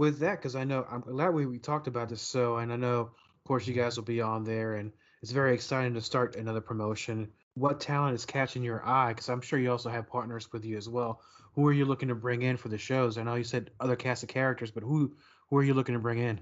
with 0.00 0.18
that, 0.20 0.38
because 0.38 0.56
I 0.56 0.64
know 0.64 0.86
I'm 0.90 1.02
glad 1.02 1.34
we, 1.34 1.44
we 1.44 1.58
talked 1.58 1.86
about 1.86 2.08
this. 2.08 2.22
So, 2.22 2.56
and 2.56 2.72
I 2.72 2.76
know, 2.76 3.00
of 3.00 3.44
course, 3.46 3.68
you 3.68 3.74
guys 3.74 3.96
will 3.96 4.04
be 4.04 4.22
on 4.22 4.44
there, 4.44 4.76
and 4.76 4.90
it's 5.22 5.30
very 5.30 5.52
exciting 5.52 5.92
to 5.92 6.00
start 6.00 6.36
another 6.36 6.62
promotion. 6.62 7.28
What 7.52 7.80
talent 7.80 8.14
is 8.14 8.24
catching 8.24 8.62
your 8.62 8.82
eye? 8.82 9.12
Because 9.12 9.28
I'm 9.28 9.42
sure 9.42 9.58
you 9.58 9.70
also 9.70 9.90
have 9.90 10.08
partners 10.08 10.50
with 10.54 10.64
you 10.64 10.78
as 10.78 10.88
well. 10.88 11.20
Who 11.54 11.66
are 11.66 11.72
you 11.74 11.84
looking 11.84 12.08
to 12.08 12.14
bring 12.14 12.40
in 12.40 12.56
for 12.56 12.70
the 12.70 12.78
shows? 12.78 13.18
I 13.18 13.24
know 13.24 13.34
you 13.34 13.44
said 13.44 13.72
other 13.78 13.94
cast 13.94 14.22
of 14.22 14.30
characters, 14.30 14.70
but 14.70 14.82
who 14.82 15.12
who 15.50 15.58
are 15.58 15.62
you 15.62 15.74
looking 15.74 15.94
to 15.94 15.98
bring 15.98 16.18
in? 16.18 16.40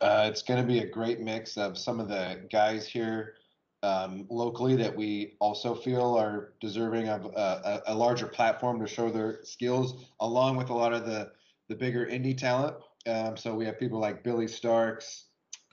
Uh, 0.00 0.28
it's 0.30 0.42
going 0.42 0.60
to 0.60 0.66
be 0.66 0.78
a 0.78 0.86
great 0.86 1.20
mix 1.20 1.56
of 1.56 1.76
some 1.76 1.98
of 1.98 2.08
the 2.08 2.46
guys 2.52 2.86
here 2.86 3.34
um, 3.82 4.26
locally 4.30 4.76
that 4.76 4.94
we 4.94 5.34
also 5.40 5.74
feel 5.74 6.14
are 6.16 6.52
deserving 6.60 7.08
of 7.08 7.24
a, 7.24 7.82
a, 7.86 7.92
a, 7.92 7.94
larger 7.94 8.26
platform 8.26 8.78
to 8.80 8.86
show 8.86 9.10
their 9.10 9.40
skills, 9.42 10.04
along 10.20 10.56
with 10.56 10.70
a 10.70 10.74
lot 10.74 10.92
of 10.92 11.04
the 11.04 11.32
the 11.68 11.74
bigger 11.74 12.06
indie 12.06 12.36
talent. 12.36 12.76
Um, 13.06 13.36
so 13.36 13.54
we 13.54 13.64
have 13.64 13.78
people 13.78 13.98
like 13.98 14.22
Billie 14.22 14.46
Starkz, 14.46 15.24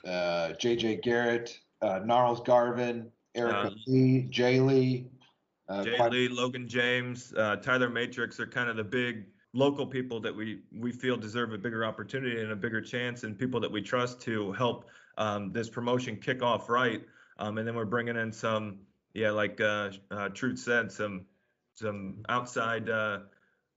uh, 0.05 0.53
J.J. 0.53 0.97
Garrett, 0.97 1.57
uh, 1.81 1.99
Gnarls 1.99 2.41
Garvin, 2.41 3.11
Erica 3.35 3.71
Lee, 3.87 4.27
Jay 4.29 4.59
Lee. 4.59 5.07
Uh, 5.67 5.83
Jay 5.83 5.95
quite- 5.97 6.11
Lee, 6.11 6.27
Logan 6.27 6.67
James, 6.67 7.33
uh, 7.37 7.57
Tyler 7.57 7.89
Matrix 7.89 8.39
are 8.39 8.47
kind 8.47 8.69
of 8.69 8.75
the 8.75 8.83
big 8.83 9.25
local 9.53 9.85
people 9.85 10.19
that 10.19 10.35
we 10.35 10.61
we 10.71 10.91
feel 10.91 11.17
deserve 11.17 11.53
a 11.53 11.57
bigger 11.57 11.83
opportunity 11.85 12.41
and 12.41 12.51
a 12.51 12.55
bigger 12.55 12.81
chance, 12.81 13.23
and 13.23 13.37
people 13.37 13.59
that 13.59 13.71
we 13.71 13.81
trust 13.81 14.21
to 14.21 14.51
help 14.53 14.85
um, 15.17 15.51
this 15.51 15.69
promotion 15.69 16.15
kick 16.15 16.41
off 16.41 16.69
right. 16.69 17.03
Um, 17.37 17.57
and 17.57 17.67
then 17.67 17.75
we're 17.75 17.85
bringing 17.85 18.17
in 18.17 18.31
some, 18.31 18.79
yeah, 19.13 19.31
like 19.31 19.61
uh, 19.61 19.91
uh, 20.11 20.29
Truth 20.29 20.59
said, 20.59 20.91
some 20.91 21.25
some 21.73 22.23
outside 22.29 22.89
uh, 22.89 23.19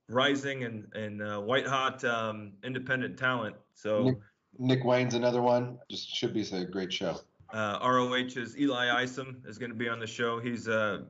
rising 0.09 0.63
and 0.63 0.87
and 0.93 1.21
uh, 1.21 1.39
white 1.39 1.67
hot 1.67 2.03
um, 2.03 2.53
independent 2.63 3.17
talent. 3.17 3.55
So 3.73 4.03
Nick, 4.03 4.17
Nick, 4.59 4.83
Wayne's 4.83 5.13
another 5.13 5.41
one. 5.41 5.79
Just 5.89 6.15
should 6.15 6.33
be 6.33 6.41
a 6.41 6.65
great 6.65 6.91
show. 6.91 7.19
Uh, 7.51 7.79
ROH's 7.83 8.57
Eli 8.57 8.89
Isom 8.89 9.43
is 9.47 9.57
going 9.57 9.71
to 9.71 9.77
be 9.77 9.87
on 9.87 9.99
the 9.99 10.07
show. 10.07 10.39
He's 10.39 10.67
uh 10.67 11.03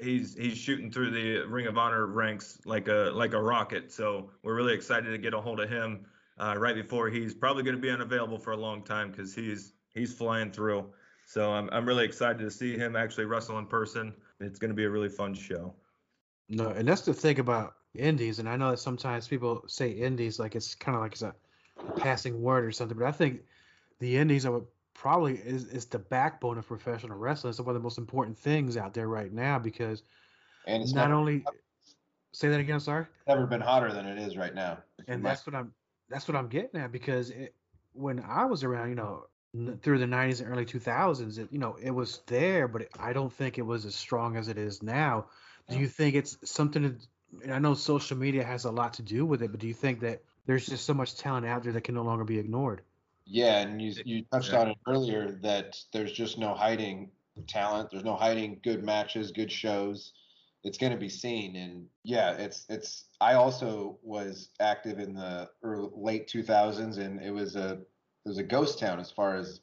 he's 0.00 0.34
he's 0.34 0.56
shooting 0.56 0.90
through 0.90 1.10
the 1.10 1.46
Ring 1.46 1.66
of 1.66 1.78
Honor 1.78 2.06
ranks 2.06 2.58
like 2.64 2.88
a 2.88 3.10
like 3.14 3.34
a 3.34 3.42
rocket. 3.42 3.92
So 3.92 4.30
we're 4.42 4.54
really 4.54 4.74
excited 4.74 5.10
to 5.10 5.18
get 5.18 5.34
a 5.34 5.40
hold 5.40 5.60
of 5.60 5.68
him 5.68 6.06
uh, 6.38 6.54
right 6.58 6.74
before 6.74 7.08
he's 7.08 7.34
probably 7.34 7.62
going 7.62 7.76
to 7.76 7.82
be 7.82 7.90
unavailable 7.90 8.38
for 8.38 8.52
a 8.52 8.56
long 8.56 8.82
time 8.82 9.10
because 9.10 9.34
he's 9.34 9.72
he's 9.94 10.12
flying 10.12 10.50
through. 10.50 10.86
So 11.26 11.52
I'm 11.52 11.68
I'm 11.72 11.86
really 11.86 12.04
excited 12.04 12.38
to 12.38 12.50
see 12.50 12.76
him 12.76 12.96
actually 12.96 13.26
wrestle 13.26 13.58
in 13.58 13.66
person. 13.66 14.14
It's 14.40 14.58
going 14.58 14.70
to 14.70 14.74
be 14.74 14.84
a 14.84 14.90
really 14.90 15.08
fun 15.08 15.34
show. 15.34 15.74
No, 16.48 16.68
and 16.70 16.86
that's 16.86 17.02
the 17.02 17.14
thing 17.14 17.38
about 17.38 17.74
indies, 17.94 18.38
and 18.38 18.48
I 18.48 18.56
know 18.56 18.70
that 18.70 18.78
sometimes 18.78 19.28
people 19.28 19.64
say 19.66 19.90
indies 19.90 20.38
like 20.38 20.54
it's 20.54 20.74
kind 20.74 20.96
of 20.96 21.02
like 21.02 21.12
it's 21.12 21.22
a 21.22 21.34
passing 21.96 22.42
word 22.42 22.64
or 22.64 22.72
something, 22.72 22.98
but 22.98 23.06
I 23.06 23.12
think 23.12 23.42
the 24.00 24.16
indies 24.16 24.46
are 24.46 24.62
probably 24.94 25.34
is, 25.34 25.66
is 25.66 25.86
the 25.86 25.98
backbone 25.98 26.58
of 26.58 26.66
professional 26.66 27.18
wrestling. 27.18 27.50
It's 27.50 27.60
one 27.60 27.68
of 27.68 27.74
the 27.74 27.80
most 27.80 27.98
important 27.98 28.38
things 28.38 28.76
out 28.76 28.94
there 28.94 29.08
right 29.08 29.32
now 29.32 29.58
because 29.58 30.02
and 30.66 30.82
it's 30.82 30.94
not 30.94 31.10
only 31.10 31.44
say 32.32 32.48
that 32.48 32.60
again. 32.60 32.80
Sorry. 32.80 33.02
It's 33.02 33.28
never 33.28 33.46
been 33.46 33.60
hotter 33.60 33.92
than 33.92 34.06
it 34.06 34.18
is 34.18 34.36
right 34.36 34.54
now. 34.54 34.78
And 35.08 35.24
that's 35.24 35.46
what 35.46 35.54
I'm 35.54 35.72
that's 36.08 36.28
what 36.28 36.36
I'm 36.36 36.48
getting 36.48 36.80
at 36.80 36.92
because 36.92 37.30
it, 37.30 37.54
when 37.92 38.20
I 38.20 38.44
was 38.44 38.64
around, 38.64 38.90
you 38.90 38.94
know, 38.94 39.26
through 39.82 39.98
the 39.98 40.06
90s 40.06 40.40
and 40.40 40.50
early 40.50 40.64
2000s, 40.64 41.38
it, 41.38 41.48
you 41.52 41.58
know, 41.58 41.76
it 41.80 41.92
was 41.92 42.22
there, 42.26 42.66
but 42.66 42.82
it, 42.82 42.90
I 42.98 43.12
don't 43.12 43.32
think 43.32 43.56
it 43.56 43.62
was 43.62 43.84
as 43.84 43.94
strong 43.94 44.36
as 44.36 44.48
it 44.48 44.58
is 44.58 44.82
now. 44.82 45.26
Do 45.70 45.78
you 45.78 45.88
think 45.88 46.14
it's 46.14 46.36
something 46.44 46.98
to, 47.40 47.54
I 47.54 47.58
know 47.58 47.74
social 47.74 48.16
media 48.16 48.44
has 48.44 48.64
a 48.64 48.70
lot 48.70 48.94
to 48.94 49.02
do 49.02 49.26
with 49.26 49.42
it, 49.42 49.50
but 49.50 49.60
do 49.60 49.66
you 49.66 49.74
think 49.74 50.00
that 50.00 50.22
there's 50.46 50.66
just 50.66 50.84
so 50.84 50.94
much 50.94 51.16
talent 51.16 51.46
out 51.46 51.62
there 51.62 51.72
that 51.72 51.84
can 51.84 51.94
no 51.94 52.02
longer 52.02 52.24
be 52.24 52.38
ignored? 52.38 52.82
Yeah, 53.26 53.60
and 53.60 53.80
you 53.80 53.94
you 54.04 54.24
touched 54.30 54.52
yeah. 54.52 54.60
on 54.60 54.68
it 54.70 54.78
earlier 54.86 55.32
that 55.42 55.76
there's 55.92 56.12
just 56.12 56.38
no 56.38 56.54
hiding 56.54 57.10
talent. 57.46 57.90
There's 57.90 58.04
no 58.04 58.16
hiding 58.16 58.60
good 58.62 58.84
matches, 58.84 59.30
good 59.30 59.50
shows. 59.50 60.12
It's 60.62 60.78
going 60.78 60.92
to 60.92 60.98
be 60.98 61.08
seen, 61.08 61.56
and 61.56 61.86
yeah, 62.02 62.32
it's 62.32 62.64
it's. 62.68 63.04
I 63.20 63.34
also 63.34 63.98
was 64.02 64.50
active 64.60 64.98
in 64.98 65.14
the 65.14 65.48
early, 65.62 65.90
late 65.94 66.28
2000s, 66.28 66.98
and 66.98 67.20
it 67.20 67.30
was 67.30 67.56
a 67.56 67.72
it 67.72 68.28
was 68.28 68.38
a 68.38 68.42
ghost 68.42 68.78
town 68.78 69.00
as 69.00 69.10
far 69.10 69.36
as 69.36 69.60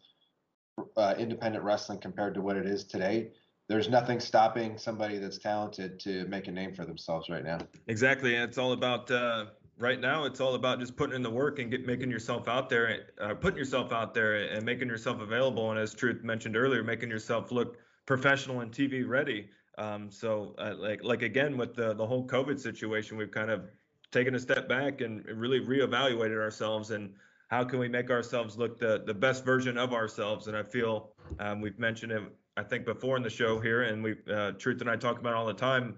uh, 0.97 1.15
independent 1.17 1.63
wrestling 1.63 1.99
compared 1.99 2.33
to 2.35 2.41
what 2.41 2.57
it 2.57 2.65
is 2.65 2.83
today. 2.83 3.31
There's 3.71 3.87
nothing 3.87 4.19
stopping 4.19 4.77
somebody 4.77 5.17
that's 5.17 5.37
talented 5.37 5.97
to 6.01 6.25
make 6.27 6.49
a 6.49 6.51
name 6.51 6.73
for 6.73 6.83
themselves 6.83 7.29
right 7.29 7.43
now. 7.43 7.59
Exactly, 7.87 8.35
and 8.35 8.43
it's 8.43 8.57
all 8.57 8.73
about 8.73 9.09
uh, 9.09 9.45
right 9.77 10.01
now 10.01 10.25
it's 10.25 10.41
all 10.41 10.55
about 10.55 10.81
just 10.81 10.97
putting 10.97 11.15
in 11.15 11.23
the 11.23 11.29
work 11.29 11.57
and 11.59 11.71
get 11.71 11.85
making 11.85 12.11
yourself 12.11 12.49
out 12.49 12.69
there 12.69 13.07
uh, 13.21 13.33
putting 13.33 13.57
yourself 13.57 13.93
out 13.93 14.13
there 14.13 14.35
and 14.35 14.65
making 14.65 14.89
yourself 14.89 15.21
available 15.21 15.71
and 15.71 15.79
as 15.79 15.93
truth 15.93 16.21
mentioned 16.21 16.57
earlier 16.57 16.83
making 16.83 17.09
yourself 17.09 17.49
look 17.49 17.77
professional 18.05 18.59
and 18.59 18.71
tv 18.71 19.07
ready 19.07 19.49
um, 19.77 20.11
so 20.11 20.53
uh, 20.59 20.73
like 20.77 21.03
like 21.03 21.21
again 21.21 21.57
with 21.57 21.73
the 21.73 21.93
the 21.93 22.05
whole 22.05 22.27
covid 22.27 22.59
situation 22.59 23.17
we've 23.17 23.31
kind 23.31 23.49
of 23.49 23.63
taken 24.11 24.35
a 24.35 24.39
step 24.39 24.67
back 24.67 25.01
and 25.01 25.25
really 25.25 25.61
reevaluated 25.61 26.39
ourselves 26.39 26.91
and 26.91 27.13
how 27.47 27.63
can 27.63 27.79
we 27.79 27.87
make 27.87 28.11
ourselves 28.11 28.57
look 28.57 28.77
the 28.77 29.01
the 29.07 29.13
best 29.13 29.43
version 29.45 29.77
of 29.77 29.93
ourselves 29.93 30.47
and 30.47 30.55
i 30.55 30.61
feel 30.61 31.13
um, 31.39 31.61
we've 31.61 31.79
mentioned 31.79 32.11
it 32.11 32.21
i 32.57 32.63
think 32.63 32.85
before 32.85 33.17
in 33.17 33.23
the 33.23 33.29
show 33.29 33.59
here 33.59 33.83
and 33.83 34.03
we 34.03 34.15
uh, 34.33 34.51
truth 34.51 34.81
and 34.81 34.89
i 34.89 34.95
talk 34.95 35.19
about 35.19 35.33
all 35.33 35.45
the 35.45 35.53
time 35.53 35.95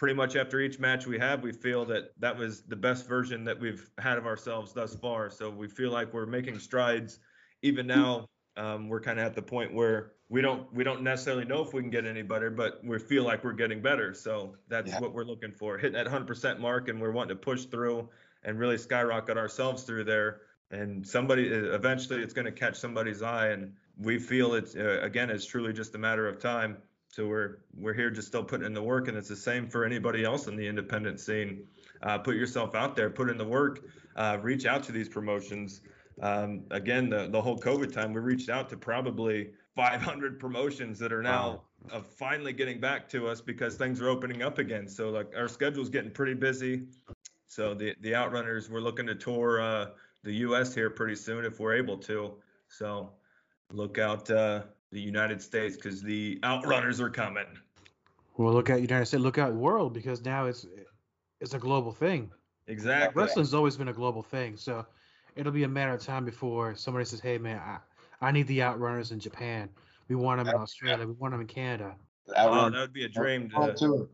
pretty 0.00 0.14
much 0.14 0.34
after 0.34 0.60
each 0.60 0.78
match 0.78 1.06
we 1.06 1.18
have, 1.18 1.42
we 1.42 1.52
feel 1.52 1.84
that 1.84 2.18
that 2.18 2.34
was 2.34 2.62
the 2.62 2.74
best 2.74 3.06
version 3.06 3.44
that 3.44 3.60
we've 3.60 3.90
had 3.98 4.16
of 4.16 4.24
ourselves 4.24 4.72
thus 4.72 4.94
far. 4.94 5.28
So 5.28 5.50
we 5.50 5.68
feel 5.68 5.90
like 5.90 6.14
we're 6.14 6.24
making 6.24 6.58
strides. 6.58 7.18
Even 7.60 7.86
now, 7.86 8.26
um, 8.56 8.88
we're 8.88 9.02
kind 9.02 9.20
of 9.20 9.26
at 9.26 9.34
the 9.34 9.42
point 9.42 9.74
where 9.74 10.12
we 10.30 10.40
don't 10.40 10.72
we 10.72 10.84
don't 10.84 11.02
necessarily 11.02 11.44
know 11.44 11.60
if 11.60 11.74
we 11.74 11.82
can 11.82 11.90
get 11.90 12.06
any 12.06 12.22
better, 12.22 12.50
but 12.50 12.80
we 12.82 12.98
feel 12.98 13.24
like 13.24 13.44
we're 13.44 13.52
getting 13.52 13.82
better. 13.82 14.14
So 14.14 14.56
that's 14.68 14.90
yeah. 14.90 15.00
what 15.00 15.12
we're 15.12 15.24
looking 15.24 15.52
for, 15.52 15.76
hitting 15.76 16.02
that 16.02 16.06
100% 16.06 16.60
mark, 16.60 16.88
and 16.88 16.98
we're 16.98 17.12
wanting 17.12 17.36
to 17.36 17.42
push 17.42 17.66
through 17.66 18.08
and 18.42 18.58
really 18.58 18.78
skyrocket 18.78 19.36
ourselves 19.36 19.82
through 19.82 20.04
there. 20.04 20.40
And 20.70 21.06
somebody 21.06 21.48
eventually, 21.48 22.22
it's 22.22 22.32
going 22.32 22.46
to 22.46 22.52
catch 22.52 22.76
somebody's 22.76 23.20
eye, 23.20 23.48
and 23.48 23.74
we 23.98 24.18
feel 24.18 24.54
it's 24.54 24.74
uh, 24.76 25.00
again, 25.02 25.30
it's 25.30 25.46
truly 25.46 25.72
just 25.72 25.94
a 25.94 25.98
matter 25.98 26.28
of 26.28 26.40
time 26.40 26.76
so 27.10 27.26
we're 27.26 27.58
we're 27.74 27.92
here 27.92 28.08
just 28.08 28.28
still 28.28 28.44
putting 28.44 28.64
in 28.66 28.72
the 28.72 28.82
work, 28.82 29.08
and 29.08 29.16
it's 29.16 29.28
the 29.28 29.36
same 29.36 29.68
for 29.68 29.84
anybody 29.84 30.24
else 30.24 30.46
in 30.46 30.54
the 30.54 30.66
independent 30.66 31.18
scene. 31.18 31.64
Uh, 32.02 32.18
put 32.18 32.36
yourself 32.36 32.76
out 32.76 32.94
there, 32.94 33.10
put 33.10 33.28
in 33.28 33.36
the 33.36 33.44
work, 33.44 33.80
uh, 34.14 34.38
reach 34.40 34.64
out 34.64 34.84
to 34.84 34.92
these 34.92 35.08
promotions. 35.08 35.80
Um, 36.22 36.62
again, 36.70 37.10
the 37.10 37.26
the 37.28 37.42
whole 37.42 37.58
COVID 37.58 37.92
time, 37.92 38.12
we 38.12 38.20
reached 38.20 38.48
out 38.48 38.68
to 38.70 38.76
probably 38.76 39.50
500 39.74 40.38
promotions 40.38 41.00
that 41.00 41.12
are 41.12 41.22
now 41.22 41.62
wow. 41.90 41.98
uh, 41.98 42.00
finally 42.00 42.52
getting 42.52 42.78
back 42.78 43.08
to 43.08 43.26
us 43.26 43.40
because 43.40 43.74
things 43.74 44.00
are 44.00 44.08
opening 44.08 44.42
up 44.42 44.58
again. 44.58 44.86
So 44.86 45.10
like 45.10 45.32
our 45.36 45.48
schedule's 45.48 45.88
getting 45.88 46.12
pretty 46.12 46.34
busy. 46.34 46.84
So 47.48 47.74
the 47.74 47.96
the 48.02 48.12
Outrunners, 48.12 48.70
we're 48.70 48.80
looking 48.80 49.06
to 49.08 49.16
tour 49.16 49.60
uh, 49.60 49.86
the 50.22 50.34
U.S. 50.46 50.76
here 50.76 50.90
pretty 50.90 51.16
soon 51.16 51.44
if 51.44 51.58
we're 51.58 51.74
able 51.74 51.98
to. 51.98 52.34
So 52.68 53.10
look 53.72 53.98
out 53.98 54.30
uh, 54.30 54.62
the 54.92 55.00
United 55.00 55.40
States 55.40 55.76
because 55.76 56.02
the 56.02 56.38
outrunners 56.42 57.00
are 57.00 57.10
coming. 57.10 57.46
Well, 58.36 58.52
look 58.52 58.70
at 58.70 58.80
United 58.80 59.06
States, 59.06 59.22
look 59.22 59.38
at 59.38 59.52
world 59.52 59.92
because 59.92 60.24
now 60.24 60.46
it's 60.46 60.66
it's 61.40 61.54
a 61.54 61.58
global 61.58 61.92
thing. 61.92 62.30
Exactly. 62.66 63.20
Wrestling's 63.20 63.54
always 63.54 63.76
been 63.76 63.88
a 63.88 63.92
global 63.92 64.22
thing, 64.22 64.56
so 64.56 64.86
it'll 65.34 65.52
be 65.52 65.64
a 65.64 65.68
matter 65.68 65.92
of 65.92 66.00
time 66.00 66.24
before 66.24 66.74
somebody 66.74 67.04
says, 67.04 67.20
"Hey, 67.20 67.38
man, 67.38 67.58
I, 67.58 67.78
I 68.26 68.30
need 68.30 68.46
the 68.46 68.60
outrunners 68.60 69.12
in 69.12 69.18
Japan. 69.18 69.68
We 70.08 70.16
want 70.16 70.38
them 70.38 70.48
in 70.48 70.60
Australia. 70.60 71.06
We 71.06 71.14
want 71.14 71.32
them 71.32 71.40
in 71.40 71.46
Canada." 71.46 71.96
Oh, 72.36 72.70
that 72.70 72.78
would 72.78 72.92
be 72.92 73.04
a 73.04 73.08
dream. 73.08 73.50
To, 73.50 74.08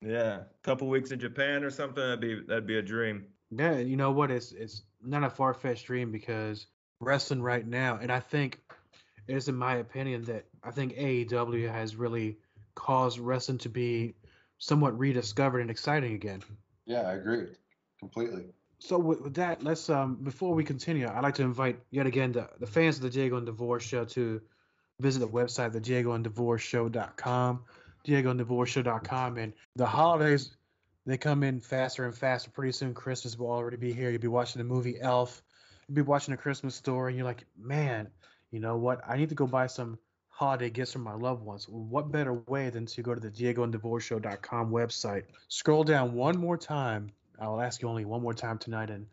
yeah, 0.00 0.36
a 0.36 0.44
couple 0.62 0.88
weeks 0.88 1.10
in 1.10 1.18
Japan 1.18 1.64
or 1.64 1.70
something. 1.70 2.02
That'd 2.02 2.20
be 2.20 2.40
that'd 2.46 2.66
be 2.66 2.78
a 2.78 2.82
dream. 2.82 3.26
Yeah, 3.50 3.78
you 3.78 3.96
know 3.96 4.10
what? 4.10 4.30
It's 4.30 4.52
it's 4.52 4.82
not 5.02 5.24
a 5.24 5.30
far 5.30 5.54
fetched 5.54 5.86
dream 5.86 6.10
because 6.10 6.66
wrestling 7.00 7.42
right 7.42 7.66
now, 7.66 7.98
and 8.00 8.10
I 8.10 8.20
think 8.20 8.60
it 9.28 9.36
is 9.36 9.48
in 9.48 9.54
my 9.54 9.76
opinion 9.76 10.24
that 10.24 10.46
I 10.64 10.70
think 10.70 10.96
AEW 10.96 11.70
has 11.70 11.94
really 11.94 12.38
caused 12.74 13.18
wrestling 13.18 13.58
to 13.58 13.68
be 13.68 14.14
somewhat 14.58 14.98
rediscovered 14.98 15.60
and 15.60 15.70
exciting 15.70 16.14
again. 16.14 16.42
Yeah, 16.86 17.02
I 17.02 17.14
agree 17.14 17.48
completely. 18.00 18.46
So 18.80 18.98
with, 18.98 19.34
that, 19.34 19.62
let's 19.62 19.90
um 19.90 20.16
before 20.22 20.54
we 20.54 20.64
continue, 20.64 21.06
I'd 21.08 21.22
like 21.22 21.34
to 21.34 21.42
invite 21.42 21.80
yet 21.90 22.06
again 22.06 22.32
the, 22.32 22.48
the 22.58 22.66
fans 22.66 22.96
of 22.96 23.02
the 23.02 23.10
Diego 23.10 23.36
and 23.36 23.46
DeVore 23.46 23.80
Show 23.80 24.04
to 24.06 24.40
visit 25.00 25.20
the 25.20 25.28
website, 25.28 25.72
the 25.72 25.80
Diego 25.80 26.12
and 26.12 26.24
DeVore 26.24 26.58
Show.com, 26.58 27.64
Diego 28.04 28.30
and 28.30 28.38
DeVore 28.38 28.66
Show.com, 28.66 29.36
and 29.36 29.52
the 29.76 29.86
holidays 29.86 30.56
they 31.06 31.16
come 31.16 31.42
in 31.42 31.60
faster 31.60 32.04
and 32.04 32.14
faster. 32.14 32.50
Pretty 32.50 32.72
soon, 32.72 32.94
Christmas 32.94 33.38
will 33.38 33.50
already 33.50 33.78
be 33.78 33.92
here. 33.92 34.10
You'll 34.10 34.20
be 34.20 34.28
watching 34.28 34.60
the 34.60 34.64
movie 34.64 35.00
Elf. 35.00 35.42
You'll 35.88 35.96
be 35.96 36.02
watching 36.02 36.34
a 36.34 36.36
Christmas 36.36 36.74
story, 36.74 37.12
and 37.12 37.16
you're 37.16 37.26
like, 37.26 37.44
man, 37.56 38.08
you 38.50 38.60
know 38.60 38.76
what? 38.76 39.00
I 39.06 39.16
need 39.16 39.28
to 39.30 39.34
go 39.34 39.46
buy 39.46 39.66
some 39.66 39.98
holiday 40.28 40.70
gifts 40.70 40.92
for 40.92 41.00
my 41.00 41.14
loved 41.14 41.42
ones. 41.42 41.66
What 41.68 42.12
better 42.12 42.32
way 42.32 42.70
than 42.70 42.86
to 42.86 43.02
go 43.02 43.14
to 43.14 43.20
the 43.20 43.30
DiegoandDeVoreShow.com 43.30 44.70
website, 44.70 45.24
scroll 45.48 45.84
down 45.84 46.14
one 46.14 46.38
more 46.38 46.56
time. 46.56 47.10
I'll 47.40 47.60
ask 47.60 47.82
you 47.82 47.88
only 47.88 48.04
one 48.04 48.22
more 48.22 48.34
time 48.34 48.58
tonight 48.58 48.90
and 48.90 49.06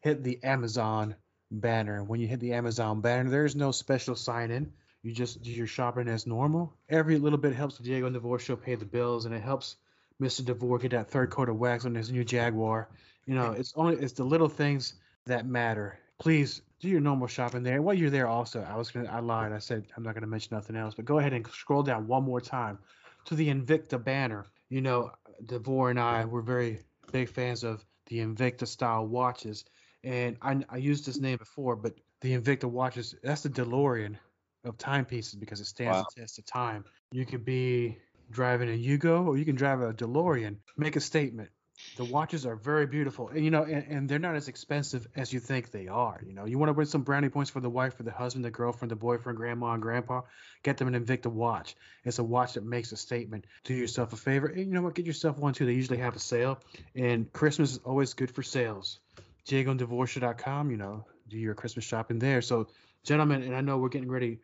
hit 0.00 0.22
the 0.22 0.42
Amazon 0.44 1.16
banner. 1.50 2.02
When 2.04 2.20
you 2.20 2.26
hit 2.26 2.40
the 2.40 2.54
Amazon 2.54 3.00
banner, 3.00 3.30
there's 3.30 3.56
no 3.56 3.70
special 3.70 4.14
sign 4.14 4.50
in. 4.50 4.72
You 5.02 5.12
just 5.12 5.42
do 5.42 5.50
your 5.50 5.66
shopping 5.66 6.08
as 6.08 6.26
normal. 6.26 6.74
Every 6.88 7.18
little 7.18 7.38
bit 7.38 7.54
helps 7.54 7.78
the 7.78 7.84
Diego 7.84 8.06
and 8.06 8.14
DeVore 8.14 8.38
Show 8.38 8.56
pay 8.56 8.74
the 8.74 8.84
bills, 8.84 9.24
and 9.24 9.34
it 9.34 9.42
helps 9.42 9.76
Mr. 10.20 10.44
DeVore 10.44 10.78
get 10.78 10.90
that 10.92 11.10
third 11.10 11.30
coat 11.30 11.48
of 11.48 11.56
wax 11.56 11.84
on 11.84 11.94
his 11.94 12.10
new 12.10 12.24
Jaguar. 12.24 12.88
You 13.24 13.34
know, 13.34 13.52
it's 13.52 13.72
only 13.76 13.96
it's 13.96 14.14
the 14.14 14.24
little 14.24 14.48
things 14.48 14.94
that 15.26 15.46
matter. 15.46 15.98
Please 16.18 16.60
do 16.80 16.88
your 16.88 17.00
normal 17.00 17.26
shopping 17.26 17.62
there. 17.62 17.80
While 17.82 17.94
you're 17.94 18.10
there, 18.10 18.28
also, 18.28 18.62
I 18.62 18.76
was 18.76 18.90
gonna, 18.90 19.10
I 19.10 19.20
lied. 19.20 19.52
I 19.52 19.58
said 19.58 19.86
I'm 19.96 20.02
not 20.02 20.14
gonna 20.14 20.26
mention 20.26 20.54
nothing 20.54 20.76
else, 20.76 20.94
but 20.94 21.04
go 21.04 21.18
ahead 21.18 21.32
and 21.32 21.46
scroll 21.48 21.82
down 21.82 22.06
one 22.06 22.24
more 22.24 22.40
time 22.40 22.78
to 23.26 23.34
the 23.34 23.48
Invicta 23.48 24.02
banner. 24.02 24.46
You 24.68 24.80
know, 24.82 25.12
DeVore 25.46 25.90
and 25.90 26.00
I 26.00 26.24
were 26.24 26.42
very 26.42 26.80
big 27.12 27.28
fans 27.28 27.64
of 27.64 27.84
the 28.06 28.18
Invicta 28.18 28.66
style 28.66 29.06
watches, 29.06 29.64
and 30.04 30.36
I, 30.42 30.64
I 30.68 30.76
used 30.76 31.06
this 31.06 31.18
name 31.18 31.38
before, 31.38 31.76
but 31.76 31.94
the 32.20 32.36
Invicta 32.36 32.64
watches 32.64 33.14
that's 33.22 33.42
the 33.42 33.48
DeLorean 33.50 34.16
of 34.64 34.76
timepieces 34.78 35.34
because 35.36 35.60
it 35.60 35.66
stands 35.66 35.98
Wow. 35.98 36.06
the 36.14 36.20
test 36.20 36.38
of 36.38 36.46
time. 36.46 36.84
You 37.12 37.24
could 37.24 37.44
be 37.44 37.98
driving 38.30 38.68
a 38.68 38.72
Yugo 38.72 39.26
or 39.26 39.38
you 39.38 39.44
can 39.44 39.54
drive 39.54 39.80
a 39.80 39.92
DeLorean. 39.92 40.56
Make 40.76 40.96
a 40.96 41.00
statement. 41.00 41.50
The 41.96 42.04
watches 42.04 42.46
are 42.46 42.56
very 42.56 42.86
beautiful, 42.86 43.28
and 43.28 43.44
you 43.44 43.50
know, 43.50 43.62
and, 43.62 43.86
and 43.88 44.08
they're 44.08 44.18
not 44.18 44.36
as 44.36 44.48
expensive 44.48 45.06
as 45.16 45.32
you 45.32 45.40
think 45.40 45.70
they 45.70 45.88
are. 45.88 46.20
You 46.26 46.34
know, 46.34 46.44
you 46.44 46.58
want 46.58 46.68
to 46.68 46.74
win 46.74 46.86
some 46.86 47.02
brownie 47.02 47.28
points 47.28 47.50
for 47.50 47.60
the 47.60 47.70
wife, 47.70 47.94
for 47.94 48.02
the 48.02 48.12
husband, 48.12 48.44
the 48.44 48.50
girlfriend, 48.50 48.90
the 48.90 48.96
boyfriend, 48.96 49.36
grandma, 49.36 49.72
and 49.72 49.82
grandpa. 49.82 50.22
Get 50.62 50.76
them 50.76 50.92
an 50.92 51.04
Invicta 51.04 51.26
watch. 51.26 51.76
It's 52.04 52.18
a 52.18 52.24
watch 52.24 52.54
that 52.54 52.64
makes 52.64 52.92
a 52.92 52.96
statement. 52.96 53.46
Do 53.64 53.74
yourself 53.74 54.12
a 54.12 54.16
favor, 54.16 54.46
and 54.46 54.58
you 54.58 54.72
know 54.72 54.82
what? 54.82 54.94
Get 54.94 55.06
yourself 55.06 55.38
one 55.38 55.54
too. 55.54 55.66
They 55.66 55.74
usually 55.74 55.98
have 55.98 56.16
a 56.16 56.20
sale, 56.20 56.58
and 56.94 57.32
Christmas 57.32 57.72
is 57.72 57.78
always 57.78 58.14
good 58.14 58.30
for 58.30 58.42
sales. 58.42 58.98
DiegoandDeVoreShow.com, 59.46 60.70
you 60.70 60.76
know, 60.76 61.04
do 61.28 61.38
your 61.38 61.54
Christmas 61.54 61.84
shopping 61.84 62.18
there. 62.18 62.42
So, 62.42 62.68
gentlemen, 63.04 63.42
and 63.42 63.54
I 63.54 63.60
know 63.60 63.78
we're 63.78 63.88
getting 63.88 64.10
ready 64.10 64.38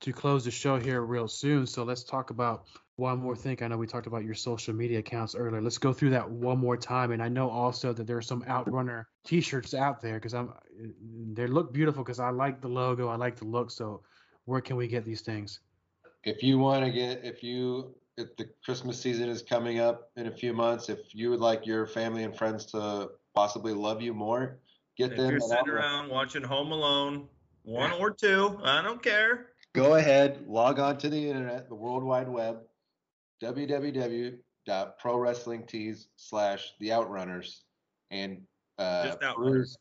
to 0.00 0.12
close 0.12 0.44
the 0.44 0.50
show 0.50 0.78
here 0.78 1.02
real 1.02 1.28
soon. 1.28 1.66
So 1.66 1.82
let's 1.84 2.04
talk 2.04 2.30
about 2.30 2.66
one 2.96 3.18
more 3.18 3.36
thing. 3.36 3.56
I 3.62 3.68
know 3.68 3.76
we 3.76 3.86
talked 3.86 4.06
about 4.06 4.24
your 4.24 4.34
social 4.34 4.74
media 4.74 4.98
accounts 4.98 5.34
earlier. 5.34 5.60
Let's 5.60 5.78
go 5.78 5.92
through 5.92 6.10
that 6.10 6.28
one 6.28 6.58
more 6.58 6.76
time. 6.76 7.12
And 7.12 7.22
I 7.22 7.28
know 7.28 7.48
also 7.48 7.92
that 7.92 8.06
there 8.06 8.16
are 8.16 8.22
some 8.22 8.42
Outrunner 8.42 9.04
T-shirts 9.24 9.74
out 9.74 10.00
there 10.00 10.14
because 10.14 10.34
I'm 10.34 10.52
they 11.32 11.46
look 11.46 11.72
beautiful 11.72 12.02
because 12.02 12.20
I 12.20 12.30
like 12.30 12.60
the 12.60 12.68
logo, 12.68 13.08
I 13.08 13.16
like 13.16 13.36
the 13.36 13.44
look. 13.44 13.70
So 13.70 14.02
where 14.44 14.60
can 14.60 14.76
we 14.76 14.88
get 14.88 15.04
these 15.04 15.20
things? 15.20 15.60
If 16.24 16.42
you 16.42 16.58
want 16.58 16.84
to 16.84 16.90
get, 16.90 17.24
if 17.24 17.42
you, 17.42 17.94
if 18.16 18.36
the 18.36 18.48
Christmas 18.64 19.00
season 19.00 19.28
is 19.28 19.42
coming 19.42 19.78
up 19.78 20.10
in 20.16 20.26
a 20.26 20.32
few 20.32 20.52
months, 20.52 20.88
if 20.88 21.14
you 21.14 21.30
would 21.30 21.40
like 21.40 21.66
your 21.66 21.86
family 21.86 22.24
and 22.24 22.36
friends 22.36 22.66
to 22.66 23.10
possibly 23.34 23.72
love 23.72 24.02
you 24.02 24.12
more, 24.12 24.58
get 24.96 25.12
If 25.12 25.18
them. 25.18 25.30
you're 25.30 25.40
sitting 25.40 25.68
around 25.68 26.10
watching 26.10 26.42
Home 26.42 26.72
Alone, 26.72 27.28
one 27.62 27.92
or 27.92 28.10
two, 28.10 28.58
I 28.64 28.82
don't 28.82 29.02
care. 29.02 29.46
Go 29.78 29.94
ahead, 29.94 30.44
log 30.48 30.80
on 30.80 30.98
to 30.98 31.08
the 31.08 31.28
internet, 31.28 31.68
the 31.68 31.74
World 31.76 32.02
Wide 32.02 32.28
Web, 32.28 32.62
www.prowrestlingtees 33.40 36.06
slash 36.16 36.72
the 36.80 36.88
Outrunners, 36.88 37.60
and 38.10 38.42
uh, 38.78 39.04
Just 39.04 39.20
Outrunners. 39.20 39.34
peruse- 39.36 39.76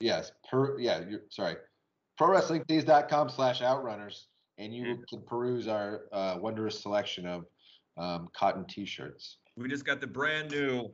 Yes, 0.00 0.30
per 0.48 0.78
yeah, 0.78 1.00
you're 1.08 1.22
sorry, 1.28 1.56
prowrestlingtees.com 2.20 3.28
slash 3.30 3.60
Outrunners, 3.60 4.26
and 4.56 4.72
you 4.74 4.84
Mhm. 4.84 5.06
can 5.08 5.22
peruse 5.22 5.66
our 5.68 6.04
uh, 6.12 6.38
wondrous 6.40 6.80
selection 6.80 7.26
of 7.26 7.46
um, 7.96 8.28
cotton 8.32 8.64
T-shirts. 8.64 9.38
We 9.56 9.68
just 9.68 9.84
got 9.84 10.00
the 10.00 10.06
brand 10.06 10.52
new 10.52 10.88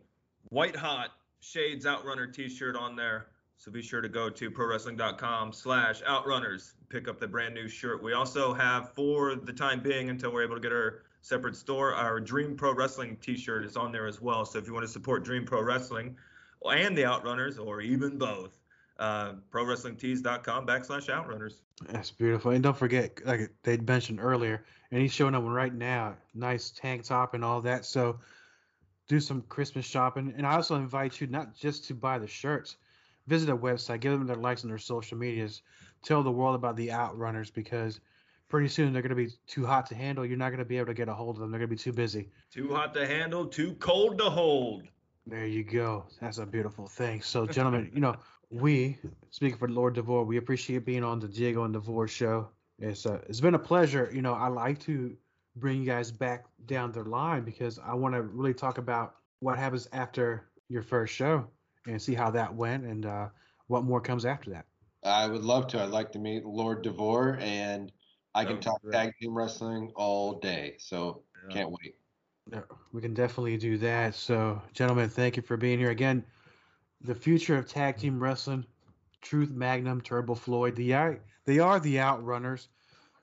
white 0.48 0.74
hot 0.74 1.10
Shades 1.40 1.84
Outrunner 1.84 2.32
t-shirt 2.32 2.76
on 2.76 2.96
there. 2.96 3.26
So 3.56 3.70
be 3.70 3.82
sure 3.82 4.00
to 4.00 4.08
go 4.08 4.28
to 4.28 4.50
prowrestling.com 4.50 5.52
slash 5.52 6.02
outrunners. 6.02 6.72
Pick 6.88 7.08
up 7.08 7.18
the 7.18 7.28
brand 7.28 7.54
new 7.54 7.68
shirt. 7.68 8.02
We 8.02 8.12
also 8.12 8.52
have, 8.52 8.92
for 8.92 9.36
the 9.36 9.52
time 9.52 9.80
being, 9.80 10.10
until 10.10 10.32
we're 10.32 10.44
able 10.44 10.56
to 10.56 10.60
get 10.60 10.72
our 10.72 11.02
separate 11.22 11.56
store, 11.56 11.94
our 11.94 12.20
Dream 12.20 12.56
Pro 12.56 12.74
Wrestling 12.74 13.16
t-shirt 13.20 13.64
is 13.64 13.76
on 13.76 13.90
there 13.90 14.06
as 14.06 14.20
well. 14.20 14.44
So 14.44 14.58
if 14.58 14.66
you 14.66 14.74
want 14.74 14.84
to 14.84 14.92
support 14.92 15.24
Dream 15.24 15.44
Pro 15.46 15.62
Wrestling 15.62 16.16
and 16.64 16.96
the 16.96 17.02
Outrunners, 17.02 17.58
or 17.58 17.80
even 17.80 18.18
both, 18.18 18.58
uh, 18.98 19.32
prowrestlingtees.com 19.50 20.66
backslash 20.66 21.08
outrunners. 21.08 21.54
That's 21.88 22.10
beautiful. 22.10 22.52
And 22.52 22.62
don't 22.62 22.76
forget, 22.76 23.24
like 23.24 23.50
they 23.62 23.76
mentioned 23.78 24.20
earlier, 24.20 24.64
and 24.90 25.00
he's 25.00 25.12
showing 25.12 25.34
up 25.34 25.44
right 25.44 25.74
now, 25.74 26.16
nice 26.34 26.70
tank 26.70 27.04
top 27.04 27.34
and 27.34 27.44
all 27.44 27.62
that. 27.62 27.84
So 27.84 28.20
do 29.08 29.20
some 29.20 29.42
Christmas 29.42 29.84
shopping. 29.84 30.34
And 30.36 30.46
I 30.46 30.54
also 30.54 30.76
invite 30.76 31.20
you 31.20 31.26
not 31.26 31.54
just 31.54 31.86
to 31.86 31.94
buy 31.94 32.18
the 32.18 32.26
shirts, 32.26 32.76
visit 33.26 33.46
their 33.46 33.56
website, 33.56 34.00
give 34.00 34.12
them 34.12 34.26
their 34.26 34.36
likes 34.36 34.64
on 34.64 34.70
their 34.70 34.78
social 34.78 35.18
medias, 35.18 35.62
tell 36.02 36.22
the 36.22 36.30
world 36.30 36.54
about 36.54 36.76
the 36.76 36.88
Outrunners 36.88 37.52
because 37.52 38.00
pretty 38.48 38.68
soon 38.68 38.92
they're 38.92 39.02
going 39.02 39.10
to 39.10 39.16
be 39.16 39.30
too 39.46 39.66
hot 39.66 39.86
to 39.86 39.94
handle. 39.94 40.24
You're 40.24 40.36
not 40.36 40.50
going 40.50 40.58
to 40.58 40.64
be 40.64 40.76
able 40.76 40.86
to 40.86 40.94
get 40.94 41.08
a 41.08 41.14
hold 41.14 41.36
of 41.36 41.40
them. 41.40 41.50
They're 41.50 41.58
going 41.58 41.70
to 41.70 41.76
be 41.76 41.78
too 41.78 41.92
busy. 41.92 42.28
Too 42.52 42.74
hot 42.74 42.94
to 42.94 43.06
handle, 43.06 43.46
too 43.46 43.74
cold 43.74 44.18
to 44.18 44.30
hold. 44.30 44.84
There 45.26 45.46
you 45.46 45.64
go. 45.64 46.04
That's 46.20 46.38
a 46.38 46.46
beautiful 46.46 46.86
thing. 46.86 47.22
So, 47.22 47.46
gentlemen, 47.46 47.90
you 47.94 48.00
know, 48.00 48.14
we, 48.50 48.98
speaking 49.30 49.56
for 49.56 49.68
Lord 49.68 49.94
DeVore, 49.94 50.24
we 50.24 50.36
appreciate 50.36 50.84
being 50.84 51.02
on 51.02 51.18
the 51.18 51.28
Diego 51.28 51.64
and 51.64 51.72
DeVore 51.72 52.08
show. 52.08 52.48
It's 52.78 53.06
uh, 53.06 53.20
it's 53.28 53.40
been 53.40 53.54
a 53.54 53.58
pleasure. 53.58 54.10
You 54.12 54.20
know, 54.20 54.34
I 54.34 54.48
like 54.48 54.80
to 54.80 55.16
bring 55.56 55.80
you 55.80 55.86
guys 55.86 56.10
back 56.10 56.44
down 56.66 56.92
the 56.92 57.04
line 57.04 57.44
because 57.44 57.78
I 57.78 57.94
want 57.94 58.14
to 58.14 58.22
really 58.22 58.52
talk 58.52 58.78
about 58.78 59.14
what 59.40 59.56
happens 59.56 59.88
after 59.92 60.50
your 60.68 60.82
first 60.82 61.14
show 61.14 61.46
and 61.86 62.00
see 62.00 62.14
how 62.14 62.30
that 62.30 62.54
went 62.54 62.84
and 62.84 63.06
uh, 63.06 63.28
what 63.66 63.84
more 63.84 64.00
comes 64.00 64.24
after 64.24 64.50
that. 64.50 64.66
I 65.02 65.26
would 65.26 65.42
love 65.42 65.66
to. 65.68 65.82
I'd 65.82 65.90
like 65.90 66.12
to 66.12 66.18
meet 66.18 66.44
Lord 66.44 66.82
DeVore, 66.82 67.38
and 67.40 67.92
I 68.34 68.44
That 68.44 68.50
can 68.50 68.60
talk 68.60 68.82
great. 68.82 68.92
tag 68.94 69.12
team 69.20 69.36
wrestling 69.36 69.92
all 69.94 70.38
day. 70.38 70.76
So 70.78 71.24
Yeah. 71.48 71.54
can't 71.54 71.70
wait. 71.70 71.96
We 72.92 73.00
can 73.00 73.14
definitely 73.14 73.56
do 73.56 73.78
that. 73.78 74.14
So, 74.14 74.60
gentlemen, 74.72 75.08
thank 75.08 75.36
you 75.36 75.42
for 75.42 75.56
being 75.56 75.78
here 75.78 75.90
again. 75.90 76.24
The 77.00 77.14
future 77.14 77.56
of 77.56 77.66
tag 77.66 77.96
team 77.96 78.22
wrestling, 78.22 78.66
Truth 79.22 79.50
Magnum, 79.50 80.00
Turbo 80.00 80.34
Floyd, 80.34 80.76
the 80.76 80.94
I- 80.94 81.20
they 81.44 81.58
are 81.58 81.80
the 81.80 81.96
Outrunners. 81.96 82.68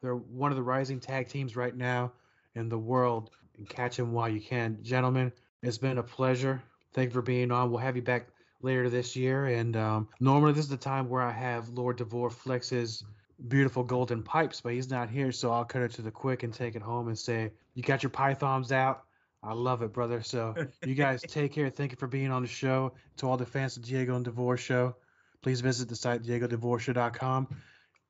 They're 0.02 0.16
one 0.16 0.52
of 0.52 0.58
the 0.58 0.64
rising 0.64 1.00
tag 1.00 1.28
teams 1.28 1.56
right 1.56 1.76
now 1.76 2.14
in 2.56 2.70
the 2.70 2.80
world. 2.80 3.32
And 3.58 3.70
catch 3.70 3.98
them 3.98 4.12
while 4.12 4.30
you 4.30 4.42
can, 4.42 4.82
gentlemen. 4.82 5.32
It's 5.62 5.78
been 5.78 6.00
a 6.00 6.04
pleasure. 6.04 6.64
Thank 6.94 7.10
you 7.10 7.14
for 7.14 7.22
being 7.22 7.52
on. 7.52 7.70
We'll 7.70 7.80
have 7.80 7.96
you 7.96 8.02
back 8.02 8.28
later 8.64 8.90
this 8.90 9.16
year. 9.16 9.46
And 9.46 9.76
um, 9.76 10.08
normally 10.20 10.54
this 10.54 10.66
is 10.66 10.70
the 10.70 10.78
time 10.78 11.10
where 11.10 11.22
I 11.22 11.32
have 11.32 11.70
Lord 11.70 11.98
DeVore 11.98 12.30
flex 12.30 12.70
his 12.70 13.04
beautiful 13.48 13.84
golden 13.84 14.24
pipes, 14.24 14.62
but 14.62 14.74
he's 14.74 14.90
not 14.90 15.10
here, 15.10 15.32
so 15.32 15.52
I'll 15.52 15.66
cut 15.66 15.82
it 15.82 15.92
to 15.94 16.02
the 16.02 16.12
quick 16.12 16.44
and 16.44 16.54
take 16.54 16.76
it 16.76 16.82
home 16.82 17.08
and 17.08 17.18
say, 17.18 17.52
"You 17.74 17.84
got 17.84 18.04
your 18.04 18.10
pythons 18.10 18.72
out." 18.72 19.04
I 19.44 19.54
love 19.54 19.82
it, 19.82 19.92
brother. 19.92 20.22
So 20.22 20.56
you 20.86 20.94
guys 20.94 21.22
take 21.28 21.54
care. 21.54 21.70
Thank 21.70 21.92
you 21.92 21.98
for 21.98 22.08
being 22.08 22.32
on 22.32 22.44
the 22.44 22.48
show. 22.48 22.94
To 23.18 23.28
all 23.28 23.38
the 23.38 23.46
fans 23.46 23.76
of 23.78 23.84
Diego 23.84 24.16
and 24.16 24.24
DeVore 24.24 24.58
Show, 24.58 24.96
please 25.42 25.62
visit 25.62 25.90
the 25.90 25.96
site 25.96 26.22
diegodevore.com. 26.22 27.48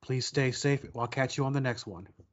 Please 0.02 0.26
stay 0.26 0.52
safe. 0.52 0.86
I'll 0.98 1.08
catch 1.08 1.38
you 1.38 1.46
on 1.46 1.54
the 1.54 1.62
next 1.62 1.88
one. 1.88 2.08